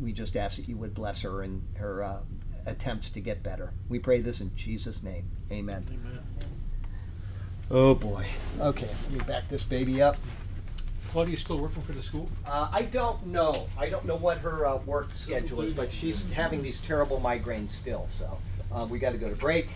[0.02, 2.20] we just ask that you would bless her in her uh,
[2.66, 3.74] attempts to get better.
[3.88, 5.30] We pray this in Jesus' name.
[5.52, 5.86] Amen.
[5.90, 6.20] Amen.
[7.72, 8.26] Oh boy.
[8.60, 10.18] Okay, let me back this baby up.
[11.12, 12.30] Claudia's still working for the school?
[12.46, 13.68] Uh, I don't know.
[13.78, 17.72] I don't know what her uh, work schedule is, but she's having these terrible migraines
[17.72, 18.08] still.
[18.12, 18.38] So
[18.72, 19.70] uh, we got to go to break.